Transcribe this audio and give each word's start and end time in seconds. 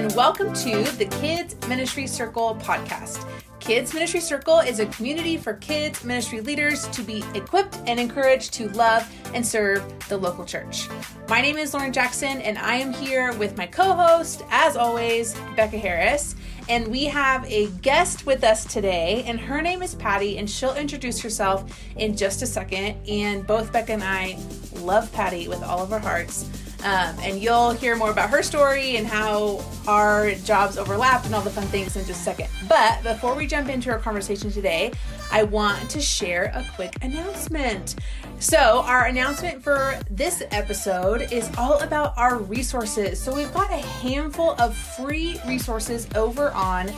And 0.00 0.16
welcome 0.16 0.54
to 0.54 0.82
the 0.96 1.04
Kids 1.20 1.54
Ministry 1.68 2.06
Circle 2.06 2.56
podcast. 2.62 3.22
Kids 3.58 3.92
Ministry 3.92 4.20
Circle 4.20 4.60
is 4.60 4.80
a 4.80 4.86
community 4.86 5.36
for 5.36 5.52
kids 5.52 6.02
ministry 6.04 6.40
leaders 6.40 6.88
to 6.88 7.02
be 7.02 7.22
equipped 7.34 7.76
and 7.86 8.00
encouraged 8.00 8.54
to 8.54 8.70
love 8.70 9.06
and 9.34 9.46
serve 9.46 9.84
the 10.08 10.16
local 10.16 10.46
church. 10.46 10.88
My 11.28 11.42
name 11.42 11.58
is 11.58 11.74
Lauren 11.74 11.92
Jackson, 11.92 12.40
and 12.40 12.56
I 12.56 12.76
am 12.76 12.94
here 12.94 13.34
with 13.34 13.58
my 13.58 13.66
co 13.66 13.92
host, 13.92 14.42
as 14.48 14.74
always, 14.74 15.34
Becca 15.54 15.76
Harris. 15.76 16.34
And 16.70 16.88
we 16.88 17.04
have 17.04 17.44
a 17.44 17.66
guest 17.82 18.24
with 18.24 18.42
us 18.42 18.64
today, 18.64 19.22
and 19.26 19.38
her 19.38 19.60
name 19.60 19.82
is 19.82 19.94
Patty, 19.94 20.38
and 20.38 20.48
she'll 20.48 20.76
introduce 20.76 21.20
herself 21.20 21.78
in 21.96 22.16
just 22.16 22.40
a 22.40 22.46
second. 22.46 22.96
And 23.06 23.46
both 23.46 23.70
Becca 23.70 23.92
and 23.92 24.02
I 24.02 24.38
love 24.76 25.12
Patty 25.12 25.46
with 25.46 25.62
all 25.62 25.82
of 25.82 25.92
our 25.92 25.98
hearts. 25.98 26.48
Um, 26.82 27.16
and 27.20 27.40
you'll 27.40 27.72
hear 27.72 27.96
more 27.96 28.10
about 28.10 28.30
her 28.30 28.42
story 28.42 28.96
and 28.96 29.06
how 29.06 29.62
our 29.86 30.32
jobs 30.32 30.78
overlap 30.78 31.24
and 31.26 31.34
all 31.34 31.42
the 31.42 31.50
fun 31.50 31.66
things 31.66 31.96
in 31.96 32.06
just 32.06 32.20
a 32.20 32.24
second. 32.24 32.48
But 32.68 33.02
before 33.02 33.34
we 33.34 33.46
jump 33.46 33.68
into 33.68 33.90
our 33.90 33.98
conversation 33.98 34.50
today, 34.50 34.92
I 35.30 35.42
want 35.42 35.90
to 35.90 36.00
share 36.00 36.44
a 36.54 36.64
quick 36.74 36.94
announcement. 37.02 37.96
So, 38.38 38.82
our 38.86 39.04
announcement 39.04 39.62
for 39.62 40.00
this 40.10 40.42
episode 40.50 41.30
is 41.30 41.50
all 41.58 41.78
about 41.80 42.16
our 42.16 42.38
resources. 42.38 43.20
So, 43.20 43.34
we've 43.34 43.52
got 43.52 43.70
a 43.70 43.76
handful 43.76 44.52
of 44.58 44.74
free 44.74 45.38
resources 45.46 46.08
over 46.14 46.50
on 46.52 46.90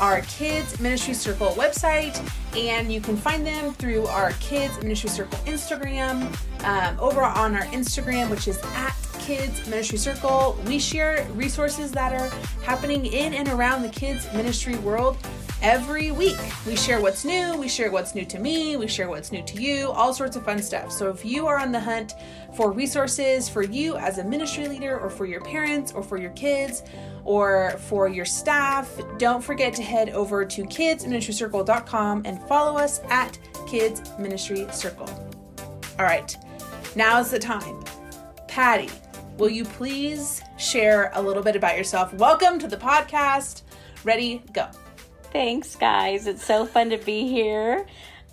our 0.00 0.22
Kids 0.22 0.80
Ministry 0.80 1.14
Circle 1.14 1.48
website, 1.50 2.18
and 2.56 2.92
you 2.92 3.00
can 3.00 3.16
find 3.16 3.46
them 3.46 3.72
through 3.74 4.06
our 4.06 4.32
Kids 4.40 4.76
Ministry 4.82 5.10
Circle 5.10 5.38
Instagram. 5.40 6.34
Um, 6.64 6.98
over 6.98 7.22
on 7.22 7.54
our 7.54 7.64
Instagram, 7.66 8.30
which 8.30 8.48
is 8.48 8.58
at 8.74 8.94
Kids 9.18 9.66
Ministry 9.68 9.98
Circle, 9.98 10.58
we 10.66 10.78
share 10.78 11.26
resources 11.34 11.92
that 11.92 12.12
are 12.12 12.28
happening 12.64 13.06
in 13.06 13.34
and 13.34 13.48
around 13.48 13.82
the 13.82 13.88
kids 13.88 14.26
ministry 14.34 14.76
world 14.76 15.16
every 15.62 16.10
week. 16.10 16.38
We 16.66 16.76
share 16.76 17.00
what's 17.00 17.24
new, 17.24 17.56
we 17.56 17.68
share 17.68 17.90
what's 17.90 18.14
new 18.14 18.24
to 18.24 18.38
me, 18.38 18.76
we 18.76 18.86
share 18.86 19.08
what's 19.08 19.30
new 19.30 19.42
to 19.42 19.60
you, 19.60 19.90
all 19.90 20.14
sorts 20.14 20.36
of 20.36 20.44
fun 20.44 20.62
stuff. 20.62 20.90
So 20.90 21.10
if 21.10 21.24
you 21.24 21.46
are 21.46 21.58
on 21.58 21.70
the 21.72 21.80
hunt 21.80 22.14
for 22.54 22.72
resources 22.72 23.48
for 23.48 23.62
you 23.62 23.96
as 23.96 24.18
a 24.18 24.24
ministry 24.24 24.68
leader 24.68 24.98
or 24.98 25.10
for 25.10 25.26
your 25.26 25.42
parents 25.42 25.92
or 25.92 26.02
for 26.02 26.16
your 26.16 26.30
kids 26.30 26.82
or 27.24 27.72
for 27.88 28.08
your 28.08 28.24
staff, 28.24 28.90
don't 29.18 29.42
forget 29.42 29.74
to 29.74 29.82
head 29.82 30.10
over 30.10 30.44
to 30.44 30.64
kidsministrycircle.com 30.64 32.22
and 32.24 32.40
follow 32.48 32.78
us 32.78 33.00
at 33.10 33.38
Kids 33.68 34.02
Ministry 34.18 34.66
Circle. 34.72 35.08
All 35.98 36.06
right, 36.06 36.36
now's 36.96 37.30
the 37.30 37.38
time. 37.38 37.82
Patty, 38.48 38.88
will 39.36 39.50
you 39.50 39.64
please 39.64 40.42
share 40.58 41.10
a 41.14 41.22
little 41.22 41.42
bit 41.42 41.54
about 41.54 41.76
yourself? 41.76 42.12
Welcome 42.14 42.58
to 42.60 42.66
the 42.66 42.76
podcast. 42.78 43.62
Ready, 44.02 44.42
go. 44.54 44.66
Thanks, 45.32 45.76
guys. 45.76 46.26
It's 46.26 46.44
so 46.44 46.66
fun 46.66 46.90
to 46.90 46.98
be 46.98 47.28
here. 47.28 47.86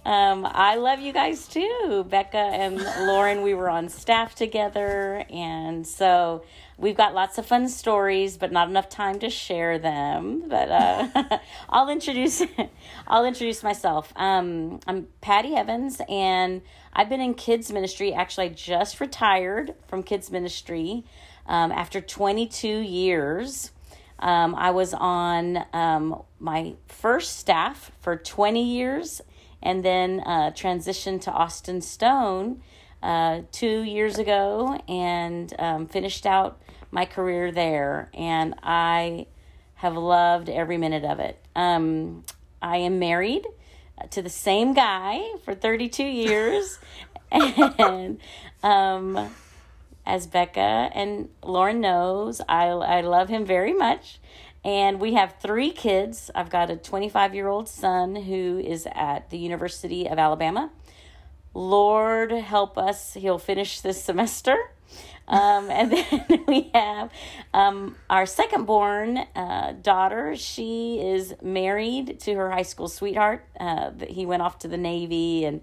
Um, 0.03 0.47
I 0.49 0.77
love 0.77 0.99
you 0.99 1.13
guys 1.13 1.47
too. 1.47 2.03
Becca 2.09 2.37
and 2.37 2.77
Lauren, 3.05 3.43
we 3.43 3.53
were 3.53 3.69
on 3.69 3.87
staff 3.89 4.33
together. 4.33 5.23
And 5.29 5.85
so 5.85 6.43
we've 6.75 6.97
got 6.97 7.13
lots 7.13 7.37
of 7.37 7.45
fun 7.45 7.69
stories, 7.69 8.37
but 8.37 8.51
not 8.51 8.67
enough 8.67 8.89
time 8.89 9.19
to 9.19 9.29
share 9.29 9.77
them. 9.77 10.49
But 10.49 10.71
uh, 10.71 11.39
I'll 11.69 11.89
introduce 11.89 12.41
I'll 13.07 13.25
introduce 13.25 13.61
myself. 13.61 14.11
Um, 14.15 14.79
I'm 14.87 15.07
Patty 15.21 15.55
Evans, 15.55 16.01
and 16.09 16.63
I've 16.93 17.09
been 17.09 17.21
in 17.21 17.35
kids 17.35 17.71
ministry. 17.71 18.11
Actually, 18.11 18.47
I 18.47 18.49
just 18.53 18.99
retired 18.99 19.75
from 19.87 20.01
kids 20.01 20.31
ministry 20.31 21.03
um, 21.45 21.71
after 21.71 22.01
22 22.01 22.67
years. 22.67 23.71
Um, 24.19 24.55
I 24.55 24.71
was 24.71 24.93
on 24.93 25.63
um, 25.73 26.23
my 26.39 26.75
first 26.87 27.37
staff 27.37 27.91
for 27.99 28.15
20 28.15 28.63
years 28.63 29.21
and 29.61 29.83
then 29.83 30.21
uh, 30.25 30.51
transitioned 30.51 31.21
to 31.21 31.31
Austin 31.31 31.81
Stone 31.81 32.61
uh, 33.03 33.41
two 33.51 33.81
years 33.81 34.17
ago 34.17 34.79
and 34.87 35.53
um, 35.59 35.87
finished 35.87 36.25
out 36.25 36.61
my 36.91 37.05
career 37.05 37.51
there. 37.51 38.09
And 38.13 38.55
I 38.63 39.27
have 39.75 39.95
loved 39.95 40.49
every 40.49 40.77
minute 40.77 41.05
of 41.05 41.19
it. 41.19 41.39
Um, 41.55 42.25
I 42.61 42.77
am 42.77 42.99
married 42.99 43.45
to 44.11 44.21
the 44.21 44.29
same 44.29 44.73
guy 44.73 45.21
for 45.43 45.53
32 45.53 46.03
years. 46.03 46.79
and 47.31 48.19
um, 48.63 49.29
as 50.07 50.25
Becca 50.25 50.89
and 50.93 51.27
Lauren 51.43 51.81
knows, 51.81 52.41
I, 52.47 52.67
I 52.67 53.01
love 53.01 53.27
him 53.27 53.45
very 53.45 53.73
much. 53.73 54.19
And 54.63 54.99
we 54.99 55.13
have 55.13 55.35
three 55.39 55.71
kids. 55.71 56.31
I've 56.33 56.49
got 56.49 56.71
a 56.71 56.77
25 56.77 57.35
year 57.35 57.47
old 57.47 57.67
son 57.67 58.15
who 58.15 58.57
is 58.57 58.87
at 58.95 59.29
the 59.29 59.37
University 59.37 60.07
of 60.07 60.17
Alabama. 60.17 60.71
Lord 61.53 62.31
help 62.31 62.77
us, 62.77 63.15
he'll 63.15 63.37
finish 63.37 63.81
this 63.81 64.01
semester. 64.11 64.57
Um, 65.27 65.69
and 65.69 65.91
then 65.91 66.43
we 66.47 66.71
have 66.73 67.11
um, 67.53 67.97
our 68.09 68.25
second 68.25 68.63
born 68.63 69.17
uh, 69.35 69.73
daughter. 69.81 70.37
She 70.37 71.01
is 71.01 71.35
married 71.41 72.21
to 72.21 72.33
her 72.35 72.49
high 72.49 72.61
school 72.61 72.87
sweetheart. 72.87 73.45
Uh, 73.59 73.91
he 74.07 74.25
went 74.25 74.41
off 74.41 74.59
to 74.59 74.69
the 74.69 74.77
Navy 74.77 75.43
and 75.43 75.61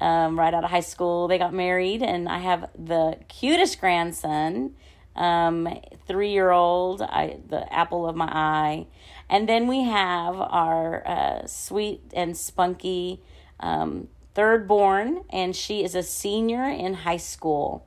um, 0.00 0.38
right 0.38 0.52
out 0.52 0.64
of 0.64 0.70
high 0.70 0.80
school. 0.80 1.28
They 1.28 1.38
got 1.38 1.54
married, 1.54 2.02
and 2.02 2.28
I 2.28 2.38
have 2.38 2.70
the 2.76 3.18
cutest 3.28 3.80
grandson, 3.80 4.74
um, 5.14 5.68
three 6.06 6.32
year 6.32 6.50
old, 6.50 7.02
I 7.02 7.38
the 7.48 7.72
apple 7.72 8.06
of 8.08 8.16
my 8.16 8.26
eye, 8.26 8.86
and 9.28 9.48
then 9.48 9.66
we 9.66 9.84
have 9.84 10.36
our 10.36 11.06
uh, 11.06 11.46
sweet 11.46 12.02
and 12.12 12.36
spunky 12.36 13.20
um, 13.60 14.08
third 14.34 14.68
born, 14.68 15.24
and 15.30 15.56
she 15.56 15.82
is 15.82 15.94
a 15.94 16.02
senior 16.02 16.64
in 16.64 16.94
high 16.94 17.16
school. 17.16 17.86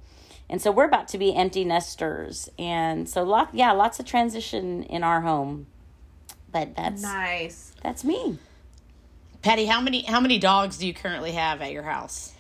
And 0.52 0.60
so 0.60 0.72
we're 0.72 0.86
about 0.86 1.08
to 1.10 1.20
be 1.20 1.36
empty 1.36 1.64
nesters, 1.64 2.50
and 2.58 3.08
so 3.08 3.22
lot 3.24 3.50
yeah, 3.54 3.72
lots 3.72 4.00
of 4.00 4.06
transition 4.06 4.82
in 4.84 5.04
our 5.04 5.22
home. 5.22 5.68
But 6.52 6.76
that's 6.76 7.04
nice. 7.04 7.74
That's 7.84 8.04
me. 8.04 8.40
Patty, 9.42 9.66
how 9.66 9.80
many 9.82 10.02
how 10.04 10.20
many 10.20 10.38
dogs 10.38 10.78
do 10.78 10.86
you 10.88 10.94
currently 10.94 11.32
have 11.34 11.62
at 11.62 11.72
your 11.72 11.84
house? 11.84 12.34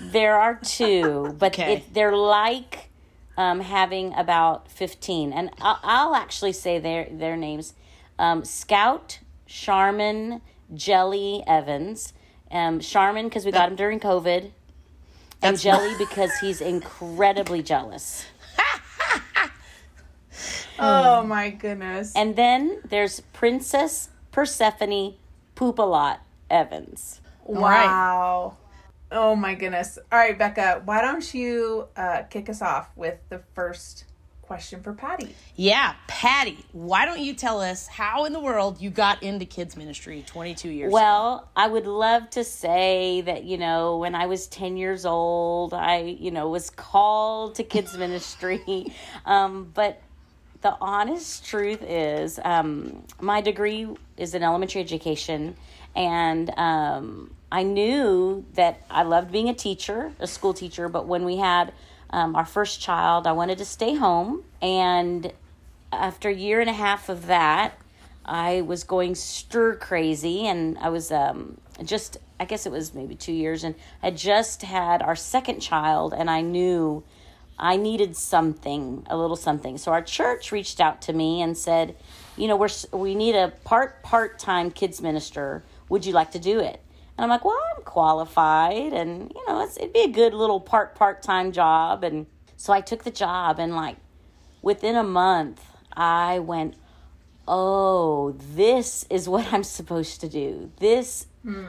There 0.00 0.38
are 0.38 0.54
two, 0.56 1.34
but 1.38 1.52
Okay. 1.54 1.74
it, 1.74 1.94
they're 1.94 2.16
like 2.16 2.90
um, 3.36 3.60
having 3.60 4.14
about 4.14 4.70
fifteen, 4.70 5.32
and 5.32 5.50
I'll, 5.60 5.78
I'll 5.82 6.14
actually 6.14 6.52
say 6.52 6.78
their 6.78 7.08
their 7.10 7.36
names: 7.36 7.74
um, 8.18 8.44
Scout, 8.44 9.18
Charmin, 9.46 10.40
Jelly, 10.74 11.42
Evans. 11.46 12.12
Um, 12.50 12.80
Charmin 12.80 13.28
because 13.28 13.44
we 13.44 13.52
got 13.52 13.68
him 13.68 13.76
during 13.76 14.00
COVID, 14.00 14.40
and 14.44 14.52
That's- 15.40 15.62
Jelly 15.62 15.92
because 15.98 16.30
he's 16.40 16.60
incredibly 16.60 17.62
jealous. 17.62 18.24
Oh 20.80 21.24
my 21.24 21.50
goodness. 21.50 22.12
And 22.14 22.36
then 22.36 22.78
there's 22.88 23.18
Princess 23.32 24.10
Persephone 24.30 25.14
Poop 25.56 25.80
a 25.80 25.82
Lot 25.82 26.20
Evans. 26.50 27.20
right. 27.46 27.86
wow. 27.86 28.56
Oh 29.10 29.34
my 29.34 29.54
goodness. 29.54 29.98
All 30.12 30.18
right, 30.18 30.38
Becca, 30.38 30.82
why 30.84 31.00
don't 31.00 31.32
you 31.32 31.88
uh, 31.96 32.22
kick 32.24 32.48
us 32.50 32.60
off 32.60 32.90
with 32.94 33.18
the 33.30 33.40
first 33.54 34.04
question 34.42 34.82
for 34.82 34.92
Patty? 34.94 35.34
Yeah, 35.56 35.94
Patty, 36.06 36.64
why 36.72 37.04
don't 37.04 37.20
you 37.20 37.34
tell 37.34 37.60
us 37.60 37.86
how 37.86 38.24
in 38.24 38.32
the 38.32 38.40
world 38.40 38.80
you 38.80 38.90
got 38.90 39.22
into 39.22 39.44
kids 39.44 39.76
ministry 39.76 40.24
22 40.26 40.70
years 40.70 40.88
ago? 40.88 40.94
Well, 40.94 41.48
I 41.54 41.68
would 41.68 41.86
love 41.86 42.28
to 42.30 42.44
say 42.44 43.20
that, 43.22 43.44
you 43.44 43.58
know, 43.58 43.98
when 43.98 44.14
I 44.14 44.26
was 44.26 44.46
10 44.46 44.76
years 44.76 45.04
old, 45.06 45.74
I, 45.74 46.16
you 46.18 46.30
know, 46.30 46.48
was 46.48 46.70
called 46.70 47.56
to 47.56 47.62
kids 47.62 47.96
ministry. 47.98 48.92
Um, 49.26 49.70
but 49.74 50.00
the 50.62 50.76
honest 50.80 51.44
truth 51.46 51.82
is, 51.82 52.40
um, 52.42 53.04
my 53.20 53.40
degree 53.40 53.86
is 54.16 54.34
in 54.34 54.42
elementary 54.42 54.80
education. 54.80 55.56
And 55.94 56.50
um, 56.56 57.34
I 57.50 57.62
knew 57.62 58.44
that 58.54 58.82
I 58.90 59.02
loved 59.02 59.32
being 59.32 59.48
a 59.48 59.54
teacher, 59.54 60.12
a 60.20 60.26
school 60.26 60.54
teacher. 60.54 60.88
But 60.88 61.06
when 61.06 61.24
we 61.24 61.38
had 61.38 61.72
um, 62.10 62.36
our 62.36 62.44
first 62.44 62.80
child, 62.80 63.26
I 63.26 63.32
wanted 63.32 63.58
to 63.58 63.64
stay 63.64 63.94
home. 63.94 64.44
And 64.62 65.32
after 65.92 66.28
a 66.28 66.34
year 66.34 66.60
and 66.60 66.70
a 66.70 66.74
half 66.74 67.08
of 67.08 67.26
that, 67.26 67.78
I 68.24 68.60
was 68.60 68.84
going 68.84 69.14
stir 69.14 69.76
crazy, 69.76 70.46
and 70.46 70.76
I 70.78 70.90
was 70.90 71.10
um, 71.10 71.56
just, 71.82 72.18
I 72.38 72.44
guess 72.44 72.66
it 72.66 72.72
was 72.72 72.92
maybe 72.92 73.14
two 73.14 73.32
years, 73.32 73.64
and 73.64 73.74
I 74.02 74.10
just 74.10 74.60
had 74.60 75.00
our 75.00 75.16
second 75.16 75.60
child, 75.60 76.12
and 76.12 76.28
I 76.28 76.42
knew 76.42 77.04
I 77.58 77.76
needed 77.76 78.16
something, 78.16 79.06
a 79.08 79.16
little 79.16 79.34
something. 79.34 79.78
So 79.78 79.92
our 79.92 80.02
church 80.02 80.52
reached 80.52 80.78
out 80.78 81.00
to 81.02 81.14
me 81.14 81.40
and 81.40 81.56
said, 81.56 81.96
you 82.36 82.46
know, 82.46 82.56
we're 82.56 82.68
we 82.92 83.14
need 83.14 83.34
a 83.34 83.48
part 83.64 84.02
part 84.02 84.38
time 84.38 84.70
kids 84.70 85.00
minister. 85.00 85.64
Would 85.88 86.06
you 86.06 86.12
like 86.12 86.32
to 86.32 86.38
do 86.38 86.60
it? 86.60 86.82
And 87.16 87.24
I'm 87.24 87.30
like, 87.30 87.44
well, 87.44 87.58
I'm 87.76 87.82
qualified, 87.82 88.92
and 88.92 89.32
you 89.34 89.46
know, 89.48 89.62
it's, 89.62 89.76
it'd 89.76 89.92
be 89.92 90.02
a 90.02 90.08
good 90.08 90.34
little 90.34 90.60
part 90.60 90.94
part 90.94 91.22
time 91.22 91.52
job. 91.52 92.04
And 92.04 92.26
so 92.56 92.72
I 92.72 92.80
took 92.80 93.04
the 93.04 93.10
job, 93.10 93.58
and 93.58 93.74
like 93.74 93.96
within 94.62 94.94
a 94.96 95.02
month, 95.02 95.64
I 95.92 96.38
went 96.38 96.76
oh, 97.48 98.36
this 98.54 99.06
is 99.08 99.28
what 99.28 99.52
I'm 99.52 99.64
supposed 99.64 100.20
to 100.20 100.28
do. 100.28 100.70
This, 100.78 101.26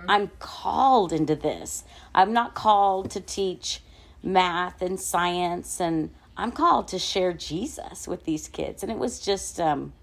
I'm 0.09 0.29
called 0.39 1.13
into 1.13 1.35
this. 1.35 1.85
I'm 2.13 2.33
not 2.33 2.53
called 2.53 3.09
to 3.11 3.21
teach 3.21 3.81
math 4.21 4.81
and 4.81 4.99
science, 4.99 5.79
and 5.79 6.13
I'm 6.35 6.51
called 6.51 6.89
to 6.89 6.99
share 6.99 7.31
Jesus 7.33 8.07
with 8.07 8.25
these 8.25 8.49
kids. 8.49 8.83
And 8.83 8.91
it 8.91 8.97
was 8.97 9.19
just 9.19 9.59
um, 9.59 9.93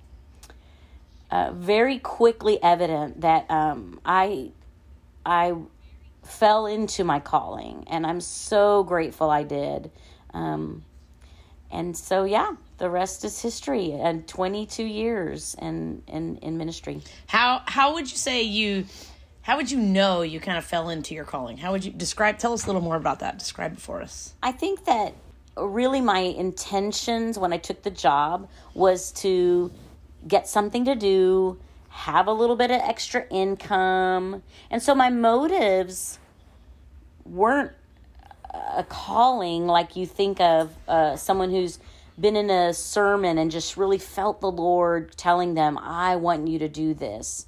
uh, 1.30 1.52
very 1.52 1.98
quickly 1.98 2.62
evident 2.62 3.20
that 3.22 3.50
um, 3.50 4.00
I, 4.04 4.50
I 5.24 5.54
fell 6.22 6.66
into 6.66 7.04
my 7.04 7.20
calling, 7.20 7.84
and 7.88 8.06
I'm 8.06 8.20
so 8.20 8.84
grateful 8.84 9.30
I 9.30 9.42
did. 9.42 9.90
Um, 10.34 10.84
and 11.70 11.96
so, 11.96 12.24
yeah, 12.24 12.54
the 12.78 12.88
rest 12.88 13.24
is 13.24 13.40
history. 13.40 13.92
And 13.92 14.26
22 14.26 14.84
years 14.84 15.56
in, 15.60 16.02
in, 16.06 16.36
in 16.38 16.58
ministry. 16.58 17.02
How 17.26 17.62
how 17.66 17.94
would 17.94 18.10
you 18.10 18.16
say 18.16 18.42
you 18.42 18.86
how 19.42 19.56
would 19.56 19.70
you 19.70 19.78
know 19.78 20.22
you 20.22 20.40
kind 20.40 20.58
of 20.58 20.64
fell 20.64 20.88
into 20.90 21.14
your 21.14 21.24
calling? 21.24 21.56
How 21.56 21.72
would 21.72 21.84
you 21.84 21.92
describe 21.92 22.38
tell 22.38 22.52
us 22.52 22.64
a 22.64 22.66
little 22.66 22.82
more 22.82 22.96
about 22.96 23.20
that. 23.20 23.38
Describe 23.38 23.74
it 23.74 23.80
for 23.80 24.02
us. 24.02 24.34
I 24.42 24.52
think 24.52 24.84
that 24.84 25.14
really 25.56 26.00
my 26.00 26.18
intentions 26.18 27.38
when 27.38 27.52
I 27.52 27.58
took 27.58 27.82
the 27.82 27.90
job 27.90 28.48
was 28.74 29.12
to 29.12 29.70
get 30.26 30.48
something 30.48 30.84
to 30.84 30.94
do, 30.94 31.58
have 31.88 32.26
a 32.26 32.32
little 32.32 32.56
bit 32.56 32.70
of 32.70 32.80
extra 32.80 33.26
income. 33.30 34.42
And 34.70 34.82
so 34.82 34.94
my 34.94 35.10
motives 35.10 36.18
weren't 37.24 37.72
a 38.52 38.84
calling 38.84 39.66
like 39.66 39.96
you 39.96 40.06
think 40.06 40.40
of 40.40 40.74
uh, 40.88 41.16
someone 41.16 41.50
who's 41.50 41.78
been 42.18 42.36
in 42.36 42.50
a 42.50 42.72
sermon 42.72 43.38
and 43.38 43.50
just 43.50 43.76
really 43.76 43.98
felt 43.98 44.40
the 44.40 44.50
Lord 44.50 45.16
telling 45.16 45.54
them, 45.54 45.78
I 45.78 46.16
want 46.16 46.48
you 46.48 46.58
to 46.60 46.68
do 46.68 46.94
this. 46.94 47.46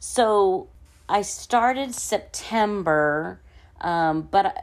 So 0.00 0.68
I 1.08 1.22
started 1.22 1.94
September, 1.94 3.40
um, 3.80 4.22
but 4.22 4.46
I, 4.46 4.62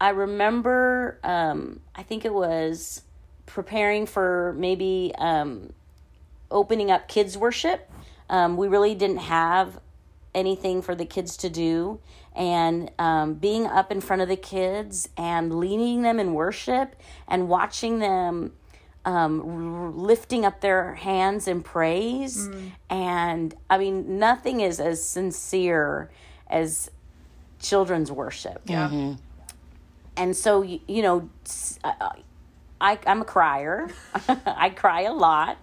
I 0.00 0.08
remember, 0.10 1.18
um, 1.22 1.80
I 1.94 2.02
think 2.02 2.24
it 2.24 2.34
was 2.34 3.02
preparing 3.46 4.06
for 4.06 4.54
maybe 4.58 5.12
um, 5.16 5.72
opening 6.52 6.90
up 6.90 7.08
kids' 7.08 7.36
worship. 7.36 7.90
Um, 8.28 8.56
we 8.56 8.68
really 8.68 8.94
didn't 8.94 9.18
have 9.18 9.80
anything 10.34 10.82
for 10.82 10.94
the 10.94 11.04
kids 11.04 11.36
to 11.38 11.50
do. 11.50 12.00
And 12.34 12.90
um, 12.98 13.34
being 13.34 13.66
up 13.66 13.92
in 13.92 14.00
front 14.00 14.22
of 14.22 14.28
the 14.28 14.36
kids 14.36 15.08
and 15.16 15.58
leading 15.58 16.02
them 16.02 16.18
in 16.18 16.32
worship 16.32 16.96
and 17.28 17.48
watching 17.48 17.98
them 17.98 18.52
um, 19.04 19.40
r- 19.40 19.90
lifting 19.90 20.44
up 20.44 20.60
their 20.60 20.94
hands 20.94 21.46
in 21.48 21.62
praise. 21.62 22.48
And 22.88 23.54
I 23.68 23.78
mean, 23.78 24.18
nothing 24.18 24.60
is 24.60 24.80
as 24.80 25.04
sincere 25.04 26.10
as 26.48 26.90
children's 27.60 28.10
worship. 28.10 28.62
Yeah. 28.64 29.14
And 30.16 30.36
so, 30.36 30.62
you, 30.62 30.80
you 30.86 31.02
know, 31.02 31.28
I'm 32.80 33.22
a 33.22 33.24
crier. 33.24 33.88
I 34.46 34.70
cry 34.70 35.02
a 35.02 35.12
lot. 35.12 35.58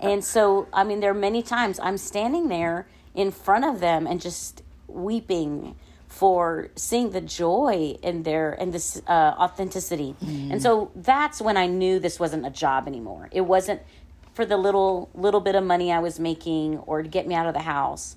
And 0.00 0.24
so, 0.24 0.68
I 0.72 0.84
mean, 0.84 1.00
there 1.00 1.10
are 1.10 1.14
many 1.14 1.42
times 1.42 1.78
I'm 1.80 1.98
standing 1.98 2.48
there 2.48 2.86
in 3.14 3.30
front 3.30 3.64
of 3.64 3.80
them 3.80 4.06
and 4.06 4.20
just 4.20 4.62
weeping 4.86 5.76
for 6.06 6.70
seeing 6.74 7.10
the 7.10 7.20
joy 7.20 7.96
in 8.02 8.22
their 8.22 8.52
in 8.54 8.70
this 8.70 9.00
uh, 9.06 9.34
authenticity. 9.38 10.16
And 10.52 10.62
so 10.62 10.90
that's 10.94 11.40
when 11.40 11.56
I 11.56 11.66
knew 11.66 11.98
this 11.98 12.18
wasn't 12.18 12.46
a 12.46 12.50
job 12.50 12.88
anymore. 12.88 13.28
It 13.30 13.42
wasn't 13.42 13.82
for 14.32 14.46
the 14.46 14.56
little 14.56 15.10
little 15.14 15.40
bit 15.40 15.54
of 15.54 15.64
money 15.64 15.92
I 15.92 15.98
was 15.98 16.18
making 16.18 16.78
or 16.78 17.02
to 17.02 17.08
get 17.08 17.26
me 17.26 17.34
out 17.34 17.46
of 17.46 17.54
the 17.54 17.62
house. 17.62 18.16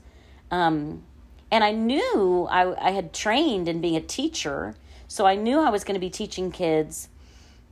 Um, 0.50 1.04
and 1.52 1.64
I 1.64 1.72
knew 1.72 2.48
I, 2.50 2.88
I 2.88 2.92
had 2.92 3.14
trained 3.14 3.68
in 3.68 3.82
being 3.82 3.98
a 3.98 4.02
teacher, 4.02 4.76
so 5.08 5.26
I 5.26 5.36
knew 5.36 5.60
I 5.60 5.70
was 5.70 5.84
going 5.84 5.96
to 5.96 6.00
be 6.00 6.10
teaching 6.10 6.50
kids 6.52 7.10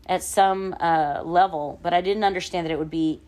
at 0.06 0.22
some 0.22 0.75
uh, 0.80 1.22
level, 1.24 1.80
but 1.81 1.94
I 1.94 2.02
didn't 2.02 2.25
understand 2.25 2.66
that 2.66 2.72
it 2.72 2.80
would 2.80 2.90
be 2.90 3.22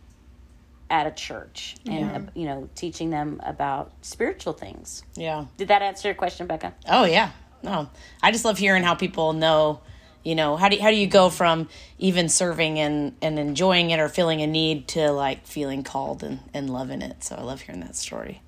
at 0.92 1.06
a 1.06 1.10
church 1.10 1.74
and 1.86 2.28
uh, 2.28 2.30
you 2.34 2.44
know 2.44 2.68
teaching 2.74 3.08
them 3.10 3.40
about 3.42 3.90
spiritual 4.02 4.52
things. 4.52 5.02
Yeah. 5.16 5.46
Did 5.56 5.68
that 5.68 5.80
answer 5.82 6.08
your 6.08 6.14
question, 6.14 6.46
Becca? 6.46 6.74
Oh 6.86 7.04
yeah. 7.04 7.30
No. 7.62 7.88
I 8.22 8.30
just 8.30 8.44
love 8.44 8.58
hearing 8.58 8.82
how 8.82 8.94
people 8.94 9.32
know, 9.32 9.80
you 10.22 10.34
know, 10.34 10.56
how 10.56 10.68
do 10.68 10.78
how 10.78 10.90
do 10.90 10.96
you 10.96 11.06
go 11.06 11.30
from 11.30 11.68
even 11.98 12.28
serving 12.28 12.78
and 12.78 13.16
and 13.22 13.38
enjoying 13.38 13.90
it 13.90 13.98
or 13.98 14.10
feeling 14.10 14.42
a 14.42 14.46
need 14.46 14.86
to 14.88 15.10
like 15.10 15.46
feeling 15.46 15.82
called 15.82 16.22
and 16.22 16.40
and 16.52 16.68
loving 16.68 17.00
it. 17.00 17.24
So 17.24 17.36
I 17.36 17.42
love 17.42 17.62
hearing 17.62 17.80
that 17.80 17.96
story. 17.96 18.42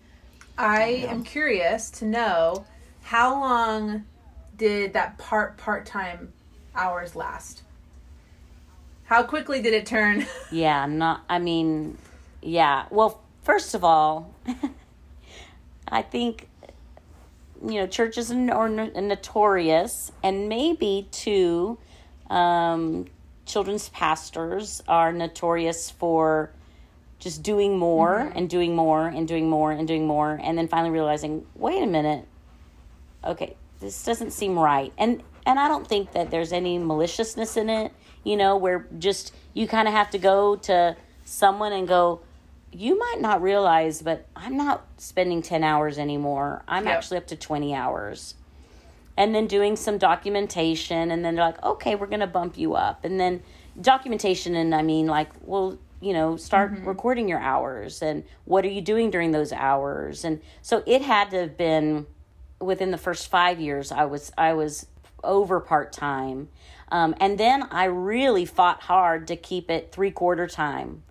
I 0.59 0.83
am 1.09 1.25
curious 1.25 1.91
to 1.93 2.05
know 2.05 2.67
how 3.03 3.41
long 3.41 4.05
did 4.57 4.93
that 4.93 5.17
part 5.17 5.57
part 5.57 5.87
time 5.87 6.35
hours 6.77 7.17
last? 7.17 7.63
How 9.05 9.23
quickly 9.23 9.63
did 9.63 9.73
it 9.73 9.87
turn? 9.87 10.27
Yeah, 10.53 10.87
not. 10.87 11.25
I 11.29 11.41
mean, 11.41 11.99
yeah. 12.45 12.87
Well, 12.91 13.21
first 13.43 13.75
of 13.75 13.83
all, 13.83 14.35
I 15.89 16.03
think 16.03 16.49
you 17.67 17.81
know 17.81 17.87
churches 17.87 18.31
are 18.31 18.69
notorious, 18.69 20.13
and 20.23 20.49
maybe 20.49 21.09
too, 21.11 21.79
um, 22.29 23.07
children's 23.47 23.89
pastors 23.89 24.83
are 24.87 25.13
notorious 25.13 25.91
for 25.91 26.51
just 27.19 27.43
doing 27.43 27.79
more 27.79 28.31
and 28.35 28.51
doing 28.51 28.77
more 28.77 29.07
and 29.07 29.27
doing 29.27 29.49
more 29.49 29.73
and 29.73 29.89
doing 29.89 30.07
more, 30.07 30.39
and 30.43 30.59
then 30.59 30.69
finally 30.69 30.91
realizing, 30.91 31.47
wait 31.55 31.83
a 31.83 31.87
minute, 31.87 32.27
okay, 33.25 33.57
this 33.81 34.05
doesn't 34.05 34.33
seem 34.33 34.59
right. 34.59 34.93
And 34.99 35.23
and 35.47 35.59
I 35.59 35.69
don't 35.69 35.87
think 35.87 36.13
that 36.13 36.31
there's 36.31 36.53
any 36.53 36.79
maliciousness 36.79 37.57
in 37.57 37.71
it, 37.71 37.93
you 38.23 38.37
know, 38.37 38.57
where 38.57 38.87
just 38.99 39.35
you 39.55 39.67
kind 39.67 39.89
of 39.89 39.95
have 39.95 40.11
to 40.11 40.19
go 40.19 40.57
to 40.57 40.97
someone 41.25 41.73
and 41.73 41.89
go, 41.89 42.21
you 42.75 42.99
might 42.99 43.21
not 43.21 43.41
realize, 43.41 44.03
but 44.03 44.27
I'm 44.35 44.57
not 44.57 44.85
spending 44.99 45.43
10 45.43 45.63
hours 45.65 45.99
anymore. 45.99 46.63
I'm 46.67 46.87
Yep. 46.87 46.97
actually 46.97 47.17
up 47.19 47.27
to 47.29 47.37
20 47.37 47.75
hours. 47.75 48.35
And 49.17 49.35
then 49.35 49.47
doing 49.47 49.77
some 49.77 49.97
documentation, 49.97 51.11
and 51.13 51.25
then 51.25 51.37
they're 51.37 51.45
like, 51.45 51.63
okay, 51.63 51.95
we're 51.95 52.09
going 52.09 52.21
to 52.21 52.27
bump 52.27 52.59
you 52.59 52.75
up. 52.75 53.05
And 53.05 53.21
then 53.21 53.43
documentation, 53.81 54.57
and 54.57 54.75
I 54.75 54.83
mean, 54.83 55.07
like, 55.07 55.31
well, 55.43 55.79
you 56.01 56.13
know, 56.13 56.37
start 56.37 56.73
recording 56.85 57.29
your 57.29 57.39
hours 57.39 58.03
and 58.03 58.25
what 58.45 58.65
are 58.65 58.69
you 58.69 58.83
doing 58.83 59.11
during 59.11 59.31
those 59.33 59.53
hours? 59.53 60.25
And 60.25 60.43
so 60.61 60.83
it 60.87 61.01
had 61.01 61.31
to 61.31 61.39
have 61.39 61.57
been 61.57 62.07
within 62.61 62.91
the 62.91 62.99
first 62.99 63.29
five 63.29 63.61
years 63.61 63.93
i 63.93 64.05
was 64.05 64.33
i 64.39 64.53
was 64.53 64.87
over 65.23 65.61
part-time 65.61 66.49
um, 66.91 67.15
and 67.21 67.37
then 67.39 67.63
i 67.71 67.85
really 67.85 68.45
fought 68.45 68.83
hard 68.83 69.27
to 69.27 69.37
keep 69.37 69.71
it 69.71 69.91
three 69.93 70.11
quarter 70.11 70.47
time 70.47 71.03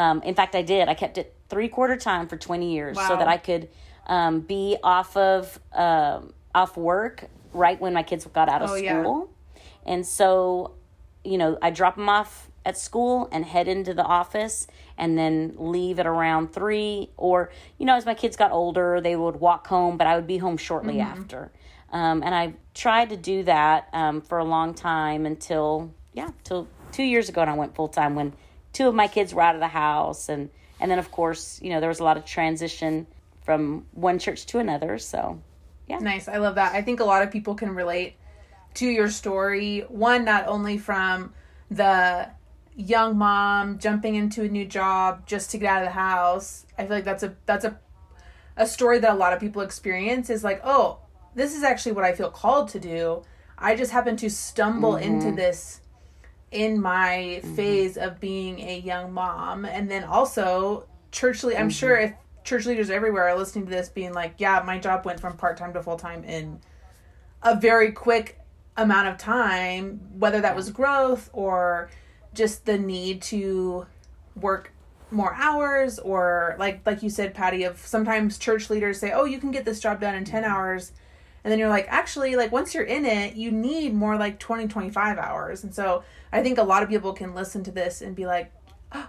um, 0.00 0.16
in 0.22 0.34
fact 0.34 0.54
i 0.54 0.62
did 0.62 0.88
i 0.88 0.94
kept 0.94 1.16
it 1.18 1.26
three 1.48 1.68
quarter 1.68 1.96
time 1.96 2.26
for 2.28 2.36
20 2.36 2.72
years 2.76 2.96
so 3.08 3.16
that 3.16 3.28
i 3.28 3.36
could 3.36 3.68
um, 4.06 4.40
be 4.40 4.76
off 4.82 5.16
of 5.16 5.58
um, 5.72 6.32
off 6.54 6.76
work 6.76 7.24
right 7.52 7.78
when 7.80 7.92
my 7.92 8.02
kids 8.02 8.24
got 8.38 8.48
out 8.48 8.62
of 8.62 8.70
Oh, 8.70 8.74
yeah. 8.76 9.00
school 9.02 9.30
and 9.84 10.06
so 10.06 10.74
you 11.24 11.36
know 11.38 11.58
i 11.60 11.70
drop 11.70 11.96
them 11.96 12.08
off 12.08 12.50
at 12.64 12.76
school 12.76 13.28
and 13.32 13.44
head 13.54 13.66
into 13.68 13.92
the 13.94 14.04
office 14.04 14.66
and 14.98 15.16
then 15.16 15.54
leave 15.56 15.98
at 15.98 16.06
around 16.06 16.52
three 16.52 17.10
or 17.16 17.50
you 17.78 17.86
know 17.86 17.96
as 17.96 18.04
my 18.06 18.14
kids 18.14 18.36
got 18.36 18.50
older 18.52 19.00
they 19.00 19.16
would 19.16 19.36
walk 19.36 19.66
home 19.66 19.96
but 19.96 20.06
i 20.06 20.14
would 20.16 20.26
be 20.26 20.38
home 20.38 20.56
shortly 20.56 20.96
Mm-hmm. 20.96 21.20
after 21.20 21.40
um, 21.92 22.22
and 22.22 22.34
i 22.34 22.52
tried 22.74 23.08
to 23.10 23.16
do 23.16 23.42
that 23.44 23.88
um, 23.94 24.20
for 24.20 24.38
a 24.38 24.44
long 24.44 24.74
time 24.74 25.24
until 25.26 25.92
yeah 26.12 26.28
till 26.44 26.66
two 26.92 27.02
years 27.04 27.28
ago 27.30 27.40
and 27.40 27.50
i 27.50 27.54
went 27.54 27.74
full-time 27.74 28.14
when 28.14 28.32
two 28.78 28.88
of 28.88 28.94
my 28.94 29.08
kids 29.08 29.34
were 29.34 29.42
out 29.42 29.54
of 29.54 29.60
the 29.60 29.68
house 29.68 30.28
and 30.28 30.50
and 30.80 30.90
then 30.90 30.98
of 30.98 31.10
course 31.10 31.60
you 31.62 31.70
know 31.70 31.80
there 31.80 31.88
was 31.88 32.00
a 32.00 32.04
lot 32.04 32.16
of 32.16 32.24
transition 32.24 33.06
from 33.44 33.84
one 33.92 34.18
church 34.18 34.46
to 34.46 34.58
another 34.58 34.98
so 34.98 35.40
yeah. 35.88 35.98
Nice. 35.98 36.28
I 36.28 36.36
love 36.36 36.56
that. 36.56 36.74
I 36.74 36.82
think 36.82 37.00
a 37.00 37.04
lot 37.04 37.22
of 37.22 37.30
people 37.30 37.54
can 37.54 37.74
relate 37.74 38.16
to 38.74 38.86
your 38.86 39.08
story. 39.08 39.80
One, 39.88 40.24
not 40.24 40.46
only 40.46 40.78
from 40.78 41.32
the 41.70 42.28
young 42.76 43.16
mom 43.16 43.78
jumping 43.78 44.14
into 44.14 44.44
a 44.44 44.48
new 44.48 44.64
job 44.64 45.26
just 45.26 45.50
to 45.50 45.58
get 45.58 45.68
out 45.68 45.82
of 45.82 45.88
the 45.88 45.92
house. 45.92 46.66
I 46.76 46.82
feel 46.82 46.96
like 46.96 47.04
that's 47.04 47.22
a 47.22 47.34
that's 47.46 47.64
a 47.64 47.78
a 48.56 48.66
story 48.66 48.98
that 48.98 49.12
a 49.12 49.14
lot 49.14 49.32
of 49.32 49.40
people 49.40 49.62
experience 49.62 50.30
is 50.30 50.44
like, 50.44 50.60
"Oh, 50.62 50.98
this 51.34 51.56
is 51.56 51.62
actually 51.62 51.92
what 51.92 52.04
I 52.04 52.12
feel 52.12 52.30
called 52.30 52.68
to 52.70 52.80
do. 52.80 53.22
I 53.56 53.74
just 53.74 53.90
happen 53.90 54.16
to 54.18 54.30
stumble 54.30 54.92
mm-hmm. 54.92 55.04
into 55.04 55.32
this 55.32 55.80
in 56.50 56.80
my 56.80 57.40
mm-hmm. 57.42 57.54
phase 57.54 57.96
of 57.96 58.20
being 58.20 58.60
a 58.60 58.78
young 58.78 59.12
mom." 59.12 59.64
And 59.64 59.90
then 59.90 60.04
also 60.04 60.86
churchly, 61.10 61.56
I'm 61.56 61.62
mm-hmm. 61.62 61.70
sure 61.70 61.96
if 61.96 62.12
church 62.44 62.66
leaders 62.66 62.90
everywhere 62.90 63.28
are 63.28 63.36
listening 63.36 63.66
to 63.66 63.70
this 63.70 63.88
being 63.88 64.12
like, 64.12 64.34
"Yeah, 64.38 64.62
my 64.64 64.78
job 64.78 65.04
went 65.04 65.20
from 65.20 65.36
part-time 65.36 65.72
to 65.74 65.82
full-time 65.82 66.24
in 66.24 66.60
a 67.42 67.56
very 67.56 67.92
quick 67.92 68.38
amount 68.76 69.08
of 69.08 69.18
time, 69.18 70.00
whether 70.18 70.40
that 70.40 70.56
was 70.56 70.70
growth 70.70 71.28
or 71.32 71.90
just 72.32 72.64
the 72.66 72.78
need 72.78 73.20
to 73.22 73.86
work 74.36 74.72
more 75.10 75.34
hours 75.34 75.98
or 75.98 76.54
like 76.58 76.80
like 76.84 77.02
you 77.02 77.08
said 77.08 77.34
patty 77.34 77.64
of 77.64 77.78
sometimes 77.78 78.36
church 78.36 78.68
leaders 78.68 78.98
say 78.98 79.10
oh 79.10 79.24
you 79.24 79.38
can 79.38 79.50
get 79.50 79.64
this 79.64 79.80
job 79.80 80.00
done 80.00 80.14
in 80.14 80.24
10 80.24 80.42
mm-hmm. 80.42 80.52
hours. 80.52 80.92
And 81.44 81.52
then 81.52 81.58
you're 81.58 81.68
like 81.68 81.86
actually 81.88 82.36
like 82.36 82.52
once 82.52 82.74
you're 82.74 82.84
in 82.84 83.04
it 83.06 83.34
you 83.34 83.50
need 83.50 83.94
more 83.94 84.16
like 84.16 84.38
20 84.38 84.68
25 84.68 85.18
hours. 85.18 85.64
And 85.64 85.74
so 85.74 86.04
i 86.32 86.42
think 86.42 86.58
a 86.58 86.62
lot 86.62 86.82
of 86.82 86.88
people 86.88 87.12
can 87.12 87.34
listen 87.34 87.62
to 87.64 87.70
this 87.70 88.00
and 88.02 88.14
be 88.14 88.26
like 88.26 88.52
oh, 88.92 89.08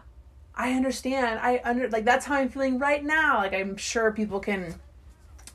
i 0.56 0.72
understand. 0.74 1.40
I 1.40 1.62
under 1.64 1.90
like 1.90 2.06
that's 2.06 2.26
how 2.26 2.36
i'm 2.36 2.50
feeling 2.50 2.80
right 2.80 3.04
now. 3.04 3.38
Like 3.38 3.54
i'm 3.54 3.78
sure 3.78 4.12
people 4.12 4.40
can 4.40 4.76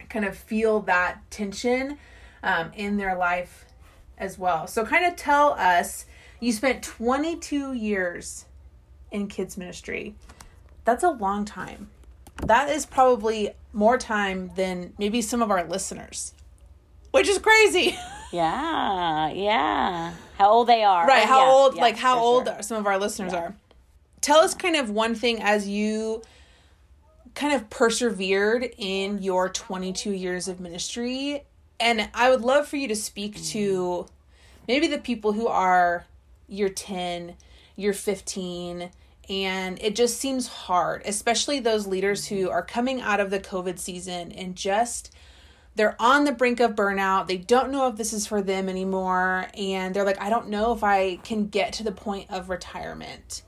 kind 0.08 0.24
of 0.24 0.36
feel 0.36 0.80
that 0.80 1.20
tension 1.30 1.98
um, 2.42 2.70
in 2.74 2.96
their 2.96 3.16
life 3.16 3.64
as 4.18 4.38
well. 4.38 4.66
So 4.66 4.84
kind 4.84 5.04
of 5.06 5.16
tell 5.16 5.54
us 5.54 6.06
you 6.40 6.52
spent 6.52 6.82
22 6.82 7.72
years 7.72 8.44
in 9.10 9.28
kids 9.28 9.56
ministry. 9.56 10.14
That's 10.84 11.02
a 11.02 11.10
long 11.10 11.44
time. 11.44 11.88
That 12.46 12.68
is 12.68 12.84
probably 12.84 13.50
more 13.72 13.96
time 13.96 14.50
than 14.54 14.92
maybe 14.98 15.22
some 15.22 15.40
of 15.40 15.50
our 15.50 15.64
listeners 15.64 16.34
which 17.14 17.28
is 17.28 17.38
crazy. 17.38 17.96
Yeah, 18.32 19.30
yeah. 19.30 20.14
How 20.36 20.50
old 20.50 20.66
they 20.66 20.82
are. 20.82 21.06
Right, 21.06 21.24
how 21.24 21.44
yeah, 21.46 21.52
old 21.52 21.76
yeah, 21.76 21.82
like 21.82 21.96
how 21.96 22.18
old 22.18 22.46
sure. 22.46 22.62
some 22.62 22.76
of 22.76 22.86
our 22.86 22.98
listeners 22.98 23.32
are. 23.32 23.54
Tell 24.20 24.38
us 24.38 24.54
kind 24.54 24.76
of 24.76 24.90
one 24.90 25.14
thing 25.14 25.40
as 25.42 25.68
you 25.68 26.22
kind 27.34 27.52
of 27.52 27.68
persevered 27.68 28.70
in 28.78 29.22
your 29.22 29.48
22 29.48 30.12
years 30.12 30.48
of 30.48 30.60
ministry 30.60 31.42
and 31.80 32.08
I 32.14 32.30
would 32.30 32.42
love 32.42 32.68
for 32.68 32.76
you 32.76 32.88
to 32.88 32.96
speak 32.96 33.42
to 33.46 34.06
maybe 34.68 34.86
the 34.86 34.98
people 34.98 35.32
who 35.32 35.48
are 35.48 36.06
year 36.48 36.68
10, 36.68 37.34
year 37.76 37.92
15 37.92 38.90
and 39.28 39.82
it 39.82 39.96
just 39.96 40.18
seems 40.18 40.46
hard, 40.46 41.02
especially 41.06 41.58
those 41.58 41.86
leaders 41.86 42.26
who 42.26 42.50
are 42.50 42.62
coming 42.62 43.00
out 43.00 43.20
of 43.20 43.30
the 43.30 43.40
COVID 43.40 43.78
season 43.78 44.32
and 44.32 44.54
just 44.54 45.14
they're 45.76 45.96
on 46.00 46.24
the 46.24 46.32
brink 46.32 46.60
of 46.60 46.72
burnout. 46.72 47.26
They 47.26 47.36
don't 47.36 47.70
know 47.70 47.88
if 47.88 47.96
this 47.96 48.12
is 48.12 48.26
for 48.26 48.40
them 48.42 48.68
anymore. 48.68 49.48
And 49.56 49.94
they're 49.94 50.04
like, 50.04 50.20
I 50.20 50.30
don't 50.30 50.48
know 50.48 50.72
if 50.72 50.84
I 50.84 51.16
can 51.16 51.48
get 51.48 51.72
to 51.74 51.82
the 51.82 51.92
point 51.92 52.30
of 52.30 52.48
retirement. 52.48 53.42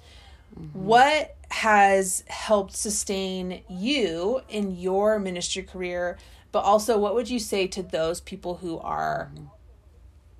What 0.72 1.36
has 1.50 2.24
helped 2.28 2.74
sustain 2.74 3.62
you 3.68 4.40
in 4.48 4.76
your 4.76 5.18
ministry 5.18 5.62
career? 5.62 6.16
But 6.50 6.60
also, 6.60 6.98
what 6.98 7.14
would 7.14 7.28
you 7.28 7.38
say 7.38 7.66
to 7.68 7.82
those 7.82 8.20
people 8.20 8.56
who 8.56 8.78
are 8.78 9.30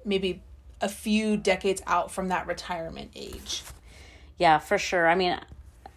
maybe 0.05 0.43
a 0.81 0.89
few 0.89 1.37
decades 1.37 1.83
out 1.87 2.11
from 2.11 2.29
that 2.29 2.47
retirement 2.47 3.11
age? 3.15 3.63
Yeah, 4.39 4.59
for 4.59 4.79
sure. 4.79 5.07
I 5.07 5.15
mean, 5.15 5.39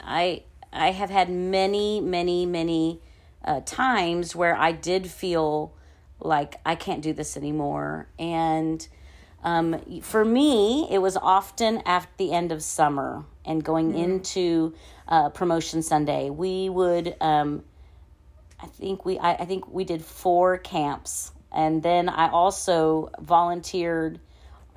I 0.02 0.44
I 0.72 0.92
have 0.92 1.10
had 1.10 1.30
many, 1.30 2.02
many, 2.02 2.46
many 2.46 3.00
uh, 3.44 3.62
times 3.66 4.36
where 4.36 4.56
I 4.56 4.72
did 4.72 5.10
feel 5.10 5.74
like 6.20 6.56
I 6.66 6.76
can't 6.76 7.02
do 7.02 7.14
this 7.14 7.38
anymore, 7.38 8.08
and 8.18 8.88
um, 9.44 10.02
for 10.02 10.26
me, 10.26 10.88
it 10.92 11.00
was 11.00 11.16
often 11.16 11.82
at 11.86 12.08
the 12.18 12.34
end 12.34 12.52
of 12.52 12.62
summer 12.62 13.24
and 13.46 13.64
going 13.64 13.96
into 13.96 14.74
uh, 15.08 15.30
promotion 15.30 15.82
Sunday. 15.82 16.30
We 16.30 16.70
would, 16.70 17.16
um, 17.22 17.64
I 18.60 18.68
think 18.68 19.06
we, 19.06 19.18
I, 19.18 19.36
I 19.36 19.46
think 19.46 19.72
we 19.72 19.86
did 19.86 20.04
four 20.04 20.58
camps, 20.58 21.32
and 21.52 21.82
then 21.82 22.10
I 22.10 22.30
also 22.30 23.12
volunteered 23.20 24.20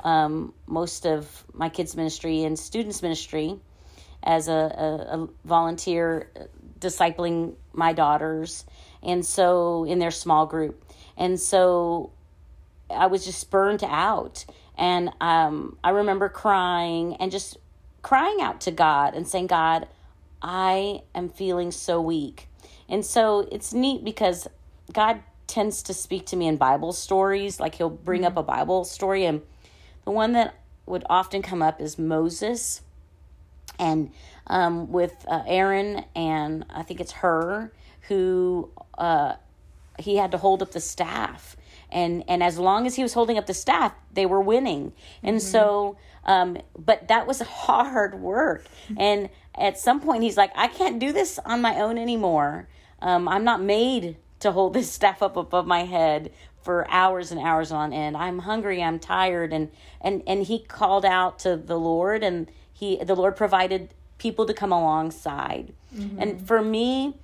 um, 0.04 0.54
most 0.66 1.06
of 1.06 1.44
my 1.52 1.68
kids 1.68 1.96
ministry 1.96 2.44
and 2.44 2.58
students 2.58 3.02
ministry 3.02 3.58
as 4.22 4.48
a, 4.48 4.52
a, 4.52 5.20
a 5.22 5.28
volunteer 5.44 6.30
discipling 6.78 7.54
my 7.72 7.92
daughters. 7.92 8.64
And 9.02 9.24
so 9.26 9.84
in 9.84 9.98
their 9.98 10.10
small 10.10 10.46
group 10.46 10.84
and 11.16 11.38
so 11.38 12.10
i 12.90 13.06
was 13.06 13.24
just 13.24 13.50
burnt 13.50 13.82
out. 13.82 14.44
And 14.76 15.10
um, 15.20 15.76
i 15.84 15.90
remember 15.90 16.28
crying 16.28 17.16
and 17.16 17.30
just 17.30 17.58
crying 18.02 18.40
out 18.40 18.60
to 18.62 18.70
god 18.70 19.14
and 19.14 19.26
saying 19.26 19.46
god 19.46 19.86
i 20.40 21.02
am 21.14 21.28
feeling 21.28 21.70
so 21.70 22.00
weak. 22.00 22.48
And 22.88 23.04
so 23.04 23.48
it's 23.52 23.72
neat 23.72 24.04
because 24.04 24.48
god 24.92 25.20
tends 25.46 25.82
to 25.84 25.94
speak 25.94 26.26
to 26.26 26.36
me 26.36 26.46
in 26.46 26.56
bible 26.56 26.92
stories. 26.92 27.60
Like 27.60 27.76
he'll 27.76 27.90
bring 27.90 28.24
up 28.24 28.36
a 28.36 28.42
bible 28.42 28.84
story 28.84 29.24
and 29.24 29.42
the 30.04 30.10
one 30.10 30.32
that 30.32 30.54
would 30.86 31.04
often 31.08 31.42
come 31.42 31.62
up 31.62 31.80
is 31.80 31.98
Moses, 31.98 32.82
and 33.78 34.10
um, 34.46 34.90
with 34.90 35.24
uh, 35.28 35.42
Aaron, 35.46 36.04
and 36.14 36.64
I 36.70 36.82
think 36.82 37.00
it's 37.00 37.12
Hur 37.12 37.70
who 38.08 38.70
uh, 38.98 39.34
he 39.98 40.16
had 40.16 40.30
to 40.32 40.38
hold 40.38 40.62
up 40.62 40.72
the 40.72 40.80
staff, 40.80 41.56
and 41.90 42.24
and 42.28 42.42
as 42.42 42.58
long 42.58 42.86
as 42.86 42.96
he 42.96 43.02
was 43.02 43.14
holding 43.14 43.38
up 43.38 43.46
the 43.46 43.54
staff, 43.54 43.94
they 44.12 44.26
were 44.26 44.40
winning, 44.40 44.92
and 45.22 45.40
so. 45.42 45.96
Um, 46.24 46.58
but 46.78 47.08
that 47.08 47.26
was 47.26 47.40
hard 47.66 48.14
work, 48.14 48.64
and 48.96 49.28
at 49.56 49.76
some 49.76 50.00
point 50.00 50.22
he's 50.22 50.36
like, 50.36 50.52
I 50.54 50.68
can't 50.68 51.00
do 51.00 51.12
this 51.12 51.40
on 51.44 51.60
my 51.60 51.80
own 51.80 51.98
anymore. 51.98 52.68
Um, 53.00 53.26
I'm 53.26 53.42
not 53.42 53.60
made 53.60 54.16
to 54.38 54.52
hold 54.52 54.74
this 54.74 54.90
staff 54.98 55.20
up 55.22 55.36
above 55.36 55.66
my 55.66 55.84
head 55.84 56.30
for 56.62 56.88
hours 56.90 57.32
and 57.32 57.40
hours 57.40 57.72
on 57.72 57.92
end. 57.92 58.16
I'm 58.16 58.40
hungry, 58.40 58.82
I'm 58.82 58.98
tired 58.98 59.52
and 59.52 59.70
and 60.00 60.22
and 60.26 60.44
he 60.44 60.60
called 60.60 61.04
out 61.04 61.38
to 61.40 61.56
the 61.56 61.78
Lord 61.78 62.22
and 62.22 62.50
he 62.72 62.96
the 63.02 63.16
Lord 63.16 63.36
provided 63.36 63.94
people 64.18 64.46
to 64.46 64.54
come 64.54 64.72
alongside. 64.72 65.74
And 66.20 66.46
for 66.46 66.62
me 66.62 67.16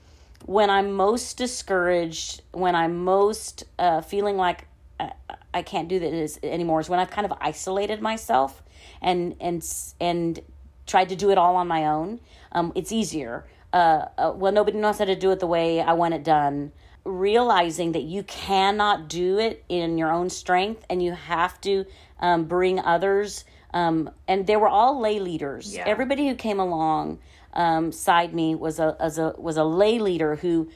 when 0.47 0.71
I'm 0.71 0.93
most 0.93 1.37
discouraged, 1.37 2.43
when 2.53 2.75
I'm 2.75 3.05
most 3.05 3.65
uh, 3.79 4.01
feeling 4.01 4.37
like 4.37 4.67
I, 4.99 5.13
I 5.53 5.63
can't 5.63 5.89
do 5.89 5.99
this 5.99 6.39
anymore 6.43 6.81
is 6.81 6.89
when 6.89 6.99
I've 7.01 7.11
kind 7.11 7.25
of 7.25 7.33
isolated 7.41 8.01
myself 8.01 8.63
and 9.03 9.37
and 9.41 9.65
and 10.01 10.41
tried 10.87 11.09
to 11.11 11.17
do 11.17 11.31
it 11.31 11.39
all 11.39 11.57
on 11.57 11.69
my 11.69 11.87
own. 11.87 12.21
Um, 12.53 12.73
it's 12.75 12.93
easier. 12.93 13.45
Uh, 13.73 14.07
uh, 14.17 14.33
well, 14.35 14.53
nobody 14.53 14.79
knows 14.79 14.99
how 14.99 15.05
to 15.05 15.15
do 15.15 15.31
it 15.31 15.41
the 15.41 15.47
way 15.47 15.81
I 15.81 15.93
want 15.93 16.15
it 16.15 16.25
done 16.25 16.73
realizing 17.05 17.93
that 17.93 18.03
you 18.03 18.23
cannot 18.23 19.09
do 19.09 19.39
it 19.39 19.65
in 19.69 19.97
your 19.97 20.13
own 20.13 20.29
strength 20.29 20.85
and 20.91 21.03
you 21.03 21.13
have 21.13 21.59
to 21.63 21.87
um, 22.21 22.45
bring 22.45 22.79
others 22.81 23.45
um, 23.73 24.11
and 24.27 24.47
they 24.47 24.57
were 24.57 24.69
all 24.69 25.01
lay 25.01 25.19
leaders 25.19 25.75
Yeah. 25.75 25.85
everybody 25.87 26.29
who 26.29 26.35
came 26.35 26.61
along 26.61 27.19
um, 27.55 27.93
side 27.93 28.35
me 28.35 28.55
was 28.55 28.79
a, 28.79 28.97
as 29.01 29.19
a 29.19 29.35
was 29.39 29.57
a 29.57 29.65
lay 29.65 29.99
leader 29.99 30.37
who 30.37 30.71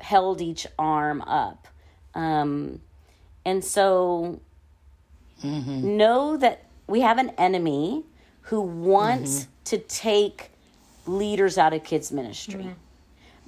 held 0.00 0.40
each 0.40 0.66
arm 0.78 1.22
up. 1.22 1.66
Um, 2.14 2.80
and 3.44 3.64
so 3.64 4.40
know 5.42 6.36
that 6.36 6.64
we 6.86 7.00
have 7.00 7.18
an 7.18 7.30
enemy 7.30 8.04
who 8.42 8.60
wants 8.60 9.48
to 9.64 9.78
take 9.78 10.50
leaders 11.06 11.58
out 11.58 11.72
of 11.72 11.84
kids 11.84 12.12
ministry. 12.12 12.74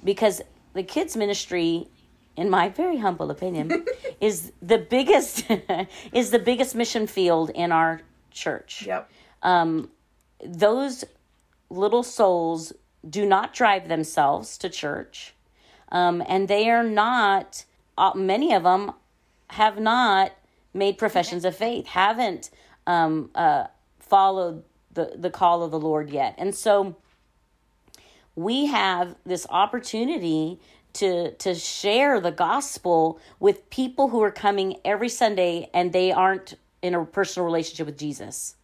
Because 0.03 0.41
the 0.73 0.83
kids 0.83 1.15
ministry 1.17 1.87
in 2.35 2.49
my 2.49 2.69
very 2.69 2.97
humble 2.97 3.31
opinion 3.31 3.85
is 4.21 4.51
the 4.61 4.77
biggest 4.77 5.45
is 6.13 6.31
the 6.31 6.39
biggest 6.39 6.75
mission 6.75 7.07
field 7.07 7.49
in 7.51 7.71
our 7.71 8.01
church. 8.31 8.85
Yep. 8.85 9.09
those 10.43 11.03
little 11.69 12.03
souls 12.03 12.73
do 13.07 13.25
not 13.25 13.53
drive 13.53 13.87
themselves 13.87 14.57
to 14.57 14.69
church 14.69 15.33
um, 15.91 16.23
and 16.27 16.47
they 16.47 16.69
are 16.69 16.83
not 16.83 17.65
uh, 17.97 18.11
many 18.15 18.53
of 18.53 18.63
them 18.63 18.91
have 19.49 19.79
not 19.79 20.31
made 20.73 20.97
professions 20.97 21.45
of 21.45 21.55
faith 21.55 21.87
haven't 21.87 22.49
um, 22.85 23.29
uh, 23.35 23.65
followed 23.99 24.63
the, 24.93 25.13
the 25.15 25.29
call 25.29 25.63
of 25.63 25.71
the 25.71 25.79
lord 25.79 26.09
yet 26.09 26.35
and 26.37 26.53
so 26.55 26.95
we 28.35 28.67
have 28.67 29.15
this 29.25 29.47
opportunity 29.49 30.59
to 30.97 31.31
to 31.33 31.53
share 31.53 32.19
the 32.19 32.31
gospel 32.31 33.19
with 33.39 33.69
people 33.69 34.09
who 34.09 34.21
are 34.21 34.31
coming 34.31 34.77
every 34.83 35.09
Sunday 35.09 35.69
and 35.73 35.93
they 35.93 36.11
aren't 36.11 36.55
in 36.81 36.95
a 36.95 37.05
personal 37.05 37.45
relationship 37.45 37.85
with 37.85 37.97
Jesus. 37.97 38.55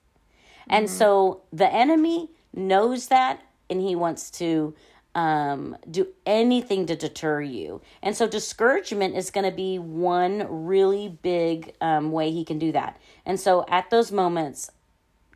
And 0.70 0.90
so 0.90 1.42
the 1.52 1.72
enemy 1.72 2.30
knows 2.54 3.08
that 3.08 3.42
and 3.70 3.82
he 3.82 3.96
wants 3.96 4.30
to 4.32 4.76
um, 5.16 5.78
do 5.90 6.08
anything 6.26 6.86
to 6.88 6.96
deter 6.96 7.42
you. 7.42 7.82
And 8.02 8.16
so 8.16 8.28
discouragement 8.28 9.16
is 9.16 9.30
going 9.30 9.50
to 9.50 9.56
be 9.56 9.78
one 9.78 10.48
really 10.50 11.08
big 11.22 11.76
um, 11.82 12.12
way 12.12 12.32
he 12.32 12.44
can 12.44 12.60
do 12.60 12.72
that. 12.72 13.00
And 13.26 13.40
so 13.40 13.66
at 13.68 13.90
those 13.90 14.12
moments, 14.12 14.72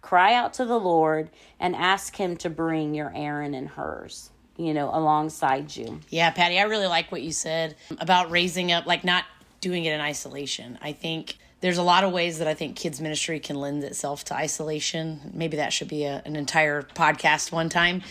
cry 0.02 0.34
out 0.34 0.54
to 0.54 0.66
the 0.66 0.80
Lord 0.80 1.30
and 1.60 1.76
ask 1.76 2.16
him 2.16 2.38
to 2.38 2.50
bring 2.50 2.94
your 2.96 3.12
Aaron 3.16 3.54
and 3.54 3.68
Hurs, 3.68 4.32
you 4.56 4.74
know, 4.74 4.90
alongside 4.94 5.76
you. 5.76 6.00
Yeah, 6.10 6.32
Patty, 6.32 6.60
I 6.60 6.64
really 6.64 6.88
like 6.88 7.12
what 7.12 7.22
you 7.22 7.32
said 7.32 7.76
about 8.00 8.32
raising 8.32 8.72
up, 8.72 8.86
like 8.86 9.04
not 9.04 9.26
doing 9.62 9.86
it 9.86 9.94
in 9.94 10.02
isolation. 10.02 10.80
I 10.82 10.94
think 10.94 11.38
there's 11.60 11.78
a 11.78 11.84
lot 11.84 12.04
of 12.04 12.12
ways 12.12 12.40
that 12.40 12.48
I 12.48 12.54
think 12.54 12.76
kids 12.76 13.02
ministry 13.02 13.40
can 13.40 13.56
lend 13.56 13.84
itself 13.84 14.26
to 14.26 14.36
isolation. 14.36 15.32
Maybe 15.34 15.58
that 15.58 15.74
should 15.74 15.88
be 15.88 16.04
a, 16.04 16.22
an 16.26 16.36
entire 16.36 16.84
podcast 16.84 17.52
one 17.52 17.70
time. 17.70 18.04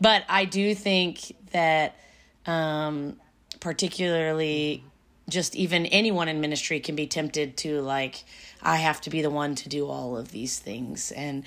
But 0.00 0.24
I 0.28 0.44
do 0.44 0.74
think 0.74 1.34
that, 1.52 1.96
um, 2.46 3.16
particularly, 3.58 4.84
just 5.28 5.56
even 5.56 5.86
anyone 5.86 6.28
in 6.28 6.40
ministry 6.40 6.80
can 6.80 6.94
be 6.94 7.06
tempted 7.06 7.56
to 7.58 7.80
like, 7.80 8.24
I 8.62 8.76
have 8.76 9.00
to 9.02 9.10
be 9.10 9.22
the 9.22 9.30
one 9.30 9.54
to 9.56 9.68
do 9.68 9.86
all 9.86 10.16
of 10.16 10.30
these 10.30 10.58
things. 10.58 11.10
And, 11.12 11.44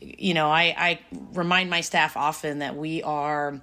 you 0.00 0.32
know, 0.32 0.48
I, 0.48 0.74
I 0.76 0.98
remind 1.34 1.68
my 1.68 1.82
staff 1.82 2.16
often 2.16 2.60
that 2.60 2.76
we 2.76 3.02
are 3.02 3.60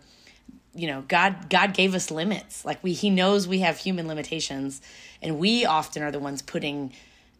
you 0.73 0.87
know 0.87 1.03
god 1.09 1.49
god 1.49 1.73
gave 1.73 1.93
us 1.93 2.09
limits 2.09 2.63
like 2.63 2.81
we 2.81 2.93
he 2.93 3.09
knows 3.09 3.45
we 3.45 3.59
have 3.59 3.77
human 3.77 4.07
limitations 4.07 4.81
and 5.21 5.37
we 5.37 5.65
often 5.65 6.01
are 6.01 6.11
the 6.11 6.19
ones 6.19 6.41
putting 6.41 6.93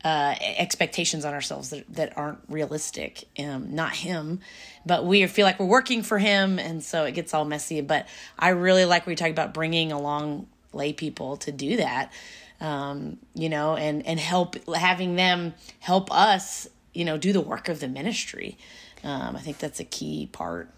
uh, 0.04 0.36
expectations 0.58 1.26
on 1.26 1.34
ourselves 1.34 1.70
that, 1.70 1.86
that 1.94 2.18
aren't 2.18 2.40
realistic 2.50 3.26
um, 3.40 3.74
not 3.76 3.94
him 3.94 4.40
but 4.86 5.06
we 5.06 5.26
feel 5.28 5.46
like 5.46 5.60
we're 5.60 5.66
working 5.66 6.02
for 6.02 6.18
him 6.18 6.58
and 6.60 6.84
so 6.84 7.06
it 7.06 7.14
gets 7.14 7.34
all 7.34 7.46
messy 7.46 7.82
but 7.82 8.08
i 8.40 8.50
really 8.50 8.86
like 8.86 9.06
what 9.06 9.12
you 9.12 9.16
talk 9.16 9.30
about 9.30 9.54
bringing 9.54 9.92
along 9.92 10.48
lay 10.74 10.92
people 10.92 11.38
to 11.38 11.52
do 11.52 11.78
that 11.78 12.12
um, 12.60 13.18
you 13.34 13.50
know 13.50 13.76
and 13.76 14.06
and 14.06 14.20
help 14.20 14.56
having 14.74 15.16
them 15.16 15.54
help 15.80 16.12
us 16.12 16.68
you 16.94 17.06
know 17.06 17.18
do 17.18 17.32
the 17.32 17.42
work 17.42 17.70
of 17.70 17.80
the 17.80 17.88
ministry 17.88 18.58
um, 19.04 19.36
i 19.36 19.40
think 19.40 19.60
that's 19.60 19.80
a 19.80 19.86
key 19.86 20.28
part 20.32 20.70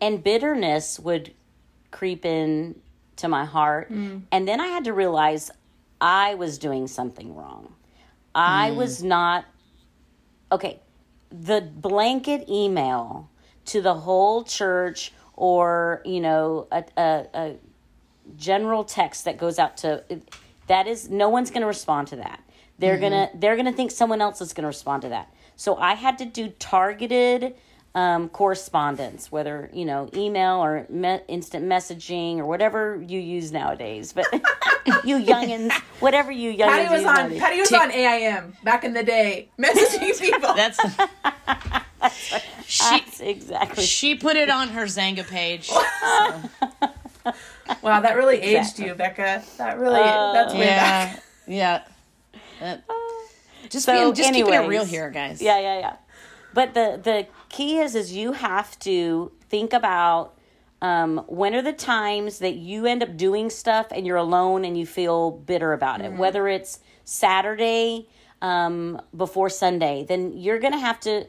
and 0.00 0.24
bitterness 0.24 0.98
would 0.98 1.34
creep 1.90 2.24
in 2.24 2.76
to 3.16 3.28
my 3.28 3.44
heart. 3.44 3.92
Mm. 3.92 4.22
And 4.32 4.48
then 4.48 4.60
I 4.60 4.68
had 4.68 4.84
to 4.84 4.92
realize 4.92 5.50
I 6.00 6.34
was 6.34 6.58
doing 6.58 6.86
something 6.86 7.34
wrong. 7.34 7.74
I 8.34 8.70
mm. 8.70 8.76
was 8.76 9.02
not 9.02 9.44
okay. 10.52 10.80
The 11.30 11.60
blanket 11.60 12.48
email 12.48 13.30
to 13.66 13.80
the 13.80 13.94
whole 13.94 14.42
church 14.42 15.12
or, 15.34 16.02
you 16.04 16.20
know, 16.20 16.66
a, 16.72 16.84
a, 16.96 17.26
a 17.34 17.56
general 18.36 18.84
text 18.84 19.24
that 19.24 19.38
goes 19.38 19.58
out 19.58 19.76
to 19.78 20.04
that 20.66 20.86
is 20.86 21.08
no 21.08 21.28
one's 21.28 21.50
going 21.50 21.62
to 21.62 21.66
respond 21.66 22.08
to 22.08 22.16
that. 22.16 22.42
They're 22.78 22.98
mm-hmm. 22.98 23.34
to 23.34 23.38
they're 23.38 23.56
to 23.56 23.72
think 23.72 23.90
someone 23.90 24.20
else 24.20 24.40
is 24.40 24.52
going 24.52 24.62
to 24.62 24.68
respond 24.68 25.02
to 25.02 25.08
that. 25.10 25.32
So 25.56 25.76
I 25.76 25.94
had 25.94 26.18
to 26.18 26.24
do 26.24 26.48
targeted 26.58 27.54
um, 27.94 28.28
correspondence, 28.28 29.32
whether 29.32 29.68
you 29.72 29.84
know 29.84 30.08
email 30.14 30.56
or 30.62 30.86
me- 30.88 31.20
instant 31.28 31.64
messaging 31.66 32.38
or 32.38 32.46
whatever 32.46 33.02
you 33.06 33.18
use 33.18 33.50
nowadays. 33.52 34.12
But 34.12 34.26
you 35.04 35.16
youngins, 35.18 35.72
whatever 36.00 36.30
you 36.30 36.52
youngins 36.52 36.66
Patty 36.68 36.92
was 36.92 37.00
use 37.02 37.08
on. 37.08 37.14
nowadays. 37.16 37.40
Patty 37.40 37.60
was 37.60 37.68
Tick- 37.68 37.80
on 37.80 37.90
AIM 37.92 38.52
back 38.62 38.84
in 38.84 38.92
the 38.94 39.02
day, 39.02 39.48
messaging 39.58 40.18
people. 40.20 40.54
that's 40.54 40.78
she 42.66 42.84
That's 42.84 43.20
exactly. 43.20 43.84
she 43.84 44.14
put 44.14 44.36
it 44.36 44.48
on 44.50 44.68
her 44.68 44.84
Xanga 44.84 45.26
page. 45.28 45.66
so. 45.68 45.82
wow, 47.82 48.00
that 48.00 48.16
really 48.16 48.38
aged 48.40 48.78
you, 48.78 48.94
Becca. 48.94 49.42
That 49.58 49.78
really. 49.78 50.00
Uh, 50.00 50.32
that's 50.32 50.54
way 50.54 50.60
back. 50.66 51.22
Yeah, 51.46 51.54
yeah. 51.56 51.82
That- 52.60 52.84
just 53.68 53.84
So 53.84 53.92
being, 53.92 54.14
just 54.14 54.32
keeping 54.32 54.54
it 54.54 54.66
real 54.68 54.84
here, 54.84 55.10
guys. 55.10 55.40
Yeah, 55.42 55.60
yeah, 55.60 55.78
yeah. 55.78 55.96
But 56.54 56.74
the 56.74 56.98
the 57.02 57.26
key 57.50 57.78
is 57.78 57.94
is 57.94 58.12
you 58.12 58.32
have 58.32 58.78
to 58.80 59.30
think 59.50 59.74
about 59.74 60.36
um, 60.80 61.18
when 61.26 61.54
are 61.54 61.62
the 61.62 61.74
times 61.74 62.38
that 62.38 62.54
you 62.54 62.86
end 62.86 63.02
up 63.02 63.16
doing 63.16 63.50
stuff 63.50 63.88
and 63.90 64.06
you're 64.06 64.16
alone 64.16 64.64
and 64.64 64.78
you 64.78 64.86
feel 64.86 65.30
bitter 65.30 65.74
about 65.74 66.00
it. 66.00 66.12
Whether 66.12 66.48
it's 66.48 66.80
Saturday 67.04 68.08
um, 68.40 69.02
before 69.14 69.50
Sunday, 69.50 70.06
then 70.08 70.32
you're 70.32 70.58
gonna 70.58 70.78
have 70.78 70.98
to 71.00 71.26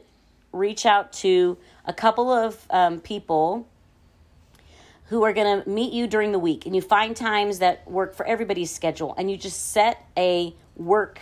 reach 0.52 0.86
out 0.86 1.12
to 1.12 1.58
a 1.84 1.92
couple 1.92 2.30
of 2.30 2.66
um, 2.70 3.00
people 3.00 3.68
who 5.06 5.24
are 5.24 5.32
going 5.34 5.62
to 5.62 5.68
meet 5.68 5.92
you 5.92 6.06
during 6.06 6.32
the 6.32 6.38
week 6.38 6.64
and 6.64 6.74
you 6.74 6.80
find 6.80 7.14
times 7.14 7.58
that 7.58 7.86
work 7.90 8.14
for 8.14 8.24
everybody's 8.24 8.70
schedule 8.70 9.14
and 9.18 9.30
you 9.30 9.36
just 9.36 9.72
set 9.72 10.06
a 10.16 10.54
work 10.76 11.20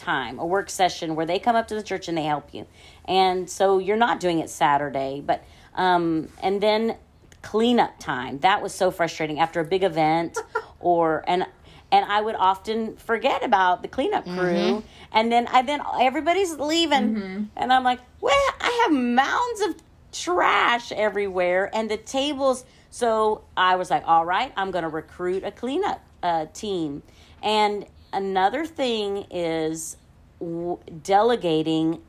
time, 0.00 0.38
a 0.38 0.46
work 0.46 0.70
session 0.70 1.14
where 1.14 1.26
they 1.26 1.38
come 1.38 1.56
up 1.56 1.68
to 1.68 1.74
the 1.74 1.82
church 1.82 2.08
and 2.08 2.16
they 2.16 2.24
help 2.24 2.52
you. 2.54 2.66
And 3.04 3.48
so 3.48 3.78
you're 3.78 3.96
not 3.96 4.20
doing 4.20 4.38
it 4.38 4.50
Saturday, 4.50 5.22
but 5.24 5.44
um 5.74 6.28
and 6.42 6.60
then 6.60 6.96
cleanup 7.42 7.98
time. 7.98 8.38
That 8.40 8.62
was 8.62 8.74
so 8.74 8.90
frustrating 8.90 9.38
after 9.38 9.60
a 9.60 9.64
big 9.64 9.84
event 9.84 10.38
or 10.80 11.24
and 11.26 11.46
and 11.92 12.04
I 12.04 12.20
would 12.20 12.36
often 12.36 12.96
forget 12.96 13.44
about 13.44 13.82
the 13.82 13.88
cleanup 13.88 14.24
crew 14.24 14.82
and 15.12 15.30
then 15.30 15.46
I 15.48 15.62
then 15.62 15.80
everybody's 16.00 16.52
leaving 16.58 17.48
and 17.56 17.72
I'm 17.72 17.84
like, 17.84 18.00
"Well, 18.20 18.34
I 18.60 18.84
have 18.84 18.92
mounds 18.96 19.60
of 19.62 19.74
trash 20.12 20.92
everywhere 20.92 21.70
and 21.72 21.90
the 21.90 21.96
tables 21.96 22.64
so 22.90 23.44
I 23.56 23.76
was 23.76 23.88
like, 23.88 24.02
all 24.06 24.24
right, 24.26 24.52
I'm 24.56 24.72
going 24.72 24.82
to 24.82 24.88
recruit 24.88 25.44
a 25.44 25.52
cleanup 25.52 26.02
uh, 26.22 26.46
team. 26.52 27.02
And 27.42 27.86
another 28.12 28.64
thing 28.66 29.26
is 29.30 29.96
w- 30.38 30.78
delegating 31.02 32.00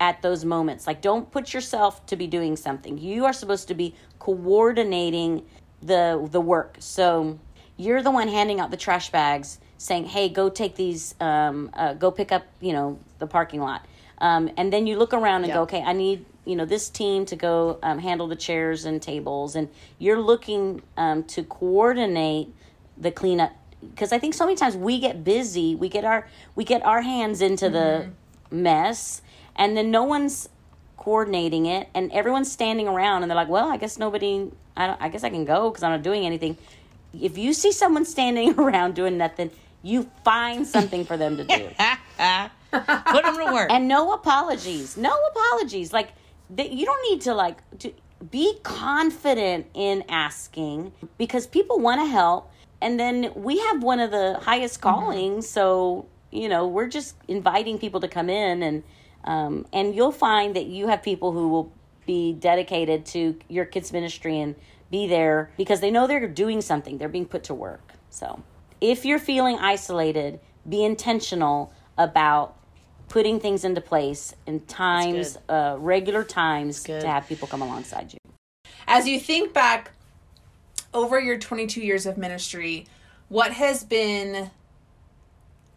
at 0.00 0.20
those 0.22 0.44
moments. 0.44 0.86
Like, 0.86 1.00
don't 1.00 1.30
put 1.30 1.54
yourself 1.54 2.04
to 2.06 2.16
be 2.16 2.26
doing 2.26 2.56
something. 2.56 2.98
You 2.98 3.24
are 3.24 3.32
supposed 3.32 3.68
to 3.68 3.74
be 3.74 3.94
coordinating 4.18 5.44
the 5.82 6.28
the 6.30 6.40
work. 6.40 6.76
So 6.80 7.38
you're 7.76 8.02
the 8.02 8.10
one 8.10 8.28
handing 8.28 8.60
out 8.60 8.70
the 8.70 8.76
trash 8.76 9.10
bags, 9.10 9.58
saying, 9.78 10.06
"Hey, 10.06 10.28
go 10.28 10.48
take 10.48 10.74
these. 10.76 11.14
Um, 11.20 11.70
uh, 11.74 11.94
go 11.94 12.10
pick 12.10 12.32
up. 12.32 12.44
You 12.60 12.72
know, 12.72 12.98
the 13.18 13.26
parking 13.26 13.60
lot." 13.60 13.86
Um, 14.18 14.50
and 14.56 14.72
then 14.72 14.86
you 14.86 14.96
look 14.98 15.12
around 15.14 15.42
and 15.42 15.48
Yeah. 15.48 15.54
go, 15.54 15.62
"Okay, 15.62 15.82
I 15.82 15.92
need." 15.92 16.24
You 16.44 16.56
know 16.56 16.64
this 16.64 16.88
team 16.88 17.24
to 17.26 17.36
go 17.36 17.78
um, 17.84 18.00
handle 18.00 18.26
the 18.26 18.34
chairs 18.34 18.84
and 18.84 19.00
tables, 19.00 19.54
and 19.54 19.68
you're 20.00 20.20
looking 20.20 20.82
um, 20.96 21.22
to 21.24 21.44
coordinate 21.44 22.52
the 22.98 23.12
cleanup 23.12 23.52
because 23.90 24.12
I 24.12 24.18
think 24.18 24.34
so 24.34 24.44
many 24.44 24.56
times 24.56 24.76
we 24.76 24.98
get 24.98 25.24
busy, 25.24 25.74
we 25.74 25.88
get 25.88 26.04
our 26.04 26.26
we 26.54 26.64
get 26.64 26.82
our 26.84 27.02
hands 27.02 27.40
into 27.42 27.68
the 27.68 28.06
mm-hmm. 28.48 28.62
mess, 28.62 29.22
and 29.56 29.76
then 29.76 29.90
no 29.90 30.04
one's 30.04 30.48
coordinating 30.96 31.66
it, 31.66 31.88
and 31.94 32.12
everyone's 32.12 32.50
standing 32.50 32.86
around, 32.86 33.22
and 33.22 33.30
they're 33.30 33.36
like, 33.36 33.48
"Well, 33.48 33.68
I 33.68 33.76
guess 33.76 33.98
nobody. 33.98 34.50
I 34.76 34.86
don't, 34.86 35.02
I 35.02 35.08
guess 35.08 35.24
I 35.24 35.30
can 35.30 35.44
go 35.44 35.70
because 35.70 35.82
I'm 35.82 35.92
not 35.92 36.02
doing 36.02 36.24
anything." 36.24 36.56
If 37.20 37.36
you 37.36 37.52
see 37.52 37.72
someone 37.72 38.04
standing 38.04 38.54
around 38.58 38.94
doing 38.94 39.18
nothing, 39.18 39.50
you 39.82 40.10
find 40.24 40.66
something 40.66 41.04
for 41.04 41.16
them 41.16 41.36
to 41.36 41.44
do, 41.44 41.70
Put 42.70 43.24
them 43.24 43.36
to 43.36 43.50
work. 43.52 43.70
and 43.70 43.86
no 43.86 44.12
apologies, 44.12 44.96
no 44.96 45.14
apologies. 45.30 45.92
Like 45.92 46.12
that, 46.50 46.70
you 46.70 46.86
don't 46.86 47.10
need 47.10 47.22
to 47.22 47.34
like 47.34 47.58
to 47.80 47.92
be 48.30 48.58
confident 48.62 49.66
in 49.74 50.04
asking 50.08 50.92
because 51.18 51.46
people 51.46 51.80
want 51.80 52.00
to 52.00 52.06
help 52.06 52.50
and 52.82 53.00
then 53.00 53.32
we 53.34 53.58
have 53.58 53.82
one 53.82 54.00
of 54.00 54.10
the 54.10 54.38
highest 54.42 54.80
callings 54.80 55.48
so 55.48 56.06
you 56.30 56.48
know 56.48 56.66
we're 56.66 56.88
just 56.88 57.16
inviting 57.28 57.78
people 57.78 58.00
to 58.00 58.08
come 58.08 58.28
in 58.28 58.62
and 58.62 58.82
um, 59.24 59.66
and 59.72 59.94
you'll 59.94 60.12
find 60.12 60.56
that 60.56 60.66
you 60.66 60.88
have 60.88 61.02
people 61.02 61.32
who 61.32 61.48
will 61.48 61.72
be 62.06 62.32
dedicated 62.32 63.06
to 63.06 63.38
your 63.48 63.64
kids 63.64 63.92
ministry 63.92 64.40
and 64.40 64.56
be 64.90 65.06
there 65.06 65.50
because 65.56 65.80
they 65.80 65.90
know 65.90 66.06
they're 66.06 66.26
doing 66.28 66.60
something. 66.60 66.98
They're 66.98 67.08
being 67.08 67.26
put 67.26 67.44
to 67.44 67.54
work. 67.54 67.92
So 68.10 68.42
if 68.80 69.04
you're 69.04 69.18
feeling 69.18 69.58
isolated 69.58 70.40
be 70.68 70.84
intentional 70.84 71.72
about 71.98 72.56
putting 73.08 73.40
things 73.40 73.64
into 73.64 73.80
place 73.80 74.34
in 74.46 74.60
times 74.60 75.38
uh, 75.48 75.76
regular 75.78 76.24
times 76.24 76.82
to 76.84 77.06
have 77.06 77.26
people 77.26 77.48
come 77.48 77.62
alongside 77.62 78.12
you. 78.12 78.18
As 78.86 79.06
you 79.06 79.20
think 79.20 79.52
back 79.52 79.92
over 80.94 81.18
your 81.20 81.38
22 81.38 81.80
years 81.80 82.06
of 82.06 82.16
ministry, 82.16 82.86
what 83.28 83.52
has 83.52 83.84
been 83.84 84.50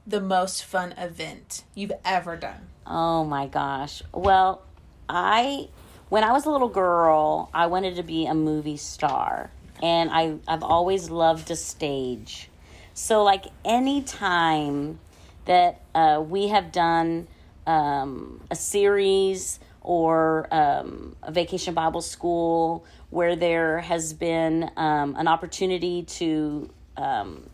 the 0.05 0.21
most 0.21 0.63
fun 0.63 0.93
event 0.93 1.63
you've 1.73 1.93
ever 2.03 2.35
done? 2.35 2.67
Oh 2.85 3.23
my 3.23 3.47
gosh. 3.47 4.03
Well, 4.13 4.61
I 5.09 5.69
when 6.09 6.23
I 6.23 6.31
was 6.31 6.45
a 6.45 6.51
little 6.51 6.69
girl, 6.69 7.49
I 7.53 7.65
wanted 7.65 7.95
to 7.95 8.03
be 8.03 8.25
a 8.25 8.33
movie 8.33 8.77
star. 8.77 9.49
And 9.81 10.09
I 10.11 10.35
I've 10.47 10.63
always 10.63 11.09
loved 11.09 11.47
to 11.47 11.55
stage. 11.55 12.49
So 12.93 13.23
like 13.23 13.45
any 13.63 14.01
time 14.03 14.99
that 15.45 15.81
uh, 15.93 16.23
we 16.25 16.47
have 16.47 16.71
done 16.71 17.27
um, 17.67 18.41
a 18.49 18.55
series 18.55 19.59
or 19.81 20.47
um, 20.51 21.15
a 21.21 21.31
vacation 21.31 21.73
Bible 21.73 22.01
school 22.01 22.85
where 23.09 23.35
there 23.35 23.79
has 23.79 24.13
been 24.13 24.69
um, 24.77 25.15
an 25.17 25.27
opportunity 25.27 26.03
to 26.03 26.69
um, 26.97 27.49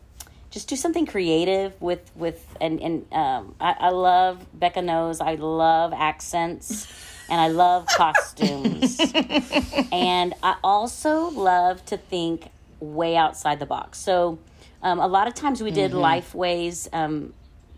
just 0.50 0.68
do 0.68 0.76
something 0.76 1.06
creative 1.06 1.80
with 1.82 2.12
with 2.16 2.46
and 2.60 2.82
and 2.82 3.14
um, 3.14 3.56
I, 3.60 3.76
I 3.80 3.90
love 3.90 4.46
Becca 4.54 4.82
knows 4.82 5.22
I 5.22 5.36
love 5.36 5.94
accents 5.94 6.88
and 7.30 7.40
I 7.40 7.48
love 7.48 7.88
costumes 7.88 9.00
and 9.92 10.34
I 10.44 10.58
also 10.64 11.30
love 11.30 11.84
to 11.86 11.98
think 11.98 12.50
way 12.82 13.16
outside 13.16 13.60
the 13.60 13.66
box. 13.66 14.00
So 14.00 14.40
um, 14.84 15.00
a 15.00 15.08
lot 15.08 15.28
of 15.28 15.34
times 15.34 15.62
we 15.62 15.72
did 15.72 15.92
LifeWay's 15.92 16.90
um, 16.92 17.34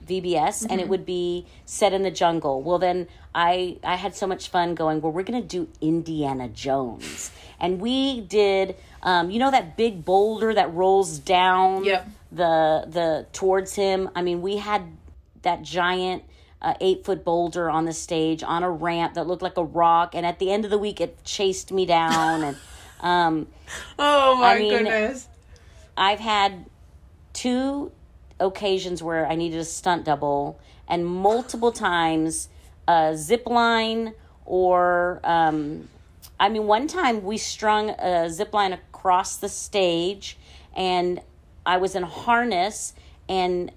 VBS 0.07 0.65
and 0.69 0.79
it 0.81 0.87
would 0.87 1.05
be 1.05 1.45
set 1.65 1.93
in 1.93 2.03
the 2.03 2.11
jungle. 2.11 2.61
Well, 2.61 2.79
then 2.79 3.07
I 3.33 3.77
I 3.83 3.95
had 3.95 4.15
so 4.15 4.27
much 4.27 4.49
fun 4.49 4.75
going. 4.75 5.01
Well, 5.01 5.11
we're 5.11 5.23
gonna 5.23 5.41
do 5.41 5.67
Indiana 5.81 6.47
Jones, 6.49 7.31
and 7.59 7.79
we 7.81 8.21
did. 8.21 8.75
Um, 9.01 9.29
you 9.31 9.39
know 9.39 9.51
that 9.51 9.75
big 9.77 10.05
boulder 10.05 10.53
that 10.53 10.73
rolls 10.73 11.19
down 11.19 11.83
Yep. 11.83 12.07
the 12.31 12.85
the 12.87 13.25
towards 13.33 13.75
him. 13.75 14.09
I 14.15 14.21
mean, 14.21 14.41
we 14.41 14.57
had 14.57 14.83
that 15.43 15.61
giant. 15.63 16.23
Uh, 16.61 16.73
eight 16.79 17.03
foot 17.03 17.25
boulder 17.25 17.69
on 17.69 17.83
the 17.83 17.91
stage 17.91 18.41
on 18.41 18.63
a 18.63 18.71
ramp 18.71 19.15
that 19.15 19.27
looked 19.27 19.41
like 19.41 19.57
a 19.57 19.63
rock, 19.65 20.15
and 20.15 20.25
at 20.25 20.39
the 20.39 20.49
end 20.49 20.63
of 20.63 20.71
the 20.71 20.77
week, 20.77 21.01
it 21.01 21.21
chased 21.25 21.73
me 21.73 21.85
down. 21.85 22.41
and 22.41 22.57
um, 23.01 23.47
Oh 23.99 24.35
my 24.35 24.53
I 24.55 24.59
mean- 24.59 24.69
goodness. 24.69 25.27
I've 25.97 26.21
had 26.21 26.65
two 27.33 27.91
occasions 28.39 29.01
where 29.03 29.25
I 29.27 29.35
needed 29.35 29.59
a 29.59 29.65
stunt 29.65 30.05
double, 30.05 30.59
and 30.87 31.05
multiple 31.05 31.71
times 31.71 32.49
a 32.87 33.15
zip 33.15 33.47
line 33.47 34.13
or 34.45 35.21
um, 35.23 35.87
I 36.39 36.49
mean, 36.49 36.67
one 36.67 36.87
time 36.87 37.23
we 37.23 37.37
strung 37.37 37.91
a 37.91 38.29
zip 38.29 38.53
line 38.53 38.73
across 38.73 39.37
the 39.37 39.49
stage, 39.49 40.37
and 40.75 41.21
I 41.65 41.77
was 41.77 41.95
in 41.95 42.03
harness 42.03 42.93
and 43.29 43.71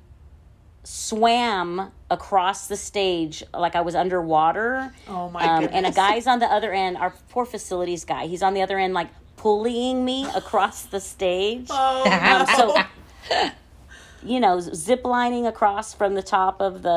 swam 0.82 1.90
across 2.10 2.68
the 2.68 2.76
stage 2.76 3.42
like 3.52 3.74
I 3.74 3.80
was 3.80 3.94
underwater. 3.94 4.92
Oh 5.08 5.28
my 5.30 5.42
um, 5.44 5.68
And 5.72 5.86
a 5.86 5.90
guy's 5.90 6.26
on 6.26 6.38
the 6.38 6.46
other 6.46 6.72
end, 6.72 6.96
our 6.96 7.12
poor 7.28 7.44
facilities 7.44 8.04
guy, 8.04 8.26
he's 8.26 8.42
on 8.42 8.54
the 8.54 8.62
other 8.62 8.78
end, 8.78 8.94
like 8.94 9.08
pulling 9.36 10.04
me 10.04 10.26
across 10.34 10.82
the 10.82 11.00
stage. 11.00 11.68
Oh 11.70 12.04
Um, 12.10 12.46
no. 12.46 12.56
so, 13.30 13.50
you 14.26 14.40
know, 14.40 14.60
zip 14.60 15.04
lining 15.04 15.46
across 15.46 15.94
from 15.94 16.14
the 16.14 16.22
top 16.22 16.60
of 16.60 16.82
the 16.82 16.90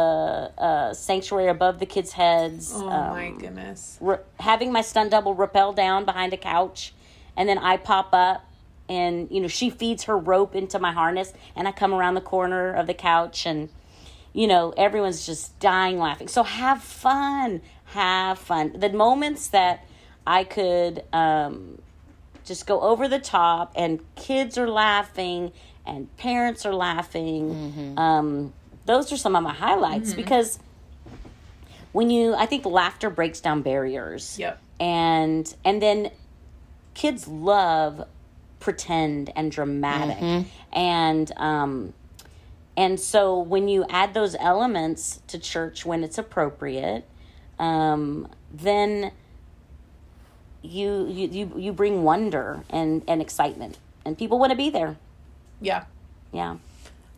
uh, 0.57 0.93
sanctuary 0.93 1.47
above 1.47 1.79
the 1.79 1.85
kids' 1.85 2.13
heads. 2.13 2.71
oh 2.73 2.89
um, 2.89 3.09
my 3.11 3.31
goodness. 3.31 3.97
re- 4.01 4.17
having 4.39 4.71
my 4.71 4.81
stunt 4.81 5.11
double 5.11 5.35
rappel 5.35 5.73
down 5.73 6.05
behind 6.05 6.33
a 6.33 6.37
couch, 6.37 6.93
and 7.37 7.47
then 7.47 7.57
I 7.57 7.77
pop 7.77 8.09
up, 8.13 8.45
and 8.87 9.29
you 9.31 9.41
know 9.41 9.47
she 9.47 9.69
feeds 9.69 10.05
her 10.05 10.17
rope 10.17 10.55
into 10.55 10.79
my 10.79 10.91
harness, 10.91 11.31
and 11.55 11.67
I 11.67 11.71
come 11.71 11.93
around 11.93 12.15
the 12.15 12.21
corner 12.21 12.73
of 12.73 12.87
the 12.87 12.93
couch, 12.93 13.45
and 13.45 13.69
you 14.33 14.47
know 14.47 14.73
everyone's 14.75 15.25
just 15.25 15.57
dying 15.59 15.99
laughing. 15.99 16.27
So 16.27 16.43
have 16.43 16.81
fun, 16.81 17.61
have 17.85 18.39
fun. 18.39 18.73
The 18.79 18.89
moments 18.89 19.47
that 19.47 19.85
I 20.25 20.43
could 20.43 21.03
um, 21.13 21.79
just 22.45 22.65
go 22.65 22.81
over 22.81 23.07
the 23.07 23.19
top, 23.19 23.71
and 23.75 23.99
kids 24.15 24.57
are 24.57 24.69
laughing, 24.69 25.51
and 25.85 26.15
parents 26.17 26.65
are 26.65 26.73
laughing. 26.73 27.95
Um, 27.97 28.53
those 28.85 29.11
are 29.11 29.17
some 29.17 29.35
of 29.35 29.43
my 29.43 29.53
highlights 29.53 30.13
because 30.15 30.59
when 31.91 32.09
you 32.09 32.33
i 32.35 32.45
think 32.45 32.65
laughter 32.65 33.09
breaks 33.09 33.39
down 33.39 33.61
barriers. 33.61 34.37
Yep. 34.39 34.59
and 34.79 35.55
and 35.63 35.81
then 35.81 36.11
kids 36.93 37.27
love 37.27 38.05
pretend 38.59 39.31
and 39.35 39.51
dramatic. 39.51 40.45
And 40.73 41.31
um 41.37 41.93
and 42.75 42.99
so 42.99 43.37
when 43.39 43.67
you 43.67 43.85
add 43.89 44.13
those 44.13 44.35
elements 44.39 45.21
to 45.27 45.37
church 45.39 45.85
when 45.85 46.03
it's 46.03 46.17
appropriate 46.17 47.05
um 47.57 48.27
then 48.51 49.11
you 50.61 51.07
you 51.07 51.27
you, 51.27 51.53
you 51.57 51.73
bring 51.73 52.03
wonder 52.03 52.63
and 52.69 53.03
and 53.07 53.21
excitement. 53.21 53.77
And 54.05 54.17
people 54.17 54.39
want 54.39 54.51
to 54.51 54.57
be 54.57 54.69
there 54.69 54.97
Yeah. 55.61 55.85
yeah 56.31 56.57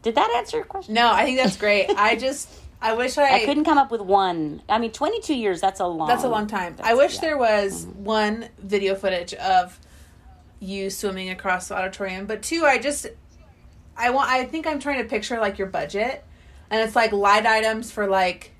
did 0.01 0.15
that 0.15 0.33
answer 0.35 0.57
your 0.57 0.65
question 0.65 0.93
No, 0.93 1.11
I 1.11 1.25
think 1.25 1.37
that's 1.37 1.57
great. 1.57 1.89
I 1.95 2.15
just 2.27 2.49
I 2.81 2.93
wish 2.93 3.17
I, 3.17 3.35
I 3.35 3.45
couldn't 3.45 3.65
come 3.65 3.77
up 3.77 3.91
with 3.91 4.01
one. 4.01 4.63
I 4.67 4.79
mean, 4.79 4.91
22 4.91 5.35
years, 5.35 5.61
that's 5.61 5.79
a 5.79 5.85
long 5.85 6.07
That's 6.07 6.23
a 6.23 6.29
long 6.29 6.47
time. 6.47 6.75
I 6.81 6.95
wish 6.95 7.15
yeah. 7.15 7.21
there 7.21 7.37
was 7.37 7.85
mm-hmm. 7.85 8.03
one 8.03 8.49
video 8.57 8.95
footage 8.95 9.35
of 9.35 9.79
you 10.59 10.89
swimming 10.89 11.29
across 11.29 11.67
the 11.67 11.75
auditorium, 11.75 12.25
but 12.25 12.41
two, 12.41 12.65
I 12.65 12.79
just 12.79 13.07
I 13.95 14.09
want 14.09 14.29
I 14.29 14.45
think 14.45 14.65
I'm 14.65 14.79
trying 14.79 15.01
to 15.03 15.09
picture 15.09 15.39
like 15.39 15.57
your 15.57 15.67
budget 15.67 16.23
and 16.69 16.81
it's 16.81 16.95
like 16.95 17.11
light 17.11 17.45
items 17.45 17.91
for 17.91 18.07
like 18.07 18.51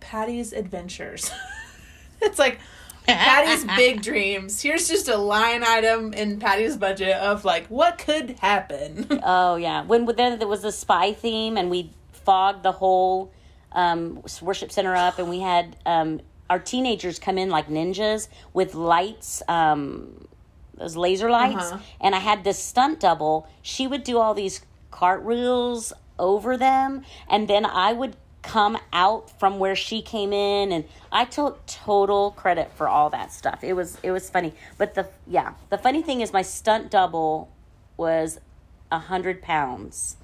Patty's 0.00 0.52
adventures. 0.52 1.30
it's 2.22 2.38
like 2.38 2.60
Patty's 3.06 3.64
big 3.76 4.02
dreams. 4.02 4.60
Here's 4.62 4.88
just 4.88 5.08
a 5.08 5.16
line 5.16 5.62
item 5.64 6.12
in 6.12 6.38
Patty's 6.38 6.76
budget 6.76 7.16
of 7.16 7.44
like 7.44 7.66
what 7.68 7.98
could 7.98 8.38
happen. 8.40 9.20
Oh, 9.22 9.56
yeah. 9.56 9.82
When 9.82 10.06
then 10.06 10.38
there 10.38 10.48
was 10.48 10.62
the 10.62 10.72
spy 10.72 11.12
theme, 11.12 11.56
and 11.56 11.70
we 11.70 11.90
fogged 12.12 12.62
the 12.62 12.72
whole 12.72 13.32
um, 13.72 14.22
worship 14.42 14.70
center 14.72 14.94
up, 14.94 15.18
and 15.18 15.28
we 15.28 15.40
had 15.40 15.76
um, 15.86 16.20
our 16.50 16.58
teenagers 16.58 17.18
come 17.18 17.38
in 17.38 17.50
like 17.50 17.68
ninjas 17.68 18.28
with 18.52 18.74
lights. 18.74 19.42
Um, 19.48 20.26
those 20.74 20.94
laser 20.96 21.30
lights, 21.30 21.72
Uh-huh. 21.72 21.78
and 22.02 22.14
I 22.14 22.18
had 22.18 22.44
this 22.44 22.58
stunt 22.58 23.00
double. 23.00 23.48
She 23.62 23.86
would 23.86 24.04
do 24.04 24.18
all 24.18 24.34
these 24.34 24.60
cartwheels 24.90 25.92
over 26.18 26.56
them, 26.56 27.02
and 27.28 27.48
then 27.48 27.64
I 27.64 27.92
would 27.92 28.16
come 28.46 28.78
out 28.92 29.28
from 29.40 29.58
where 29.58 29.74
she 29.76 30.00
came 30.00 30.32
in, 30.32 30.72
and 30.72 30.84
I 31.10 31.24
took 31.24 31.66
total 31.66 32.30
credit 32.30 32.70
for 32.76 32.88
all 32.88 33.10
that 33.10 33.32
stuff. 33.32 33.64
It 33.64 33.72
was 33.74 33.98
it 34.02 34.12
was 34.12 34.30
funny, 34.30 34.54
but 34.78 34.94
the 34.94 35.08
yeah, 35.26 35.54
the 35.70 35.78
funny 35.78 36.02
thing 36.02 36.20
is 36.20 36.32
my 36.32 36.42
stunt 36.42 36.90
double 36.90 37.50
was 37.96 38.38
a 38.90 38.98
hundred 38.98 39.42
pounds. 39.42 40.16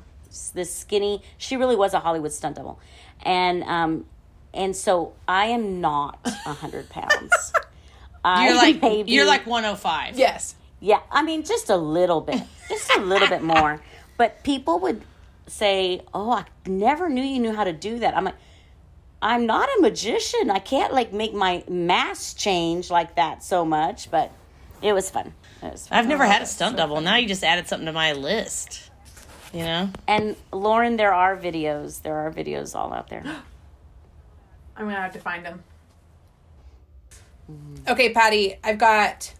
This 0.55 0.75
skinny, 0.75 1.23
she 1.37 1.57
really 1.57 1.77
was 1.77 1.93
a 1.95 2.01
Hollywood 2.01 2.33
stunt 2.33 2.57
double, 2.57 2.79
and 3.23 3.63
um, 3.65 4.07
and 4.55 4.75
so 4.77 5.13
I 5.27 5.47
am 5.47 5.81
not 5.81 6.19
a 6.25 6.53
hundred 6.55 6.89
pounds. 6.89 7.53
You're 8.25 8.55
like 8.55 8.81
may 8.81 9.03
be- 9.03 9.11
you're 9.11 9.27
like 9.27 9.47
105. 9.49 10.17
yes. 10.17 10.55
yeah, 10.79 11.01
I 11.11 11.25
mean, 11.25 11.43
just 11.43 11.71
a 11.71 11.77
little 11.77 12.21
bit, 12.21 12.41
just 12.69 12.89
a 12.97 13.01
little 13.01 13.27
bit 13.29 13.43
more. 13.43 13.81
But 14.19 14.45
people 14.45 14.79
would 14.81 15.03
say, 15.53 16.03
"Oh, 16.13 16.33
I 16.33 16.45
never 16.67 17.09
knew 17.09 17.23
you 17.23 17.39
knew 17.39 17.55
how 17.55 17.65
to 17.65 17.73
do 17.73 17.99
that." 18.01 18.17
I'm 18.17 18.25
like, 18.25 18.37
I'm 19.23 19.47
not 19.47 19.69
a 19.79 19.81
magician. 19.81 20.51
I 20.51 20.59
can't 20.59 20.93
like 20.93 21.13
make 21.13 21.33
my 21.33 21.63
mass 21.69 22.35
change 22.35 22.91
like 22.91 23.15
that 23.17 23.45
so 23.45 23.65
much. 23.65 24.11
But 24.11 24.33
it 24.83 24.93
was 24.93 25.11
fun. 25.11 25.33
It 25.63 25.73
was 25.73 25.87
fun. 25.87 25.99
I've 25.99 26.09
never 26.09 26.27
had 26.27 26.43
a 26.43 26.47
stunt 26.47 26.77
double. 26.77 27.01
Now 27.01 27.17
you 27.17 27.29
just 27.29 27.45
added 27.45 27.69
something 27.69 27.87
to 27.87 27.93
my 27.93 28.13
list. 28.13 28.91
You 29.55 29.65
know? 29.65 29.91
And 30.09 30.35
Lauren, 30.51 30.97
there 30.97 31.15
are 31.15 31.37
videos. 31.37 32.03
There 32.03 32.17
are 32.17 32.33
videos 32.33 32.75
all 32.75 32.93
out 32.93 33.09
there. 33.09 33.23
I'm 34.77 34.87
gonna 34.87 34.97
have 35.01 35.13
to 35.13 35.21
find 35.21 35.45
them. 35.45 35.63
Mm. 37.51 37.91
Okay, 37.91 38.13
Patty, 38.13 38.57
I've 38.65 38.79
got 38.79 39.35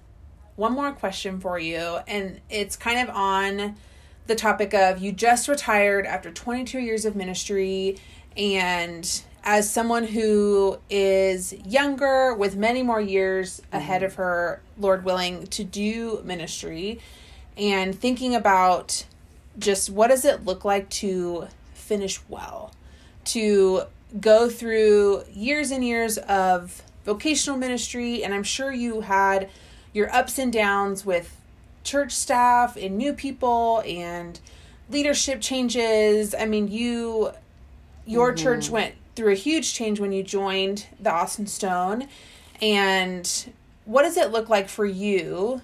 one 0.57 0.73
more 0.73 0.93
question 0.93 1.41
for 1.41 1.59
you, 1.59 1.99
and 2.07 2.41
it's 2.51 2.77
kind 2.77 3.09
of 3.09 3.17
on 3.17 3.77
the 4.27 4.35
topic 4.35 4.73
of 4.75 4.99
you 5.01 5.13
just 5.13 5.49
retired 5.49 6.07
after 6.07 6.31
22 6.31 6.79
years 6.79 7.05
of 7.05 7.17
ministry, 7.17 7.97
and 8.37 9.23
as 9.45 9.69
someone 9.69 10.05
who 10.05 10.79
is 10.89 11.53
younger 11.65 12.35
with 12.35 12.57
many 12.57 12.83
more 12.83 13.01
years 13.01 13.61
mm-hmm. 13.61 13.77
ahead 13.77 14.03
of 14.03 14.15
her, 14.15 14.61
Lord 14.79 15.05
willing, 15.05 15.47
to 15.49 15.65
do 15.65 16.23
ministry, 16.25 17.01
and 17.57 17.99
thinking 17.99 18.35
about 18.35 19.05
just 19.59 19.91
what 19.91 20.09
does 20.09 20.25
it 20.25 20.45
look 20.45 20.65
like 20.65 20.89
to 20.89 21.49
finish 21.75 22.21
well 22.29 22.73
to 23.25 23.83
go 24.21 24.49
through 24.49 25.25
years 25.33 25.71
and 25.71 25.85
years 25.85 26.19
of 26.19 26.83
vocational 27.05 27.59
ministry 27.59 28.25
and 28.25 28.33
i'm 28.33 28.43
sure 28.43 28.73
you 28.73 29.03
had 29.03 29.49
your 29.93 30.13
ups 30.15 30.39
and 30.39 30.53
downs 30.53 31.05
with 31.05 31.37
church 31.85 32.13
staff 32.13 32.77
and 32.77 32.97
new 32.97 33.13
people 33.13 33.83
and 33.87 34.39
leadership 34.91 35.41
changes. 35.41 36.35
I 36.35 36.47
mean 36.47 36.69
you 36.69 37.33
your 38.07 38.33
mm-hmm. 38.33 38.43
church 38.43 38.71
went 38.71 38.95
through 39.15 39.33
a 39.33 39.37
huge 39.37 39.75
change 39.75 40.01
when 40.01 40.13
you 40.13 40.23
joined 40.23 40.87
the 40.99 41.11
austin 41.11 41.47
stone. 41.47 42.09
And 42.61 43.53
what 43.85 44.03
does 44.03 44.17
it 44.17 44.31
look 44.31 44.49
like 44.49 44.69
for 44.69 44.85
you? 44.85 45.63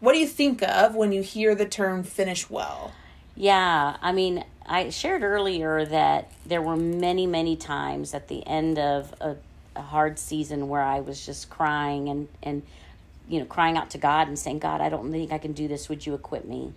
What 0.00 0.12
do 0.12 0.18
you 0.18 0.26
think 0.26 0.62
of 0.62 0.94
when 0.94 1.10
you 1.12 1.22
hear 1.22 1.54
the 1.54 1.66
term 1.66 2.04
finish 2.04 2.48
well? 2.48 2.92
Yeah, 3.34 3.96
I 4.00 4.12
mean, 4.12 4.44
I 4.66 4.90
shared 4.90 5.22
earlier 5.22 5.84
that 5.86 6.30
there 6.44 6.62
were 6.62 6.76
many, 6.76 7.26
many 7.26 7.56
times 7.56 8.14
at 8.14 8.28
the 8.28 8.46
end 8.46 8.78
of 8.78 9.14
a, 9.20 9.36
a 9.74 9.82
hard 9.82 10.18
season 10.18 10.68
where 10.68 10.82
I 10.82 11.00
was 11.00 11.24
just 11.24 11.48
crying 11.48 12.08
and, 12.08 12.28
and, 12.42 12.62
you 13.28 13.38
know, 13.38 13.46
crying 13.46 13.76
out 13.76 13.90
to 13.90 13.98
God 13.98 14.28
and 14.28 14.38
saying, 14.38 14.58
God, 14.58 14.80
I 14.80 14.88
don't 14.88 15.10
think 15.10 15.32
I 15.32 15.38
can 15.38 15.52
do 15.52 15.68
this. 15.68 15.88
Would 15.88 16.06
you 16.06 16.14
equip 16.14 16.44
me? 16.44 16.72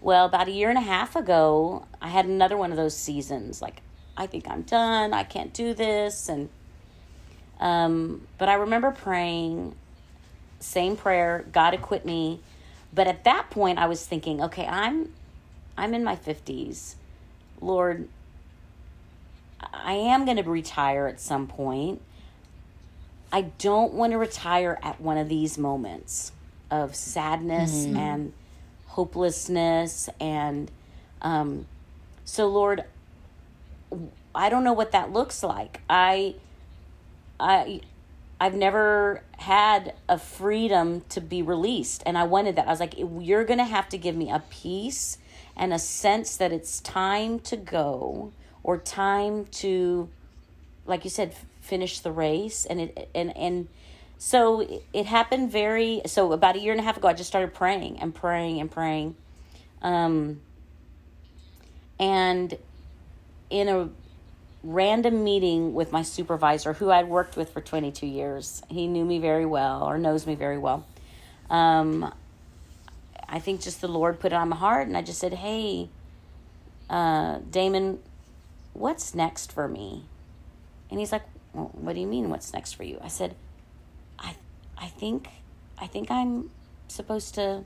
Well, 0.00 0.26
about 0.26 0.48
a 0.48 0.50
year 0.50 0.68
and 0.68 0.78
a 0.78 0.82
half 0.82 1.16
ago, 1.16 1.86
I 2.00 2.08
had 2.08 2.26
another 2.26 2.56
one 2.56 2.70
of 2.70 2.76
those 2.76 2.96
seasons. 2.96 3.62
Like, 3.62 3.82
I 4.16 4.26
think 4.26 4.48
I'm 4.48 4.62
done. 4.62 5.12
I 5.12 5.24
can't 5.24 5.52
do 5.52 5.74
this. 5.74 6.28
And, 6.28 6.48
um, 7.60 8.26
but 8.38 8.48
I 8.48 8.54
remember 8.54 8.90
praying, 8.90 9.74
same 10.60 10.96
prayer, 10.96 11.44
God 11.52 11.74
equip 11.74 12.04
me. 12.04 12.40
But 12.92 13.06
at 13.06 13.24
that 13.24 13.50
point, 13.50 13.78
I 13.78 13.86
was 13.86 14.04
thinking, 14.04 14.42
okay, 14.42 14.66
I'm 14.66 15.12
I'm 15.78 15.92
in 15.92 16.02
my 16.02 16.16
50s. 16.16 16.94
Lord, 17.60 18.08
I 19.60 19.92
am 19.92 20.24
going 20.24 20.38
to 20.38 20.42
retire 20.42 21.06
at 21.06 21.20
some 21.20 21.46
point. 21.46 22.00
I 23.32 23.42
don't 23.42 23.92
want 23.92 24.12
to 24.12 24.18
retire 24.18 24.78
at 24.82 25.00
one 25.00 25.18
of 25.18 25.28
these 25.28 25.58
moments 25.58 26.32
of 26.70 26.94
sadness 26.94 27.84
and 27.96 28.32
hopelessness 28.86 30.08
and 30.20 30.70
um, 31.22 31.66
so 32.24 32.46
Lord, 32.48 32.84
I 34.34 34.48
don't 34.48 34.64
know 34.64 34.72
what 34.72 34.92
that 34.92 35.12
looks 35.12 35.42
like. 35.42 35.80
I 35.88 36.34
I 37.38 37.80
I've 38.40 38.54
never 38.54 39.22
had 39.38 39.94
a 40.08 40.18
freedom 40.18 41.02
to 41.08 41.20
be 41.20 41.42
released 41.42 42.02
and 42.04 42.18
I 42.18 42.24
wanted 42.24 42.56
that. 42.56 42.66
I 42.66 42.70
was 42.70 42.80
like 42.80 42.94
you're 42.98 43.44
going 43.44 43.58
to 43.58 43.64
have 43.64 43.88
to 43.90 43.98
give 43.98 44.16
me 44.16 44.30
a 44.30 44.42
peace 44.50 45.18
and 45.56 45.72
a 45.72 45.78
sense 45.78 46.36
that 46.36 46.52
it's 46.52 46.80
time 46.80 47.38
to 47.40 47.56
go 47.56 48.32
or 48.62 48.76
time 48.78 49.46
to 49.46 50.08
like 50.86 51.04
you 51.04 51.10
said 51.10 51.34
finish 51.66 52.00
the 52.00 52.12
race 52.12 52.64
and 52.64 52.80
it 52.80 53.08
and 53.14 53.36
and 53.36 53.68
so 54.18 54.60
it- 54.92 55.06
happened 55.06 55.50
very 55.50 56.00
so 56.06 56.32
about 56.32 56.56
a 56.56 56.58
year 56.58 56.72
and 56.72 56.80
a 56.80 56.84
half 56.84 56.96
ago 56.96 57.08
I 57.08 57.12
just 57.12 57.28
started 57.28 57.52
praying 57.52 57.98
and 58.00 58.14
praying 58.14 58.60
and 58.60 58.70
praying 58.70 59.14
um 59.82 60.40
and 61.98 62.56
in 63.50 63.68
a 63.68 63.88
random 64.62 65.22
meeting 65.22 65.74
with 65.74 65.92
my 65.92 66.02
supervisor 66.02 66.72
who 66.74 66.90
I'd 66.90 67.08
worked 67.08 67.36
with 67.36 67.50
for 67.50 67.60
22 67.60 68.06
years. 68.06 68.62
He 68.68 68.88
knew 68.88 69.04
me 69.04 69.18
very 69.18 69.46
well 69.46 69.84
or 69.84 69.96
knows 69.96 70.26
me 70.26 70.34
very 70.34 70.58
well. 70.58 70.84
Um, 71.48 72.12
I 73.28 73.38
think 73.38 73.60
just 73.60 73.80
the 73.80 73.88
Lord 73.88 74.18
put 74.18 74.32
it 74.32 74.36
on 74.36 74.48
my 74.48 74.56
heart, 74.56 74.88
and 74.88 74.96
I 74.96 75.02
just 75.02 75.18
said, 75.20 75.34
Hey, 75.34 75.88
uh, 76.90 77.38
Damon, 77.50 78.00
what's 78.72 79.14
next 79.14 79.52
for 79.52 79.68
me? 79.68 80.04
And 80.90 80.98
he's 80.98 81.12
like, 81.12 81.22
well, 81.56 81.70
What 81.74 81.94
do 81.94 82.00
you 82.00 82.06
mean, 82.06 82.30
what's 82.30 82.52
next 82.52 82.74
for 82.74 82.84
you? 82.84 82.98
I 83.02 83.08
said, 83.08 83.34
I, 84.18 84.36
I 84.78 84.86
think, 84.88 85.28
I 85.78 85.86
think 85.86 86.10
I'm 86.10 86.50
supposed 86.88 87.34
to 87.34 87.64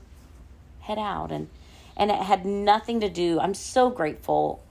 head 0.81 0.97
out. 0.97 1.31
And 1.31 1.49
and 1.97 2.09
it 2.09 2.17
had 2.17 2.45
nothing 2.45 2.99
to 3.01 3.09
do 3.09 3.39
i'm 3.39 3.53
so 3.53 3.89
grateful 3.89 4.63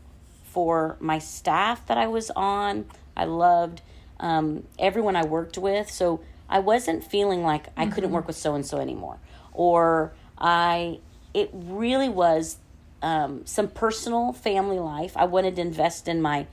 for 0.44 0.96
my 1.00 1.18
staff 1.18 1.86
that 1.86 1.96
i 1.98 2.06
was 2.06 2.30
on. 2.34 2.86
I 3.16 3.24
loved 3.24 3.82
um, 4.18 4.64
everyone 4.78 5.14
i 5.16 5.24
worked 5.24 5.58
with. 5.58 5.90
So 5.90 6.20
i 6.48 6.58
wasn't 6.58 7.04
feeling 7.04 7.42
like 7.42 7.66
i 7.76 7.86
couldn't 7.86 8.10
work 8.10 8.26
with 8.26 8.36
so 8.36 8.54
and 8.54 8.66
so 8.66 8.78
anymore. 8.78 9.18
Or 9.52 10.12
i 10.38 10.98
it 11.32 11.50
really 11.52 12.08
was 12.08 12.56
um, 13.02 13.46
some 13.46 13.68
personal 13.68 14.32
family 14.32 14.78
life. 14.78 15.16
I 15.16 15.24
wanted 15.24 15.56
to 15.56 15.62
invest 15.62 16.08
in 16.08 16.20
my 16.20 16.46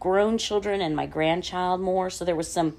grown 0.00 0.38
children 0.38 0.80
and 0.80 0.94
my 0.96 1.06
grandchild 1.06 1.80
more 1.80 2.10
so 2.10 2.24
there 2.24 2.36
was 2.36 2.50
some 2.50 2.76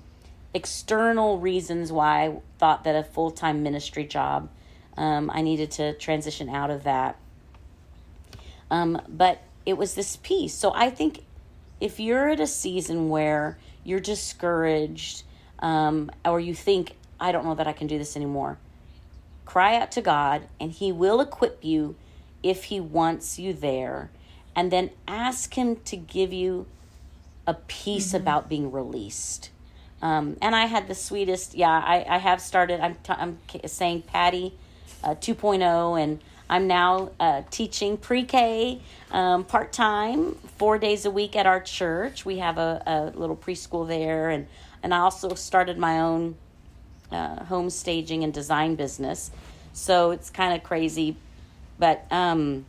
external 0.54 1.40
reasons 1.40 1.92
why 1.92 2.26
i 2.26 2.42
thought 2.58 2.84
that 2.84 2.96
a 2.96 3.04
full-time 3.04 3.62
ministry 3.62 4.06
job 4.06 4.50
um, 4.98 5.30
I 5.34 5.42
needed 5.42 5.72
to 5.72 5.94
transition 5.94 6.50
out 6.50 6.70
of 6.70 6.84
that. 6.84 7.18
Um, 8.72 9.02
but 9.08 9.42
it 9.66 9.78
was 9.78 9.96
this 9.96 10.16
piece. 10.18 10.54
So 10.54 10.72
I 10.74 10.90
think 10.90 11.24
if 11.80 12.00
you're 12.00 12.30
at 12.30 12.40
a 12.40 12.48
season 12.48 13.10
where 13.10 13.58
you're 13.84 14.00
discouraged 14.00 15.24
um, 15.60 16.12
or 16.24 16.40
you 16.40 16.56
think, 16.56 16.94
I 17.20 17.32
don't 17.32 17.46
know 17.46 17.56
that 17.56 17.68
I 17.68 17.74
can 17.74 17.88
do 17.88 17.98
this 17.98 18.16
anymore, 18.16 18.58
cry 19.46 19.76
out 19.76 19.92
to 19.94 20.02
God 20.02 20.48
and 20.60 20.72
He 20.72 20.92
will 20.92 21.22
equip 21.22 21.64
you 21.64 21.96
if 22.42 22.66
He 22.66 22.80
wants 22.80 23.38
you 23.38 23.54
there. 23.54 24.10
And 24.56 24.72
then 24.72 24.92
ask 25.08 25.54
Him 25.54 25.78
to 25.86 25.98
give 25.98 26.32
you 26.32 26.68
a 27.48 27.54
peace 27.54 28.14
about 28.14 28.50
being 28.50 28.72
released. 28.72 29.50
Um, 30.02 30.38
and 30.42 30.56
I 30.56 30.66
had 30.66 30.88
the 30.88 30.96
sweetest, 30.96 31.56
yeah, 31.56 31.70
I, 31.70 32.06
I 32.08 32.18
have 32.18 32.42
started, 32.42 32.80
I'm, 32.80 32.96
t- 32.96 33.14
I'm 33.16 33.40
saying 33.66 34.04
Patty 34.04 34.54
uh, 35.04 35.16
2.0, 35.16 36.02
and 36.02 36.20
I'm 36.50 36.68
now 36.68 37.12
uh, 37.20 37.42
teaching 37.50 37.98
pre 37.98 38.24
K 38.24 38.82
um, 39.12 39.46
part 39.46 39.74
time, 39.74 40.36
four 40.58 40.78
days 40.78 41.06
a 41.06 41.12
week 41.12 41.36
at 41.36 41.46
our 41.46 41.60
church. 41.60 42.26
We 42.26 42.38
have 42.38 42.58
a, 42.58 42.84
a 42.86 43.18
little 43.18 43.36
preschool 43.36 43.88
there, 43.88 44.30
and, 44.30 44.48
and 44.84 44.94
I 44.94 45.00
also 45.00 45.34
started 45.34 45.78
my 45.78 46.02
own 46.02 46.36
uh, 47.12 47.46
home 47.46 47.70
staging 47.70 48.24
and 48.24 48.34
design 48.34 48.76
business. 48.76 49.32
So 49.74 50.12
it's 50.12 50.30
kind 50.30 50.54
of 50.54 50.64
crazy, 50.64 51.16
but 51.80 52.06
um, 52.12 52.66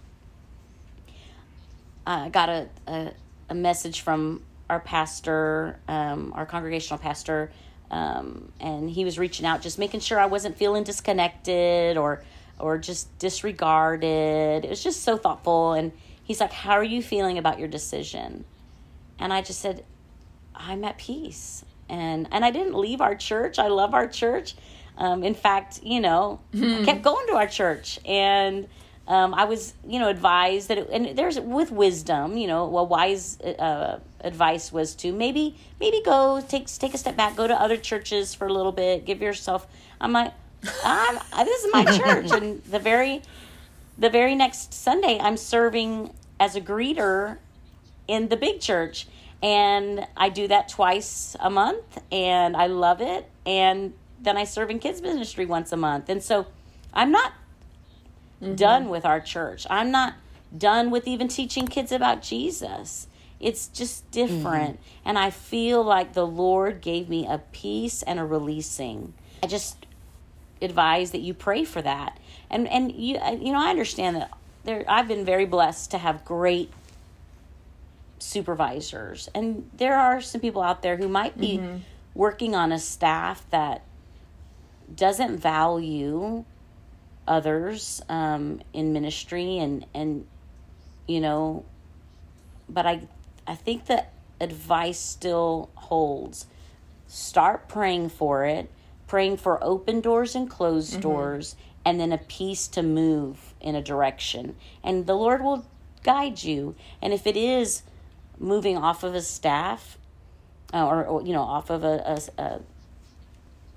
I 2.07 2.29
got 2.31 2.49
a, 2.49 2.69
a, 2.87 3.13
a 3.51 3.55
message 3.55 4.01
from 4.01 4.43
our 4.69 4.81
pastor, 4.81 5.79
um, 5.89 6.33
our 6.35 6.47
congregational 6.47 6.99
pastor, 6.99 7.51
um, 7.91 8.53
and 8.61 8.91
he 8.91 9.05
was 9.05 9.19
reaching 9.19 9.47
out, 9.47 9.63
just 9.63 9.79
making 9.79 10.01
sure 10.01 10.19
I 10.19 10.27
wasn't 10.27 10.57
feeling 10.57 10.85
disconnected 10.85 11.97
or 11.97 12.23
or 12.59 12.79
just 12.79 13.17
disregarded. 13.19 14.65
It 14.65 14.71
was 14.71 14.83
just 14.83 15.03
so 15.03 15.17
thoughtful, 15.17 15.73
and 15.73 15.93
he's 16.25 16.41
like, 16.41 16.53
"How 16.53 16.73
are 16.73 16.85
you 16.85 17.03
feeling 17.03 17.39
about 17.39 17.59
your 17.59 17.69
decision?" 17.69 18.45
And 19.19 19.33
I 19.33 19.43
just 19.43 19.61
said, 19.61 19.85
"I'm 20.55 20.83
at 20.85 20.99
peace," 20.99 21.65
and 21.89 22.29
and 22.33 22.45
I 22.45 22.51
didn't 22.51 22.75
leave 22.75 23.01
our 23.01 23.15
church. 23.15 23.59
I 23.59 23.69
love 23.69 23.95
our 23.95 24.09
church. 24.09 24.55
Um, 24.99 25.23
in 25.23 25.35
fact, 25.35 25.81
you 25.83 26.01
know, 26.01 26.41
I 26.55 26.85
kept 26.85 27.03
going 27.03 27.27
to 27.29 27.35
our 27.35 27.47
church 27.47 28.01
and 28.07 28.67
um, 29.09 29.35
I 29.35 29.45
was, 29.45 29.75
you 29.87 29.99
know, 29.99 30.09
advised 30.09 30.69
that, 30.69 30.79
it, 30.79 30.89
and 30.91 31.17
there's 31.17 31.39
with 31.39 31.71
wisdom, 31.71 32.37
you 32.37 32.47
know, 32.47 32.67
well, 32.67 32.87
wise 32.87 33.41
uh, 33.41 34.01
advice 34.21 34.73
was 34.73 34.95
to 34.97 35.13
maybe, 35.13 35.57
maybe 35.81 36.03
go 36.05 36.41
take 36.41 36.67
take 36.67 36.95
a 36.95 36.99
step 36.99 37.17
back, 37.17 37.37
go 37.37 37.47
to 37.47 37.55
other 37.55 37.77
churches 37.77 38.35
for 38.35 38.47
a 38.47 38.53
little 38.53 38.73
bit, 38.73 39.05
give 39.05 39.23
yourself. 39.23 39.67
I'm 40.01 40.13
like, 40.13 40.33
I'm, 40.85 41.19
this 41.45 41.65
is 41.65 41.73
my 41.73 41.85
church, 41.99 42.31
and 42.31 42.63
the 42.65 42.79
very, 42.79 43.23
the 43.99 44.11
very 44.11 44.35
next 44.35 44.75
Sunday, 44.75 45.19
I'm 45.21 45.37
serving 45.37 46.13
as 46.39 46.57
a 46.57 46.61
greeter 46.61 47.39
in 48.09 48.29
the 48.29 48.37
big 48.37 48.61
church, 48.61 49.07
and 49.43 50.07
I 50.17 50.29
do 50.29 50.49
that 50.49 50.69
twice 50.69 51.37
a 51.41 51.51
month, 51.51 51.99
and 52.11 52.57
I 52.57 52.67
love 52.67 53.01
it, 53.01 53.29
and 53.45 53.93
then 54.21 54.37
I 54.37 54.45
serve 54.45 54.71
in 54.71 54.79
kids 54.79 55.03
ministry 55.03 55.47
once 55.47 55.73
a 55.73 55.77
month, 55.77 56.09
and 56.09 56.23
so 56.23 56.47
I'm 56.93 57.11
not 57.11 57.33
mm-hmm. 58.43 58.55
done 58.55 58.89
with 58.89 59.05
our 59.05 59.21
church. 59.21 59.67
I'm 59.71 59.91
not 59.91 60.15
done 60.57 60.91
with 60.91 61.07
even 61.07 61.29
teaching 61.29 61.67
kids 61.67 61.93
about 61.93 62.23
Jesus. 62.23 63.07
It's 63.39 63.69
just 63.69 64.11
different. 64.11 64.81
And 65.05 65.19
I 65.19 65.31
feel 65.31 65.83
like 65.83 66.15
the 66.15 66.27
Lord 66.27 66.81
gave 66.81 67.09
me 67.09 67.27
a 67.27 67.39
peace 67.53 68.03
and 68.03 68.19
a 68.19 68.25
releasing. 68.25 69.13
I 69.43 69.47
just 69.47 69.87
advise 70.63 71.11
that 71.11 71.21
you 71.21 71.35
pray 71.35 71.65
for 71.65 71.83
that. 71.83 72.19
And 72.51 72.67
and 72.69 72.93
you 72.93 73.19
uh, 73.19 73.33
you 73.33 73.53
know 73.53 73.59
I 73.61 73.71
understand 73.71 74.17
that 74.17 74.31
there 74.65 74.85
I've 74.89 75.09
been 75.09 75.25
very 75.25 75.45
blessed 75.45 75.91
to 75.91 75.99
have 75.99 76.25
great 76.25 76.73
supervisors. 78.19 79.29
And 79.35 79.71
there 79.77 79.97
are 79.97 80.21
some 80.21 80.41
people 80.41 80.63
out 80.63 80.83
there 80.83 80.97
who 80.97 81.09
might 81.09 81.39
be 81.39 81.59
working 82.15 82.55
on 82.55 82.73
a 82.73 82.79
staff 82.79 83.45
that 83.51 83.83
doesn't 84.95 85.37
value 85.39 86.45
others 87.29 88.01
um, 88.09 88.61
in 88.73 88.93
ministry 88.93 89.59
and 89.59 89.85
and 89.95 90.27
you 91.09 91.21
know 91.21 91.65
but 92.69 92.87
i 92.87 93.01
i 93.47 93.55
think 93.55 93.87
that 93.87 94.13
advice 94.41 94.99
still 94.99 95.71
holds. 95.77 96.47
Start 97.09 97.69
praying 97.69 98.11
for 98.11 98.45
it 98.45 98.71
praying 99.07 99.37
for 99.37 99.63
open 99.63 100.01
doors 100.01 100.35
and 100.35 100.51
closed 100.51 101.01
doors 101.01 101.55
and 101.85 102.01
then 102.01 102.11
a 102.13 102.19
peace 102.19 102.67
to 102.67 102.83
move 102.83 103.55
in 103.61 103.77
a 103.77 103.81
direction. 103.83 104.57
And 104.83 105.07
the 105.07 105.15
lord 105.15 105.43
will 105.43 105.65
guide 106.03 106.43
you. 106.43 106.75
And 107.01 107.13
if 107.13 107.27
it 107.27 107.37
is 107.37 107.83
moving 108.39 108.77
off 108.77 109.05
of 109.05 109.15
a 109.15 109.23
staff 109.23 109.97
uh, 110.75 110.85
or, 110.85 111.05
or 111.05 111.23
you 111.23 111.33
know 111.33 111.43
off 111.43 111.71
of 111.71 111.85
a, 111.85 112.21
a, 112.39 112.43
a 112.43 112.61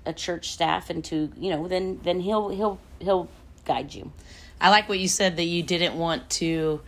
a 0.06 0.12
church 0.12 0.50
staff 0.50 0.90
into 0.90 1.30
you 1.38 1.50
know 1.50 1.68
then 1.68 2.00
then 2.02 2.20
he'll 2.20 2.48
he'll 2.48 2.78
he'll 2.98 3.28
guide 3.64 3.94
you. 3.94 4.12
I 4.60 4.70
like 4.70 4.88
what 4.88 4.98
you 4.98 5.08
said 5.08 5.36
that 5.36 5.44
you 5.44 5.62
didn't 5.62 5.94
want 5.94 6.28
to 6.30 6.80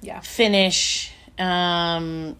Yeah. 0.00 0.20
finish 0.20 1.12
um 1.40 2.36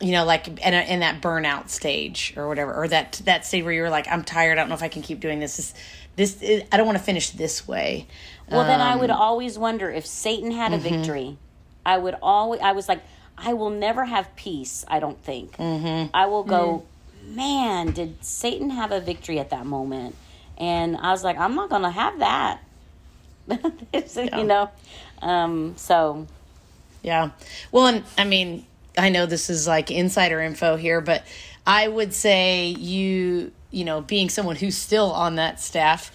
you 0.00 0.12
know 0.12 0.24
like 0.24 0.48
in, 0.48 0.74
a, 0.74 0.80
in 0.92 1.00
that 1.00 1.20
burnout 1.20 1.68
stage 1.68 2.32
or 2.36 2.48
whatever 2.48 2.72
or 2.74 2.88
that 2.88 3.20
that 3.24 3.44
stage 3.44 3.62
where 3.64 3.72
you're 3.72 3.90
like 3.90 4.06
i'm 4.08 4.24
tired 4.24 4.56
i 4.56 4.62
don't 4.62 4.68
know 4.68 4.74
if 4.74 4.82
i 4.82 4.88
can 4.88 5.02
keep 5.02 5.20
doing 5.20 5.40
this. 5.40 5.56
This, 5.56 5.74
this 6.16 6.42
is, 6.42 6.62
i 6.72 6.76
don't 6.76 6.86
want 6.86 6.98
to 6.98 7.04
finish 7.04 7.30
this 7.30 7.66
way. 7.68 8.06
Well 8.48 8.64
then 8.64 8.80
i 8.80 8.96
would 8.96 9.10
always 9.10 9.58
wonder 9.58 9.90
if 9.90 10.06
satan 10.06 10.50
had 10.52 10.72
a 10.72 10.78
victory 10.78 11.36
i 11.84 11.98
would 11.98 12.16
always 12.22 12.60
i 12.60 12.72
was 12.72 12.88
like 12.88 13.02
i 13.36 13.52
will 13.52 13.70
never 13.70 14.04
have 14.04 14.34
peace 14.36 14.84
i 14.88 15.00
don't 15.00 15.22
think. 15.22 15.54
I 16.14 16.26
will 16.26 16.44
go 16.44 16.84
man 17.24 17.92
did 17.92 18.24
satan 18.24 18.70
have 18.70 18.92
a 18.92 19.00
victory 19.00 19.38
at 19.38 19.50
that 19.50 19.66
moment? 19.66 20.14
And 20.56 20.96
i 20.96 21.10
was 21.10 21.22
like 21.22 21.36
i'm 21.38 21.54
not 21.54 21.68
gonna 21.68 21.90
have 21.90 22.18
that. 22.20 22.60
You 24.38 24.44
know? 24.44 24.70
Um 25.20 25.74
so 25.76 26.26
yeah 27.02 27.30
well 27.72 27.86
and 27.86 28.04
i 28.18 28.24
mean 28.24 28.64
I 29.00 29.08
know 29.08 29.26
this 29.26 29.50
is 29.50 29.66
like 29.66 29.90
insider 29.90 30.40
info 30.40 30.76
here, 30.76 31.00
but 31.00 31.24
I 31.66 31.88
would 31.88 32.12
say 32.12 32.66
you, 32.66 33.52
you 33.70 33.84
know, 33.84 34.00
being 34.00 34.28
someone 34.28 34.56
who's 34.56 34.76
still 34.76 35.12
on 35.12 35.36
that 35.36 35.60
staff, 35.60 36.12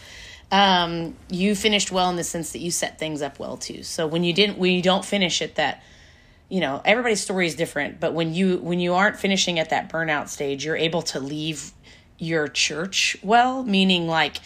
um, 0.52 1.16
you 1.30 1.56
finished 1.56 1.92
well 1.92 2.10
in 2.10 2.16
the 2.16 2.24
sense 2.24 2.52
that 2.52 2.60
you 2.60 2.72
set 2.72 3.00
things 3.00 3.22
up 3.22 3.40
well 3.40 3.58
too. 3.58 3.84
So 3.84 4.08
when 4.08 4.24
you 4.24 4.34
didn't, 4.34 4.58
when 4.58 4.72
you 4.72 4.82
don't 4.82 5.06
finish 5.06 5.42
at 5.42 5.56
that, 5.56 5.84
you 6.50 6.60
know, 6.60 6.82
everybody's 6.86 7.22
story 7.22 7.48
is 7.48 7.56
different, 7.56 8.00
but 8.00 8.14
when 8.14 8.34
you 8.34 8.58
when 8.58 8.80
you 8.80 8.94
aren't 8.94 9.18
finishing 9.18 9.58
at 9.58 9.72
that 9.72 9.92
burnout 9.92 10.30
stage, 10.30 10.64
you're 10.64 10.78
able 10.78 11.02
to 11.04 11.20
leave 11.20 11.72
your 12.20 12.48
church 12.48 13.18
well, 13.24 13.64
meaning 13.64 14.08
like 14.08 14.38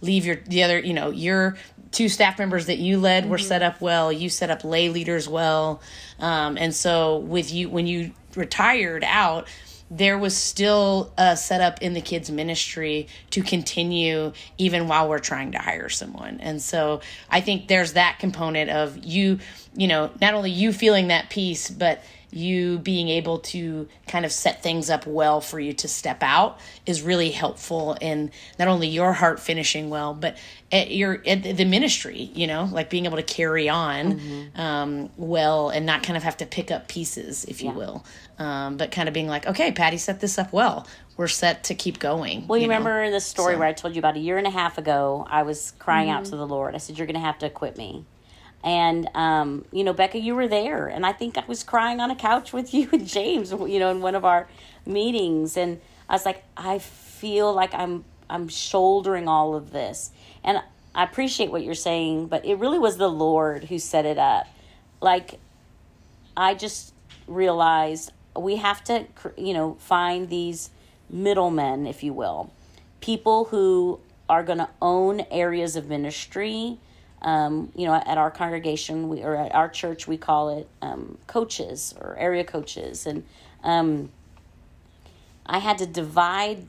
leave 0.00 0.26
your 0.26 0.36
the 0.36 0.64
other, 0.64 0.78
you 0.78 0.92
know, 0.92 1.10
your 1.10 1.56
two 1.94 2.08
staff 2.08 2.38
members 2.38 2.66
that 2.66 2.78
you 2.78 2.98
led 2.98 3.30
were 3.30 3.38
set 3.38 3.62
up 3.62 3.80
well. 3.80 4.12
You 4.12 4.28
set 4.28 4.50
up 4.50 4.64
lay 4.64 4.88
leaders 4.88 5.28
well, 5.28 5.80
um, 6.18 6.58
and 6.58 6.74
so 6.74 7.18
with 7.18 7.52
you 7.52 7.70
when 7.70 7.86
you 7.86 8.12
retired 8.36 9.04
out, 9.06 9.48
there 9.90 10.18
was 10.18 10.36
still 10.36 11.12
a 11.16 11.36
setup 11.36 11.80
in 11.82 11.94
the 11.94 12.00
kids 12.00 12.30
ministry 12.30 13.06
to 13.30 13.42
continue 13.42 14.32
even 14.58 14.88
while 14.88 15.08
we're 15.08 15.18
trying 15.18 15.52
to 15.52 15.58
hire 15.58 15.88
someone 15.88 16.40
and 16.40 16.60
so 16.60 17.00
i 17.30 17.40
think 17.40 17.68
there's 17.68 17.92
that 17.92 18.18
component 18.18 18.70
of 18.70 19.04
you 19.04 19.38
you 19.76 19.86
know 19.86 20.10
not 20.20 20.34
only 20.34 20.50
you 20.50 20.72
feeling 20.72 21.08
that 21.08 21.28
peace 21.28 21.70
but 21.70 22.02
you 22.34 22.78
being 22.78 23.08
able 23.08 23.38
to 23.38 23.88
kind 24.06 24.24
of 24.24 24.32
set 24.32 24.62
things 24.62 24.90
up 24.90 25.06
well 25.06 25.40
for 25.40 25.60
you 25.60 25.72
to 25.72 25.88
step 25.88 26.22
out 26.22 26.58
is 26.86 27.02
really 27.02 27.30
helpful 27.30 27.96
in 28.00 28.30
not 28.58 28.68
only 28.68 28.88
your 28.88 29.12
heart 29.12 29.38
finishing 29.38 29.90
well 29.90 30.14
but 30.14 30.36
at 30.72 30.90
your 30.90 31.22
at 31.26 31.42
the 31.42 31.64
ministry 31.64 32.30
you 32.34 32.46
know 32.46 32.68
like 32.72 32.90
being 32.90 33.04
able 33.04 33.16
to 33.16 33.22
carry 33.22 33.68
on 33.68 34.18
mm-hmm. 34.18 34.60
um, 34.60 35.10
well 35.16 35.68
and 35.68 35.86
not 35.86 36.02
kind 36.02 36.16
of 36.16 36.22
have 36.22 36.36
to 36.36 36.46
pick 36.46 36.70
up 36.70 36.88
pieces 36.88 37.44
if 37.44 37.62
you 37.62 37.70
yeah. 37.70 37.76
will 37.76 38.04
um, 38.38 38.76
but 38.76 38.90
kind 38.90 39.08
of 39.08 39.14
being 39.14 39.28
like 39.28 39.46
okay 39.46 39.70
patty 39.72 39.96
set 39.96 40.20
this 40.20 40.38
up 40.38 40.52
well 40.52 40.86
we're 41.16 41.28
set 41.28 41.64
to 41.64 41.74
keep 41.74 41.98
going 41.98 42.46
well 42.48 42.58
you, 42.58 42.64
you 42.64 42.68
remember 42.68 43.04
know? 43.04 43.10
the 43.10 43.20
story 43.20 43.54
so. 43.54 43.58
where 43.58 43.68
i 43.68 43.72
told 43.72 43.94
you 43.94 44.00
about 44.00 44.16
a 44.16 44.20
year 44.20 44.38
and 44.38 44.46
a 44.46 44.50
half 44.50 44.78
ago 44.78 45.26
i 45.30 45.42
was 45.42 45.72
crying 45.78 46.08
mm-hmm. 46.08 46.18
out 46.18 46.24
to 46.24 46.36
the 46.36 46.46
lord 46.46 46.74
i 46.74 46.78
said 46.78 46.98
you're 46.98 47.06
gonna 47.06 47.20
have 47.20 47.38
to 47.38 47.46
equip 47.46 47.76
me 47.76 48.04
and, 48.64 49.10
um, 49.14 49.66
you 49.72 49.84
know, 49.84 49.92
Becca, 49.92 50.18
you 50.18 50.34
were 50.34 50.48
there. 50.48 50.88
And 50.88 51.04
I 51.04 51.12
think 51.12 51.36
I 51.36 51.44
was 51.46 51.62
crying 51.62 52.00
on 52.00 52.10
a 52.10 52.16
couch 52.16 52.52
with 52.54 52.72
you 52.74 52.88
and 52.92 53.06
James, 53.06 53.52
you 53.52 53.78
know, 53.78 53.90
in 53.90 54.00
one 54.00 54.14
of 54.14 54.24
our 54.24 54.48
meetings. 54.86 55.56
And 55.56 55.80
I 56.08 56.14
was 56.14 56.24
like, 56.24 56.42
I 56.56 56.78
feel 56.78 57.52
like 57.52 57.74
I'm, 57.74 58.04
I'm 58.28 58.48
shouldering 58.48 59.28
all 59.28 59.54
of 59.54 59.70
this. 59.70 60.10
And 60.42 60.62
I 60.94 61.04
appreciate 61.04 61.50
what 61.50 61.62
you're 61.62 61.74
saying, 61.74 62.28
but 62.28 62.46
it 62.46 62.54
really 62.54 62.78
was 62.78 62.96
the 62.96 63.08
Lord 63.08 63.64
who 63.64 63.78
set 63.78 64.06
it 64.06 64.18
up. 64.18 64.46
Like, 65.02 65.38
I 66.36 66.54
just 66.54 66.94
realized 67.26 68.12
we 68.34 68.56
have 68.56 68.82
to, 68.84 69.04
you 69.36 69.52
know, 69.52 69.76
find 69.78 70.30
these 70.30 70.70
middlemen, 71.10 71.86
if 71.86 72.02
you 72.02 72.14
will, 72.14 72.50
people 73.00 73.46
who 73.46 74.00
are 74.28 74.42
going 74.42 74.58
to 74.58 74.70
own 74.80 75.20
areas 75.30 75.76
of 75.76 75.88
ministry 75.88 76.78
um, 77.24 77.72
you 77.74 77.86
know, 77.86 77.94
at 77.94 78.18
our 78.18 78.30
congregation, 78.30 79.08
we 79.08 79.22
or 79.22 79.34
at 79.34 79.54
our 79.54 79.68
church, 79.68 80.06
we 80.06 80.18
call 80.18 80.58
it 80.58 80.68
um, 80.82 81.16
coaches 81.26 81.94
or 81.98 82.16
area 82.18 82.44
coaches, 82.44 83.06
and 83.06 83.24
um, 83.62 84.10
I 85.46 85.58
had 85.58 85.78
to 85.78 85.86
divide 85.86 86.66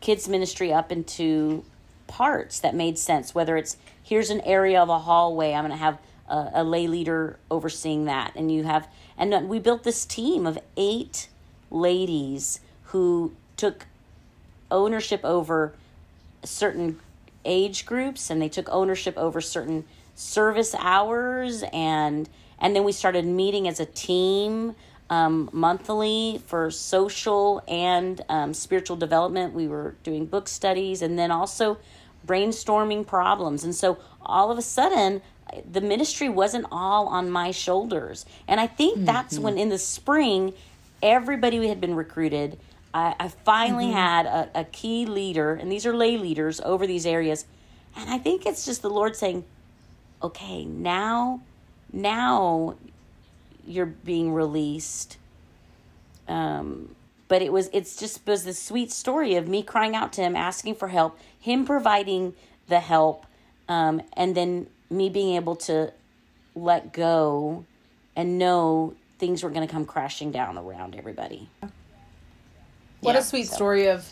kids 0.00 0.28
ministry 0.28 0.72
up 0.72 0.90
into 0.90 1.62
parts 2.06 2.58
that 2.60 2.74
made 2.74 2.98
sense. 2.98 3.34
Whether 3.34 3.58
it's 3.58 3.76
here's 4.02 4.30
an 4.30 4.40
area 4.40 4.80
of 4.80 4.88
a 4.88 4.98
hallway, 4.98 5.52
I'm 5.52 5.66
going 5.66 5.72
to 5.72 5.76
have 5.76 5.98
a, 6.28 6.50
a 6.54 6.64
lay 6.64 6.86
leader 6.86 7.38
overseeing 7.50 8.06
that, 8.06 8.32
and 8.34 8.50
you 8.50 8.64
have, 8.64 8.88
and 9.18 9.46
we 9.46 9.58
built 9.58 9.84
this 9.84 10.06
team 10.06 10.46
of 10.46 10.58
eight 10.78 11.28
ladies 11.70 12.60
who 12.84 13.34
took 13.58 13.86
ownership 14.70 15.20
over 15.22 15.74
certain 16.44 16.98
age 17.46 17.86
groups 17.86 18.30
and 18.30 18.42
they 18.42 18.48
took 18.48 18.68
ownership 18.70 19.16
over 19.16 19.40
certain 19.40 19.84
service 20.14 20.74
hours 20.78 21.62
and 21.72 22.28
and 22.58 22.74
then 22.74 22.84
we 22.84 22.92
started 22.92 23.26
meeting 23.26 23.68
as 23.68 23.80
a 23.80 23.86
team 23.86 24.74
um, 25.10 25.50
monthly 25.52 26.40
for 26.46 26.70
social 26.70 27.62
and 27.68 28.22
um, 28.28 28.54
spiritual 28.54 28.96
development. 28.96 29.52
We 29.52 29.68
were 29.68 29.94
doing 30.02 30.26
book 30.26 30.48
studies 30.48 31.02
and 31.02 31.18
then 31.18 31.30
also 31.30 31.78
brainstorming 32.26 33.06
problems. 33.06 33.62
And 33.62 33.74
so 33.74 33.98
all 34.22 34.50
of 34.50 34.58
a 34.58 34.62
sudden 34.62 35.22
the 35.70 35.80
ministry 35.80 36.28
wasn't 36.28 36.66
all 36.72 37.06
on 37.08 37.30
my 37.30 37.50
shoulders. 37.50 38.26
And 38.48 38.58
i 38.58 38.66
think 38.66 38.96
mm-hmm. 38.96 39.06
that's 39.06 39.38
when 39.38 39.58
in 39.58 39.68
the 39.68 39.78
spring 39.78 40.54
everybody 41.02 41.68
had 41.68 41.80
been 41.80 41.94
recruited 41.94 42.58
I, 42.96 43.14
I 43.20 43.28
finally 43.28 43.88
mm-hmm. 43.88 43.94
had 43.94 44.24
a, 44.26 44.60
a 44.60 44.64
key 44.64 45.04
leader, 45.04 45.52
and 45.52 45.70
these 45.70 45.84
are 45.84 45.94
lay 45.94 46.16
leaders 46.16 46.62
over 46.62 46.86
these 46.86 47.04
areas. 47.04 47.44
And 47.94 48.08
I 48.08 48.16
think 48.16 48.46
it's 48.46 48.64
just 48.64 48.80
the 48.80 48.88
Lord 48.88 49.14
saying, 49.14 49.44
okay, 50.22 50.64
now, 50.64 51.42
now 51.92 52.76
you're 53.66 53.84
being 53.84 54.32
released. 54.32 55.18
Um, 56.26 56.94
but 57.28 57.42
it 57.42 57.52
was, 57.52 57.68
it's 57.74 57.96
just 57.96 58.26
was 58.26 58.44
the 58.44 58.54
sweet 58.54 58.90
story 58.90 59.34
of 59.34 59.46
me 59.46 59.62
crying 59.62 59.94
out 59.94 60.14
to 60.14 60.22
him, 60.22 60.34
asking 60.34 60.76
for 60.76 60.88
help, 60.88 61.18
him 61.38 61.66
providing 61.66 62.32
the 62.68 62.80
help, 62.80 63.26
um, 63.68 64.00
and 64.14 64.34
then 64.34 64.68
me 64.88 65.10
being 65.10 65.36
able 65.36 65.56
to 65.56 65.92
let 66.54 66.94
go 66.94 67.66
and 68.14 68.38
know 68.38 68.94
things 69.18 69.42
were 69.42 69.50
going 69.50 69.66
to 69.66 69.70
come 69.70 69.84
crashing 69.84 70.32
down 70.32 70.56
around 70.56 70.94
everybody. 70.96 71.50
What 73.06 73.14
yeah, 73.14 73.20
a 73.20 73.24
sweet 73.24 73.48
so. 73.48 73.54
story 73.54 73.88
of 73.88 74.08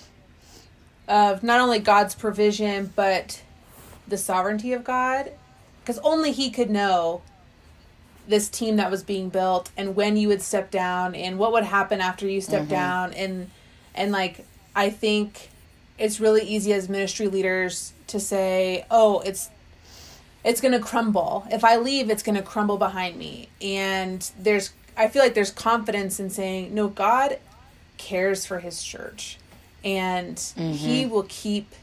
of 1.06 1.42
not 1.42 1.60
only 1.60 1.80
God's 1.80 2.14
provision 2.14 2.92
but 2.96 3.42
the 4.08 4.16
sovereignty 4.16 4.72
of 4.72 4.84
God 4.84 5.32
because 5.80 5.98
only 5.98 6.32
he 6.32 6.50
could 6.50 6.70
know 6.70 7.20
this 8.26 8.48
team 8.48 8.76
that 8.76 8.90
was 8.90 9.02
being 9.02 9.28
built 9.28 9.70
and 9.76 9.94
when 9.94 10.16
you 10.16 10.28
would 10.28 10.40
step 10.40 10.70
down 10.70 11.14
and 11.14 11.38
what 11.38 11.52
would 11.52 11.64
happen 11.64 12.00
after 12.00 12.26
you 12.26 12.40
step 12.40 12.62
mm-hmm. 12.62 12.70
down 12.70 13.12
and 13.12 13.50
and 13.94 14.12
like 14.12 14.46
I 14.74 14.90
think 14.90 15.50
it's 15.98 16.20
really 16.20 16.42
easy 16.42 16.72
as 16.72 16.88
ministry 16.88 17.28
leaders 17.28 17.92
to 18.08 18.18
say, 18.18 18.84
"Oh, 18.90 19.20
it's 19.20 19.50
it's 20.44 20.60
going 20.60 20.72
to 20.72 20.80
crumble. 20.80 21.46
If 21.50 21.64
I 21.64 21.76
leave, 21.76 22.10
it's 22.10 22.22
going 22.22 22.36
to 22.36 22.42
crumble 22.42 22.76
behind 22.76 23.16
me." 23.16 23.48
And 23.60 24.28
there's 24.38 24.72
I 24.96 25.08
feel 25.08 25.22
like 25.22 25.34
there's 25.34 25.50
confidence 25.50 26.18
in 26.18 26.30
saying, 26.30 26.74
"No, 26.74 26.88
God 26.88 27.38
cares 28.04 28.44
for 28.44 28.58
his 28.58 28.82
church. 28.82 29.38
And 29.82 30.36
mm-hmm. 30.36 30.72
he 30.72 31.06
will 31.06 31.26
keep 31.28 31.74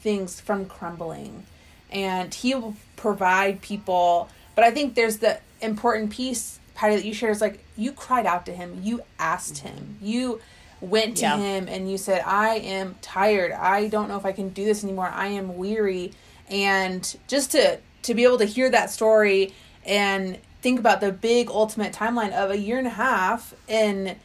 things 0.00 0.40
from 0.40 0.66
crumbling. 0.66 1.44
And 1.90 2.32
he 2.32 2.54
will 2.54 2.76
provide 2.96 3.62
people. 3.62 4.28
But 4.54 4.64
i 4.64 4.70
think 4.70 4.94
there's 4.94 5.18
the 5.18 5.40
important 5.60 6.10
piece 6.10 6.58
patty 6.74 6.96
that 6.96 7.04
you 7.04 7.14
shared 7.14 7.32
is 7.32 7.40
like 7.40 7.64
you 7.76 7.92
cried 7.92 8.26
out 8.26 8.46
to 8.46 8.52
him. 8.52 8.80
You 8.82 9.02
asked 9.18 9.56
mm-hmm. 9.56 9.68
him. 9.68 9.98
You 10.00 10.40
went 10.80 11.18
to 11.18 11.22
yeah. 11.22 11.36
him 11.36 11.68
and 11.68 11.88
you 11.90 11.96
said 11.96 12.22
i 12.26 12.56
am 12.56 12.96
tired. 13.00 13.52
I 13.52 13.88
don't 13.88 14.08
know 14.08 14.16
if 14.16 14.26
i 14.26 14.32
can 14.32 14.50
do 14.50 14.64
this 14.64 14.84
anymore. 14.84 15.08
I 15.08 15.28
am 15.28 15.56
weary. 15.56 16.12
And 16.48 17.02
just 17.28 17.52
to 17.52 17.78
to 18.02 18.14
be 18.14 18.24
able 18.24 18.38
to 18.38 18.44
hear 18.44 18.68
that 18.70 18.90
story 18.90 19.54
and 19.86 20.38
think 20.60 20.78
about 20.78 21.00
the 21.00 21.12
big 21.12 21.50
ultimate 21.50 21.92
timeline 21.92 22.32
of 22.32 22.50
a 22.50 22.58
year 22.58 22.78
and 22.78 22.86
a 22.86 22.90
half 22.90 23.54
and 23.68 24.16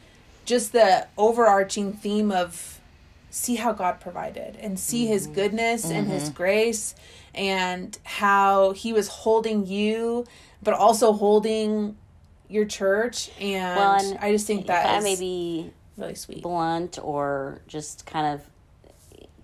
just 0.48 0.72
the 0.72 1.06
overarching 1.18 1.92
theme 1.92 2.32
of 2.32 2.80
see 3.30 3.56
how 3.56 3.72
God 3.72 4.00
provided 4.00 4.56
and 4.56 4.80
see 4.80 5.04
mm-hmm. 5.04 5.12
his 5.12 5.26
goodness 5.26 5.84
mm-hmm. 5.84 5.94
and 5.94 6.08
his 6.08 6.24
mm-hmm. 6.24 6.36
grace 6.36 6.94
and 7.34 7.96
how 8.04 8.72
he 8.72 8.94
was 8.94 9.08
holding 9.08 9.66
you 9.66 10.26
but 10.62 10.72
also 10.72 11.12
holding 11.12 11.96
your 12.48 12.64
church 12.64 13.30
and, 13.38 13.76
well, 13.76 14.00
and 14.00 14.18
I 14.18 14.32
just 14.32 14.46
think 14.46 14.66
that 14.68 15.02
maybe 15.02 15.70
really 15.98 16.14
sweet 16.14 16.42
blunt 16.42 16.98
or 17.02 17.60
just 17.68 18.06
kind 18.06 18.34
of 18.34 18.40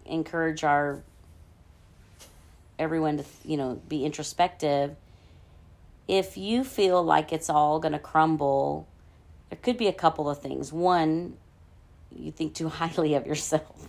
encourage 0.06 0.64
our 0.64 1.02
everyone 2.78 3.18
to 3.18 3.24
you 3.44 3.58
know 3.58 3.78
be 3.90 4.06
introspective 4.06 4.96
if 6.08 6.38
you 6.38 6.64
feel 6.64 7.02
like 7.02 7.30
it's 7.30 7.50
all 7.50 7.78
going 7.78 7.92
to 7.92 7.98
crumble 7.98 8.88
there 9.54 9.60
could 9.62 9.78
be 9.78 9.86
a 9.86 9.92
couple 9.92 10.28
of 10.28 10.40
things. 10.40 10.72
One, 10.72 11.36
you 12.10 12.32
think 12.32 12.54
too 12.54 12.68
highly 12.80 13.14
of 13.14 13.24
yourself, 13.24 13.88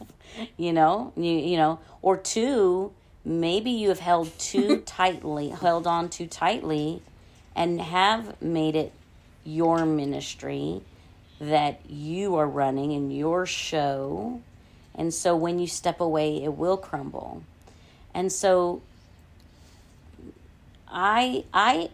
you 0.58 0.72
know, 0.72 1.12
you 1.18 1.32
you 1.32 1.58
know, 1.58 1.80
or 2.04 2.18
two, 2.18 2.94
maybe 3.24 3.72
you 3.72 3.90
have 3.90 4.00
held 4.00 4.38
too 4.38 4.78
tightly, 4.86 5.50
held 5.50 5.88
on 5.88 6.10
too 6.10 6.28
tightly, 6.28 7.02
and 7.56 7.82
have 7.82 8.40
made 8.44 8.76
it 8.76 8.92
your 9.44 9.88
ministry 9.88 10.82
that 11.40 11.80
you 11.90 12.36
are 12.36 12.48
running 12.48 12.92
in 12.92 13.10
your 13.10 13.48
show. 13.48 14.42
And 14.94 15.12
so 15.12 15.36
when 15.36 15.58
you 15.58 15.66
step 15.66 16.00
away, 16.00 16.44
it 16.44 16.54
will 16.54 16.78
crumble. 16.78 17.42
And 18.14 18.32
so 18.32 18.84
I 20.88 21.44
I 21.52 21.90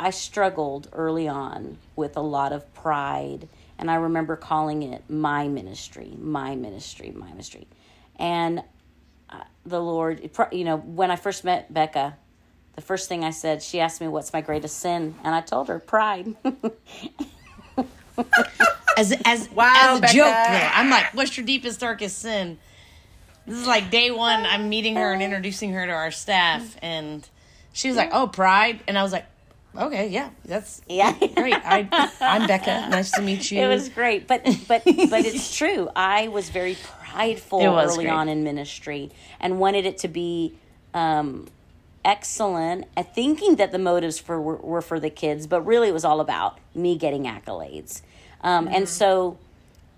I 0.00 0.10
struggled 0.10 0.88
early 0.94 1.28
on 1.28 1.76
with 1.94 2.16
a 2.16 2.22
lot 2.22 2.52
of 2.52 2.72
pride, 2.72 3.46
and 3.78 3.90
I 3.90 3.96
remember 3.96 4.34
calling 4.34 4.82
it 4.82 5.04
my 5.10 5.46
ministry, 5.46 6.14
my 6.18 6.56
ministry, 6.56 7.10
my 7.14 7.28
ministry. 7.28 7.66
And 8.16 8.62
uh, 9.28 9.42
the 9.66 9.78
Lord, 9.78 10.30
you 10.52 10.64
know, 10.64 10.78
when 10.78 11.10
I 11.10 11.16
first 11.16 11.44
met 11.44 11.72
Becca, 11.72 12.16
the 12.76 12.80
first 12.80 13.10
thing 13.10 13.24
I 13.24 13.30
said, 13.30 13.62
she 13.62 13.78
asked 13.78 14.00
me, 14.00 14.08
What's 14.08 14.32
my 14.32 14.40
greatest 14.40 14.78
sin? 14.78 15.16
And 15.22 15.34
I 15.34 15.42
told 15.42 15.68
her, 15.68 15.78
Pride. 15.78 16.34
as 18.96 19.12
as 19.26 19.50
wow, 19.50 19.74
as 19.76 19.98
a 19.98 20.00
Becca. 20.00 20.14
joke 20.14 20.24
though. 20.24 20.70
I'm 20.72 20.88
like, 20.88 21.12
what's 21.12 21.36
your 21.36 21.44
deepest 21.44 21.78
darkest 21.78 22.18
sin? 22.20 22.58
This 23.46 23.58
is 23.58 23.66
like 23.66 23.90
day 23.90 24.10
one. 24.10 24.46
I'm 24.46 24.70
meeting 24.70 24.96
her 24.96 25.12
and 25.12 25.22
introducing 25.22 25.74
her 25.74 25.84
to 25.84 25.92
our 25.92 26.10
staff, 26.10 26.78
and 26.80 27.28
she 27.74 27.88
was 27.88 27.98
like, 27.98 28.10
"Oh, 28.12 28.28
pride," 28.28 28.80
and 28.88 28.98
I 28.98 29.02
was 29.02 29.12
like, 29.12 29.26
"Okay, 29.76 30.08
yeah, 30.08 30.30
that's 30.44 30.80
yeah, 30.88 31.12
great. 31.34 31.54
I, 31.54 31.88
I'm 32.20 32.46
Becca. 32.46 32.86
Nice 32.90 33.10
to 33.12 33.22
meet 33.22 33.50
you." 33.50 33.60
It 33.62 33.68
was 33.68 33.88
great, 33.88 34.26
but 34.26 34.44
but 34.66 34.84
but 34.84 35.24
it's 35.24 35.56
true. 35.58 35.88
I 35.94 36.28
was 36.28 36.50
very 36.50 36.76
prideful 37.10 37.60
was 37.60 37.94
early 37.94 38.04
great. 38.04 38.14
on 38.14 38.28
in 38.28 38.44
ministry 38.44 39.10
and 39.40 39.58
wanted 39.58 39.86
it 39.86 39.98
to 39.98 40.08
be 40.08 40.54
um, 40.94 41.48
excellent 42.04 42.86
at 42.96 43.14
thinking 43.14 43.56
that 43.56 43.72
the 43.72 43.78
motives 43.78 44.18
for 44.18 44.40
were, 44.40 44.56
were, 44.56 44.82
for 44.82 45.00
the 45.00 45.10
kids, 45.10 45.46
but 45.46 45.62
really 45.62 45.88
it 45.88 45.92
was 45.92 46.04
all 46.04 46.20
about 46.20 46.58
me 46.74 46.96
getting 46.96 47.24
accolades. 47.24 48.02
Um, 48.42 48.66
mm-hmm. 48.66 48.74
And 48.74 48.88
so 48.88 49.38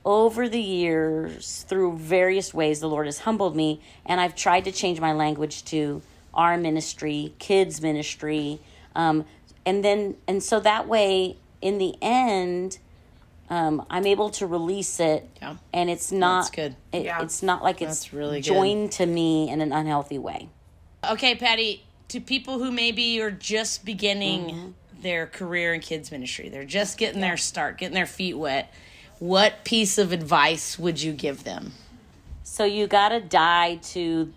over 0.05 0.49
the 0.49 0.61
years, 0.61 1.64
through 1.68 1.97
various 1.97 2.53
ways, 2.53 2.81
the 2.81 2.89
Lord 2.89 3.07
has 3.07 3.20
humbled 3.20 3.55
me, 3.55 3.81
and 4.05 4.20
I've 4.20 4.35
tried 4.35 4.64
to 4.64 4.73
change 4.73 5.01
my 5.01 5.12
language 5.12 5.64
to 5.66 6.03
our 6.35 6.57
ministry, 6.57 7.35
kids' 7.39 7.81
ministry. 7.81 8.59
Um, 8.95 9.25
and 9.64 9.84
then, 9.84 10.16
and 10.26 10.42
so 10.42 10.60
that 10.60 10.88
way, 10.88 11.36
in 11.60 11.78
the 11.78 11.94
end, 12.02 12.78
um, 13.48 13.84
I'm 13.90 14.06
able 14.06 14.30
to 14.30 14.46
release 14.46 14.98
it, 14.98 15.28
yeah. 15.40 15.56
and 15.72 15.90
it's 15.90 16.10
not 16.10 16.44
That's 16.44 16.50
good. 16.50 16.76
It, 16.92 17.04
yeah. 17.04 17.22
It's 17.22 17.42
not 17.42 17.62
like 17.62 17.82
it's 17.82 18.04
That's 18.04 18.12
really 18.12 18.40
joined 18.40 18.90
good. 18.90 18.96
to 18.96 19.06
me 19.06 19.50
in 19.50 19.60
an 19.60 19.72
unhealthy 19.72 20.18
way. 20.18 20.48
Okay, 21.08 21.34
Patty. 21.34 21.84
To 22.08 22.20
people 22.20 22.58
who 22.58 22.70
maybe 22.70 23.20
are 23.20 23.30
just 23.30 23.84
beginning 23.84 24.44
mm-hmm. 24.44 25.02
their 25.02 25.26
career 25.26 25.74
in 25.74 25.80
kids 25.80 26.10
ministry, 26.10 26.48
they're 26.48 26.64
just 26.64 26.98
getting 26.98 27.20
yeah. 27.20 27.28
their 27.28 27.36
start, 27.36 27.78
getting 27.78 27.94
their 27.94 28.06
feet 28.06 28.36
wet. 28.36 28.72
What 29.18 29.64
piece 29.64 29.98
of 29.98 30.12
advice 30.12 30.78
would 30.78 31.00
you 31.00 31.12
give 31.12 31.44
them? 31.44 31.72
So 32.42 32.64
you 32.64 32.86
got 32.86 33.10
to 33.10 33.20
die 33.20 33.76
to 33.92 34.32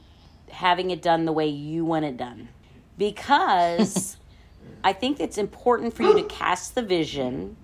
having 0.49 0.91
it 0.91 1.01
done 1.01 1.25
the 1.25 1.31
way 1.31 1.47
you 1.47 1.83
want 1.83 2.05
it 2.05 2.17
done, 2.17 2.49
because 2.97 4.17
I 4.83 4.93
think 4.93 5.19
it's 5.19 5.37
important 5.37 5.93
for 5.95 6.03
you 6.03 6.13
to 6.13 6.23
cast 6.23 6.75
the 6.75 6.81
vision 6.83 7.57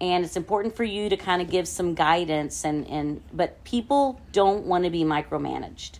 and 0.00 0.24
it's 0.24 0.36
important 0.36 0.76
for 0.76 0.84
you 0.84 1.08
to 1.08 1.16
kind 1.16 1.42
of 1.42 1.50
give 1.50 1.66
some 1.66 1.94
guidance 1.94 2.64
and 2.64 2.86
and 2.88 3.22
but 3.32 3.62
people 3.64 4.20
don't 4.32 4.64
want 4.64 4.84
to 4.84 4.90
be 4.90 5.04
micromanaged 5.04 5.98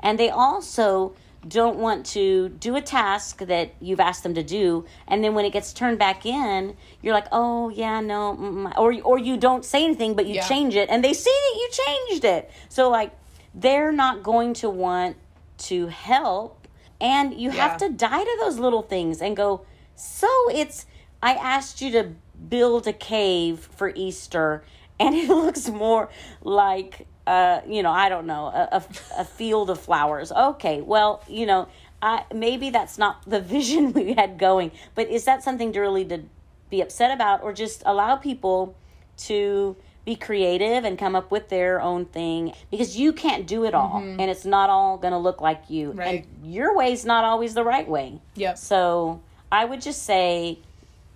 and 0.00 0.18
they 0.18 0.30
also 0.30 1.14
don't 1.46 1.78
want 1.78 2.04
to 2.04 2.48
do 2.48 2.74
a 2.74 2.80
task 2.80 3.38
that 3.38 3.72
you've 3.80 4.00
asked 4.00 4.22
them 4.24 4.34
to 4.34 4.42
do 4.42 4.84
and 5.06 5.22
then 5.22 5.34
when 5.34 5.44
it 5.44 5.52
gets 5.52 5.72
turned 5.72 5.98
back 5.98 6.26
in 6.26 6.76
you're 7.02 7.14
like 7.14 7.28
oh 7.30 7.68
yeah 7.68 8.00
no 8.00 8.36
mm, 8.36 8.72
or 8.76 8.94
or 9.02 9.18
you 9.18 9.36
don't 9.36 9.64
say 9.64 9.84
anything 9.84 10.14
but 10.14 10.26
you 10.26 10.34
yeah. 10.34 10.48
change 10.48 10.74
it 10.74 10.88
and 10.90 11.04
they 11.04 11.12
see 11.12 11.30
that 11.30 11.56
you 11.56 11.68
changed 11.84 12.24
it 12.24 12.50
so 12.68 12.90
like 12.90 13.12
they're 13.54 13.92
not 13.92 14.22
going 14.22 14.54
to 14.54 14.68
want 14.68 15.16
to 15.56 15.86
help 15.86 16.66
and 17.00 17.34
you 17.34 17.50
yeah. 17.52 17.68
have 17.68 17.76
to 17.76 17.88
die 17.88 18.24
to 18.24 18.36
those 18.40 18.58
little 18.58 18.82
things 18.82 19.22
and 19.22 19.36
go 19.36 19.64
so 19.96 20.28
it's 20.50 20.86
i 21.22 21.32
asked 21.34 21.80
you 21.80 21.90
to 21.90 22.12
build 22.48 22.86
a 22.86 22.92
cave 22.92 23.68
for 23.76 23.92
Easter, 23.94 24.62
and 24.98 25.14
it 25.14 25.28
looks 25.28 25.68
more 25.68 26.08
like 26.42 27.06
uh, 27.26 27.60
you 27.66 27.82
know, 27.82 27.90
I 27.90 28.08
don't 28.08 28.28
know, 28.28 28.46
a, 28.46 28.68
a, 28.70 28.84
a, 29.18 29.24
field 29.24 29.68
of 29.68 29.80
flowers. 29.80 30.30
Okay, 30.30 30.80
well, 30.80 31.24
you 31.26 31.44
know, 31.44 31.66
I, 32.00 32.22
maybe 32.32 32.70
that's 32.70 32.98
not 32.98 33.28
the 33.28 33.40
vision 33.56 33.92
we 33.92 34.12
had 34.12 34.38
going, 34.38 34.70
but 34.94 35.08
is 35.08 35.24
that 35.24 35.42
something 35.42 35.72
to 35.72 35.80
really 35.80 36.04
to 36.04 36.22
be 36.70 36.80
upset 36.80 37.10
about, 37.10 37.42
or 37.42 37.52
just 37.52 37.82
allow 37.84 38.14
people 38.14 38.76
to 39.24 39.74
be 40.04 40.14
creative 40.14 40.84
and 40.84 40.96
come 40.96 41.16
up 41.16 41.32
with 41.32 41.48
their 41.48 41.80
own 41.80 42.04
thing 42.04 42.52
because 42.70 42.96
you 42.96 43.12
can't 43.12 43.44
do 43.44 43.64
it 43.64 43.74
all, 43.74 44.00
mm-hmm. 44.00 44.20
and 44.20 44.30
it's 44.30 44.44
not 44.44 44.70
all 44.70 44.96
going 44.96 45.12
to 45.12 45.18
look 45.18 45.40
like 45.40 45.68
you, 45.68 45.90
right. 45.90 46.24
and 46.28 46.52
your 46.52 46.76
way's 46.76 47.04
not 47.04 47.24
always 47.24 47.54
the 47.54 47.64
right 47.64 47.88
way. 47.88 48.20
Yep. 48.36 48.56
So 48.56 49.20
I 49.50 49.64
would 49.64 49.80
just 49.80 50.02
say 50.02 50.58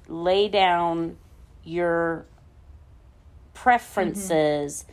lay 0.08 0.48
down 0.48 1.16
your 1.64 2.26
preferences 3.54 4.84
mm-hmm. 4.84 4.92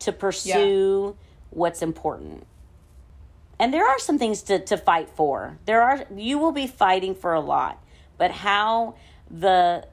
to 0.00 0.12
pursue 0.12 1.16
yeah. 1.16 1.24
what's 1.50 1.82
important. 1.82 2.46
And 3.58 3.72
there 3.72 3.86
are 3.86 3.98
some 3.98 4.18
things 4.18 4.42
to, 4.42 4.58
to 4.58 4.76
fight 4.76 5.08
for. 5.10 5.58
There 5.64 5.82
are 5.82 6.04
you 6.14 6.38
will 6.38 6.52
be 6.52 6.66
fighting 6.66 7.14
for 7.14 7.32
a 7.32 7.40
lot, 7.40 7.82
but 8.18 8.30
how 8.30 8.96
the 9.30 9.86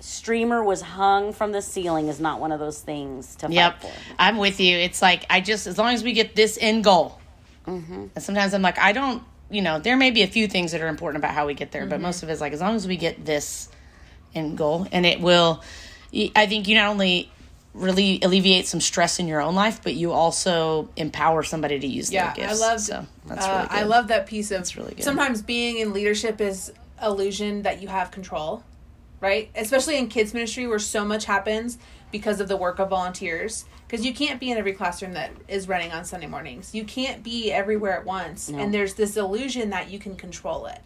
streamer 0.00 0.62
was 0.62 0.80
hung 0.80 1.32
from 1.32 1.52
the 1.52 1.62
ceiling 1.62 2.08
is 2.08 2.20
not 2.20 2.38
one 2.38 2.52
of 2.52 2.60
those 2.60 2.80
things 2.80 3.36
to 3.36 3.50
yep. 3.50 3.80
fight 3.80 3.90
for. 3.90 4.14
I'm 4.18 4.36
with 4.36 4.60
you. 4.60 4.76
It's 4.76 5.02
like 5.02 5.26
I 5.28 5.40
just 5.40 5.66
as 5.66 5.78
long 5.78 5.94
as 5.94 6.04
we 6.04 6.12
get 6.12 6.36
this 6.36 6.58
end 6.60 6.84
goal. 6.84 7.20
Mm-hmm. 7.66 8.06
And 8.14 8.22
sometimes 8.22 8.54
I'm 8.54 8.62
like 8.62 8.78
I 8.78 8.92
don't 8.92 9.22
you 9.50 9.62
know, 9.62 9.78
there 9.78 9.96
may 9.96 10.10
be 10.10 10.22
a 10.22 10.26
few 10.26 10.48
things 10.48 10.72
that 10.72 10.80
are 10.80 10.88
important 10.88 11.22
about 11.22 11.34
how 11.34 11.46
we 11.46 11.54
get 11.54 11.72
there, 11.72 11.82
mm-hmm. 11.82 11.90
but 11.90 12.00
most 12.00 12.22
of 12.22 12.28
it 12.28 12.32
is 12.32 12.40
like 12.40 12.52
as 12.52 12.60
long 12.60 12.74
as 12.74 12.86
we 12.86 12.96
get 12.96 13.24
this 13.24 13.68
end 14.34 14.58
goal, 14.58 14.86
and 14.92 15.06
it 15.06 15.20
will. 15.20 15.62
I 16.36 16.46
think 16.46 16.68
you 16.68 16.76
not 16.76 16.90
only 16.90 17.30
really 17.74 18.20
alleviate 18.22 18.66
some 18.66 18.80
stress 18.80 19.18
in 19.18 19.26
your 19.26 19.40
own 19.40 19.54
life, 19.56 19.80
but 19.82 19.94
you 19.94 20.12
also 20.12 20.88
empower 20.96 21.42
somebody 21.42 21.80
to 21.80 21.86
use 21.86 22.12
yeah, 22.12 22.32
their 22.32 22.46
gifts. 22.46 22.62
I 22.62 22.66
love. 22.66 22.80
So 22.80 23.06
that's 23.26 23.46
really 23.46 23.60
uh, 23.60 23.66
I 23.70 23.82
love 23.82 24.08
that 24.08 24.26
piece 24.26 24.50
of. 24.50 24.58
That's 24.58 24.76
really 24.76 24.94
good. 24.94 25.04
Sometimes 25.04 25.42
being 25.42 25.78
in 25.78 25.92
leadership 25.92 26.40
is 26.40 26.72
illusion 27.02 27.62
that 27.62 27.82
you 27.82 27.88
have 27.88 28.10
control, 28.10 28.62
right? 29.20 29.50
Especially 29.54 29.98
in 29.98 30.08
kids 30.08 30.32
ministry, 30.32 30.66
where 30.66 30.78
so 30.78 31.04
much 31.04 31.24
happens 31.24 31.78
because 32.12 32.40
of 32.40 32.46
the 32.48 32.56
work 32.56 32.78
of 32.78 32.90
volunteers 32.90 33.64
because 33.94 34.04
you 34.04 34.12
can't 34.12 34.40
be 34.40 34.50
in 34.50 34.58
every 34.58 34.72
classroom 34.72 35.12
that 35.12 35.30
is 35.46 35.68
running 35.68 35.92
on 35.92 36.04
Sunday 36.04 36.26
mornings. 36.26 36.74
You 36.74 36.82
can't 36.82 37.22
be 37.22 37.52
everywhere 37.52 37.92
at 37.92 38.04
once. 38.04 38.48
No. 38.48 38.58
And 38.58 38.74
there's 38.74 38.94
this 38.94 39.16
illusion 39.16 39.70
that 39.70 39.88
you 39.88 40.00
can 40.00 40.16
control 40.16 40.66
it. 40.66 40.80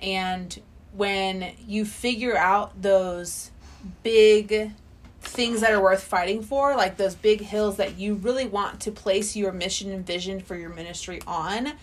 And 0.00 0.58
when 0.94 1.52
you 1.68 1.84
figure 1.84 2.34
out 2.34 2.80
those 2.80 3.50
big 4.02 4.70
things 5.20 5.60
that 5.60 5.72
are 5.72 5.82
worth 5.82 6.02
fighting 6.02 6.42
for, 6.42 6.74
like 6.74 6.96
those 6.96 7.14
big 7.14 7.42
hills 7.42 7.76
that 7.76 7.98
you 7.98 8.14
really 8.14 8.46
want 8.46 8.80
to 8.80 8.90
place 8.90 9.36
your 9.36 9.52
mission 9.52 9.92
and 9.92 10.06
vision 10.06 10.40
for 10.40 10.56
your 10.56 10.70
ministry 10.70 11.20
on, 11.26 11.74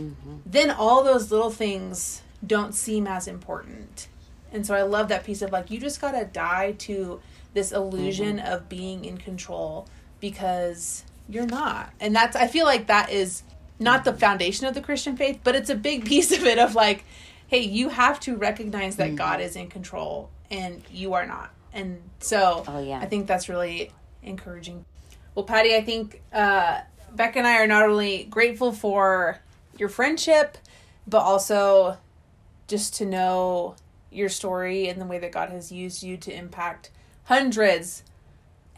mm-hmm. 0.00 0.36
then 0.46 0.70
all 0.70 1.02
those 1.02 1.32
little 1.32 1.50
things 1.50 2.22
don't 2.46 2.76
seem 2.76 3.08
as 3.08 3.26
important. 3.26 4.06
And 4.52 4.64
so 4.64 4.72
I 4.76 4.82
love 4.82 5.08
that 5.08 5.24
piece 5.24 5.42
of 5.42 5.50
like, 5.50 5.68
you 5.68 5.80
just 5.80 6.00
got 6.00 6.12
to 6.12 6.24
die 6.26 6.76
to 6.78 7.20
this 7.54 7.72
illusion 7.72 8.36
mm-hmm. 8.36 8.52
of 8.52 8.68
being 8.68 9.04
in 9.04 9.18
control 9.18 9.88
because 10.20 11.04
you're 11.28 11.46
not. 11.46 11.92
And 12.00 12.14
that's 12.14 12.36
I 12.36 12.46
feel 12.46 12.66
like 12.66 12.86
that 12.86 13.10
is 13.10 13.42
not 13.78 14.04
the 14.04 14.12
foundation 14.12 14.66
of 14.66 14.74
the 14.74 14.80
Christian 14.80 15.16
faith, 15.16 15.40
but 15.44 15.54
it's 15.54 15.70
a 15.70 15.74
big 15.74 16.04
piece 16.06 16.32
of 16.32 16.44
it 16.44 16.58
of 16.58 16.74
like, 16.74 17.04
hey, 17.46 17.60
you 17.60 17.88
have 17.90 18.20
to 18.20 18.36
recognize 18.36 18.96
that 18.96 19.08
mm-hmm. 19.08 19.16
God 19.16 19.40
is 19.40 19.56
in 19.56 19.68
control 19.68 20.30
and 20.50 20.82
you 20.90 21.14
are 21.14 21.26
not. 21.26 21.50
And 21.72 22.00
so 22.20 22.64
oh, 22.66 22.80
yeah. 22.80 22.98
I 22.98 23.06
think 23.06 23.26
that's 23.26 23.48
really 23.48 23.90
encouraging. 24.22 24.84
Well, 25.34 25.44
Patty, 25.44 25.76
I 25.76 25.82
think 25.82 26.22
uh, 26.32 26.80
Beck 27.12 27.36
and 27.36 27.46
I 27.46 27.58
are 27.58 27.66
not 27.66 27.84
only 27.84 28.24
grateful 28.24 28.72
for 28.72 29.40
your 29.78 29.88
friendship, 29.88 30.56
but 31.06 31.18
also 31.18 31.98
just 32.66 32.94
to 32.96 33.04
know 33.04 33.76
your 34.10 34.28
story 34.28 34.88
and 34.88 35.00
the 35.00 35.04
way 35.04 35.18
that 35.18 35.32
God 35.32 35.50
has 35.50 35.70
used 35.70 36.02
you 36.02 36.16
to 36.16 36.34
impact 36.34 36.90
hundreds 37.24 38.02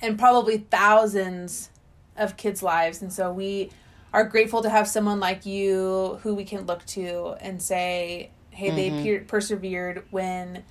and 0.00 0.18
probably 0.18 0.58
thousands 0.58 1.70
of 2.16 2.36
kids' 2.36 2.62
lives. 2.62 3.02
And 3.02 3.12
so 3.12 3.32
we 3.32 3.70
are 4.12 4.24
grateful 4.24 4.62
to 4.62 4.70
have 4.70 4.88
someone 4.88 5.20
like 5.20 5.46
you 5.46 6.18
who 6.22 6.34
we 6.34 6.44
can 6.44 6.66
look 6.66 6.84
to 6.86 7.36
and 7.40 7.62
say, 7.62 8.30
hey, 8.50 8.68
mm-hmm. 8.68 9.04
they 9.04 9.18
per- 9.18 9.24
persevered 9.24 10.04
when 10.10 10.64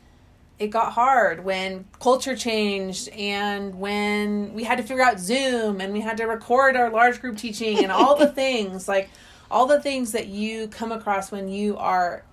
it 0.59 0.67
got 0.67 0.93
hard, 0.93 1.45
when 1.45 1.85
culture 1.99 2.35
changed, 2.35 3.09
and 3.09 3.79
when 3.79 4.53
we 4.53 4.63
had 4.63 4.77
to 4.77 4.83
figure 4.83 5.03
out 5.03 5.19
Zoom 5.19 5.79
and 5.81 5.93
we 5.93 6.01
had 6.01 6.17
to 6.17 6.25
record 6.25 6.75
our 6.75 6.89
large 6.89 7.21
group 7.21 7.37
teaching 7.37 7.83
and 7.83 7.91
all 7.91 8.15
the 8.15 8.27
things 8.31 8.87
like 8.87 9.09
all 9.49 9.65
the 9.65 9.81
things 9.81 10.11
that 10.11 10.27
you 10.27 10.67
come 10.67 10.91
across 10.91 11.31
when 11.31 11.47
you 11.47 11.77
are 11.77 12.23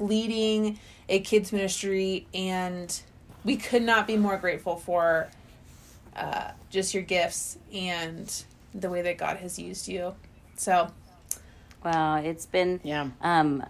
leading 0.00 0.78
a 1.08 1.20
kids 1.20 1.52
ministry 1.52 2.26
and 2.34 3.00
we 3.44 3.56
could 3.56 3.82
not 3.82 4.06
be 4.06 4.16
more 4.16 4.36
grateful 4.36 4.76
for 4.76 5.28
uh, 6.16 6.50
just 6.70 6.94
your 6.94 7.02
gifts 7.02 7.58
and 7.72 8.44
the 8.74 8.90
way 8.90 9.02
that 9.02 9.18
God 9.18 9.38
has 9.38 9.58
used 9.58 9.88
you. 9.88 10.14
So, 10.56 10.90
well, 11.84 12.16
it's 12.16 12.46
been 12.46 12.80
yeah. 12.82 13.08
um, 13.20 13.64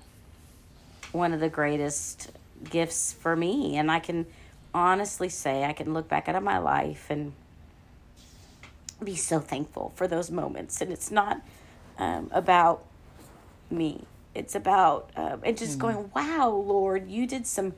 one 1.13 1.33
of 1.33 1.41
the 1.41 1.49
greatest 1.49 2.31
gifts 2.71 3.13
for 3.13 3.37
me. 3.37 3.77
And 3.77 3.91
I 3.91 4.01
can 4.01 4.27
honestly 4.75 5.29
say, 5.29 5.65
I 5.65 5.73
can 5.73 5.95
look 5.95 6.09
back 6.09 6.29
at 6.29 6.43
my 6.43 6.59
life 6.59 7.07
and 7.11 7.33
be 9.03 9.15
so 9.15 9.39
thankful 9.39 9.93
for 9.95 10.09
those 10.09 10.31
moments. 10.31 10.81
And 10.81 10.91
it's 10.91 11.11
not 11.11 11.41
um, 11.99 12.31
about 12.33 12.85
me, 13.71 14.05
it's 14.35 14.55
about, 14.55 15.11
uh, 15.17 15.37
and 15.43 15.57
just 15.57 15.79
going, 15.79 16.11
wow, 16.15 16.51
Lord, 16.51 17.11
you 17.11 17.27
did 17.27 17.47
some 17.47 17.75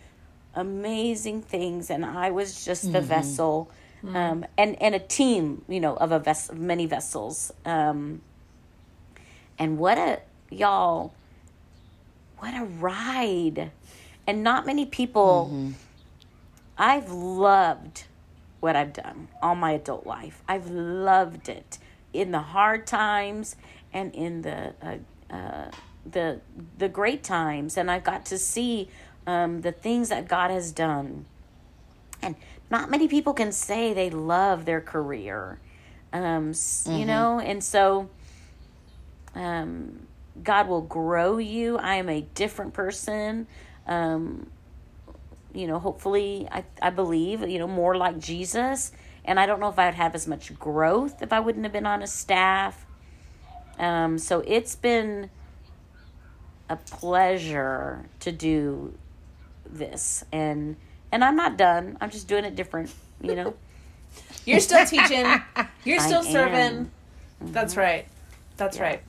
amazing 0.55 1.43
things. 1.43 1.91
And 1.91 2.05
I 2.05 2.31
was 2.31 2.65
just 2.65 2.93
the 2.93 3.01
vessel. 3.01 3.71
Um, 4.15 4.47
and, 4.57 4.81
and 4.81 4.95
a 4.95 4.99
team, 4.99 5.63
you 5.69 5.81
know, 5.81 5.97
of 5.97 6.13
a 6.13 6.19
vessel, 6.19 6.57
many 6.57 6.87
vessels. 6.87 7.53
Um, 7.65 8.23
and 9.59 9.79
what 9.79 9.99
a, 9.99 10.21
y'all, 10.51 11.13
what 12.39 12.55
a 12.55 12.65
ride. 12.65 13.71
And 14.27 14.43
not 14.43 14.65
many 14.65 14.87
people, 14.87 15.73
I've 16.79 17.11
loved 17.11 18.05
what 18.61 18.77
I've 18.77 18.93
done 18.93 19.29
all 19.43 19.55
my 19.55 19.73
adult 19.73 20.07
life. 20.07 20.43
I've 20.49 20.71
loved 20.71 21.49
it 21.49 21.79
in 22.13 22.31
the 22.31 22.41
hard 22.41 22.87
times 22.87 23.57
and 23.93 24.15
in 24.15 24.43
the 24.43 24.75
uh, 24.83 25.35
uh, 25.35 25.71
the 26.11 26.41
the 26.79 26.89
great 26.89 27.23
times, 27.23 27.77
and 27.77 27.91
I've 27.91 28.05
got 28.05 28.25
to 28.27 28.39
see 28.39 28.89
um, 29.27 29.63
the 29.63 29.73
things 29.73 30.09
that 30.09 30.29
God 30.29 30.51
has 30.51 30.73
done. 30.73 31.27
And 32.23 32.37
not 32.71 32.91
many 32.91 33.09
people 33.09 33.33
can 33.35 33.53
say 33.53 33.93
they 33.93 34.11
love 34.11 34.65
their 34.65 34.81
career, 34.81 35.59
um, 36.13 36.51
s- 36.51 36.87
you 36.99 37.05
know, 37.07 37.41
and 37.41 37.63
so 37.63 38.09
um, 39.35 40.07
God 40.43 40.69
will 40.69 40.83
grow 40.83 41.39
you. 41.39 41.79
I 41.79 41.97
am 41.97 42.09
a 42.09 42.23
different 42.35 42.73
person. 42.75 43.47
Um, 43.87 44.51
you 45.53 45.67
know, 45.67 45.79
hopefully, 45.79 46.49
I, 46.51 46.65
I 46.81 46.91
believe, 46.91 47.49
you 47.49 47.59
know, 47.59 47.67
more 47.67 47.97
like 47.97 48.19
Jesus. 48.19 48.93
And 49.25 49.39
I 49.39 49.47
don't 49.47 49.61
know 49.61 49.69
if 49.69 49.79
I 49.79 49.87
would 49.87 49.95
have 49.95 50.15
as 50.15 50.27
much 50.27 50.57
growth 50.59 51.23
if 51.23 51.33
I 51.33 51.41
wouldn't 51.41 51.65
have 51.65 51.73
been 51.73 51.87
on 51.87 52.03
a 52.03 52.07
staff. 52.07 52.87
Um, 53.79 54.19
so 54.19 54.41
it's 54.47 54.77
been 54.77 55.31
a 56.69 56.77
pleasure 56.77 58.07
to 58.21 58.31
do 58.33 58.95
this. 59.69 60.25
And 60.33 60.77
and 61.13 61.25
I'm 61.25 61.37
not 61.37 61.57
done. 61.57 61.97
I'm 62.01 62.11
just 62.11 62.29
doing 62.29 62.45
it 62.45 62.55
different, 62.57 62.93
you 63.23 63.35
know. 63.35 63.55
You're 64.45 64.61
still 64.61 64.85
teaching. 64.87 65.27
You're 65.85 66.01
I 66.01 66.07
still 66.07 66.23
am. 66.23 66.33
serving. 66.33 66.91
That's 67.41 67.77
right. 67.77 68.07
That's 68.57 68.79
right. 68.79 69.03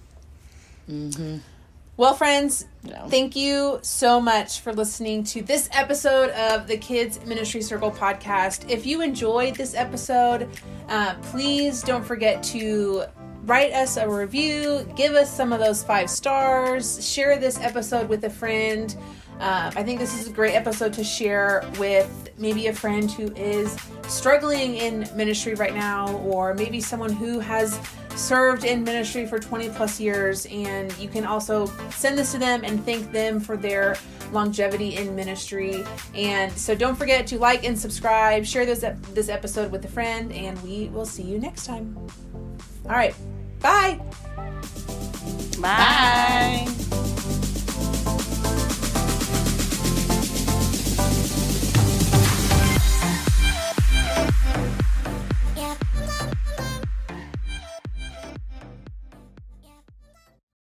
Well, 1.97 2.13
friends, 2.15 2.65
Yeah. 2.83 3.07
thank 3.07 3.35
you 3.35 3.79
so 3.81 4.19
much 4.19 4.61
for 4.61 4.73
listening 4.73 5.23
to 5.25 5.41
this 5.41 5.69
episode 5.71 6.31
of 6.31 6.67
the 6.67 6.77
Kids 6.77 7.19
Ministry 7.25 7.61
Circle 7.61 7.91
podcast. 7.91 8.69
If 8.69 8.85
you 8.85 9.01
enjoyed 9.01 9.55
this 9.55 9.75
episode, 9.75 10.49
uh, 10.89 11.15
please 11.21 11.81
don't 11.83 12.03
forget 12.03 12.41
to 12.43 13.03
write 13.43 13.73
us 13.73 13.97
a 13.97 14.09
review, 14.09 14.87
give 14.95 15.13
us 15.13 15.31
some 15.35 15.53
of 15.53 15.59
those 15.59 15.83
five 15.83 16.09
stars, 16.09 17.05
share 17.07 17.37
this 17.37 17.59
episode 17.59 18.07
with 18.09 18.23
a 18.23 18.29
friend. 18.29 18.95
Um, 19.41 19.73
I 19.75 19.81
think 19.81 19.99
this 19.99 20.19
is 20.19 20.27
a 20.27 20.31
great 20.31 20.53
episode 20.53 20.93
to 20.93 21.03
share 21.03 21.67
with 21.79 22.29
maybe 22.37 22.67
a 22.67 22.73
friend 22.73 23.09
who 23.09 23.33
is 23.33 23.75
struggling 24.07 24.75
in 24.75 25.09
ministry 25.15 25.55
right 25.55 25.73
now, 25.73 26.15
or 26.17 26.53
maybe 26.53 26.79
someone 26.79 27.11
who 27.11 27.39
has 27.39 27.79
served 28.15 28.65
in 28.65 28.83
ministry 28.83 29.25
for 29.25 29.39
20 29.39 29.69
plus 29.69 29.99
years. 29.99 30.45
And 30.45 30.95
you 30.99 31.09
can 31.09 31.25
also 31.25 31.65
send 31.89 32.19
this 32.19 32.31
to 32.33 32.37
them 32.37 32.61
and 32.63 32.85
thank 32.85 33.11
them 33.11 33.39
for 33.39 33.57
their 33.57 33.97
longevity 34.31 34.97
in 34.97 35.15
ministry. 35.15 35.83
And 36.13 36.51
so 36.51 36.75
don't 36.75 36.95
forget 36.95 37.25
to 37.27 37.39
like 37.39 37.63
and 37.63 37.77
subscribe, 37.77 38.45
share 38.45 38.67
this, 38.67 38.83
ep- 38.83 39.01
this 39.07 39.27
episode 39.27 39.71
with 39.71 39.83
a 39.85 39.89
friend, 39.89 40.31
and 40.31 40.61
we 40.61 40.89
will 40.89 41.05
see 41.05 41.23
you 41.23 41.39
next 41.39 41.65
time. 41.65 41.97
All 42.85 42.91
right. 42.91 43.15
Bye. 43.59 43.99
Bye. 45.59 46.67
Bye. 46.91 47.10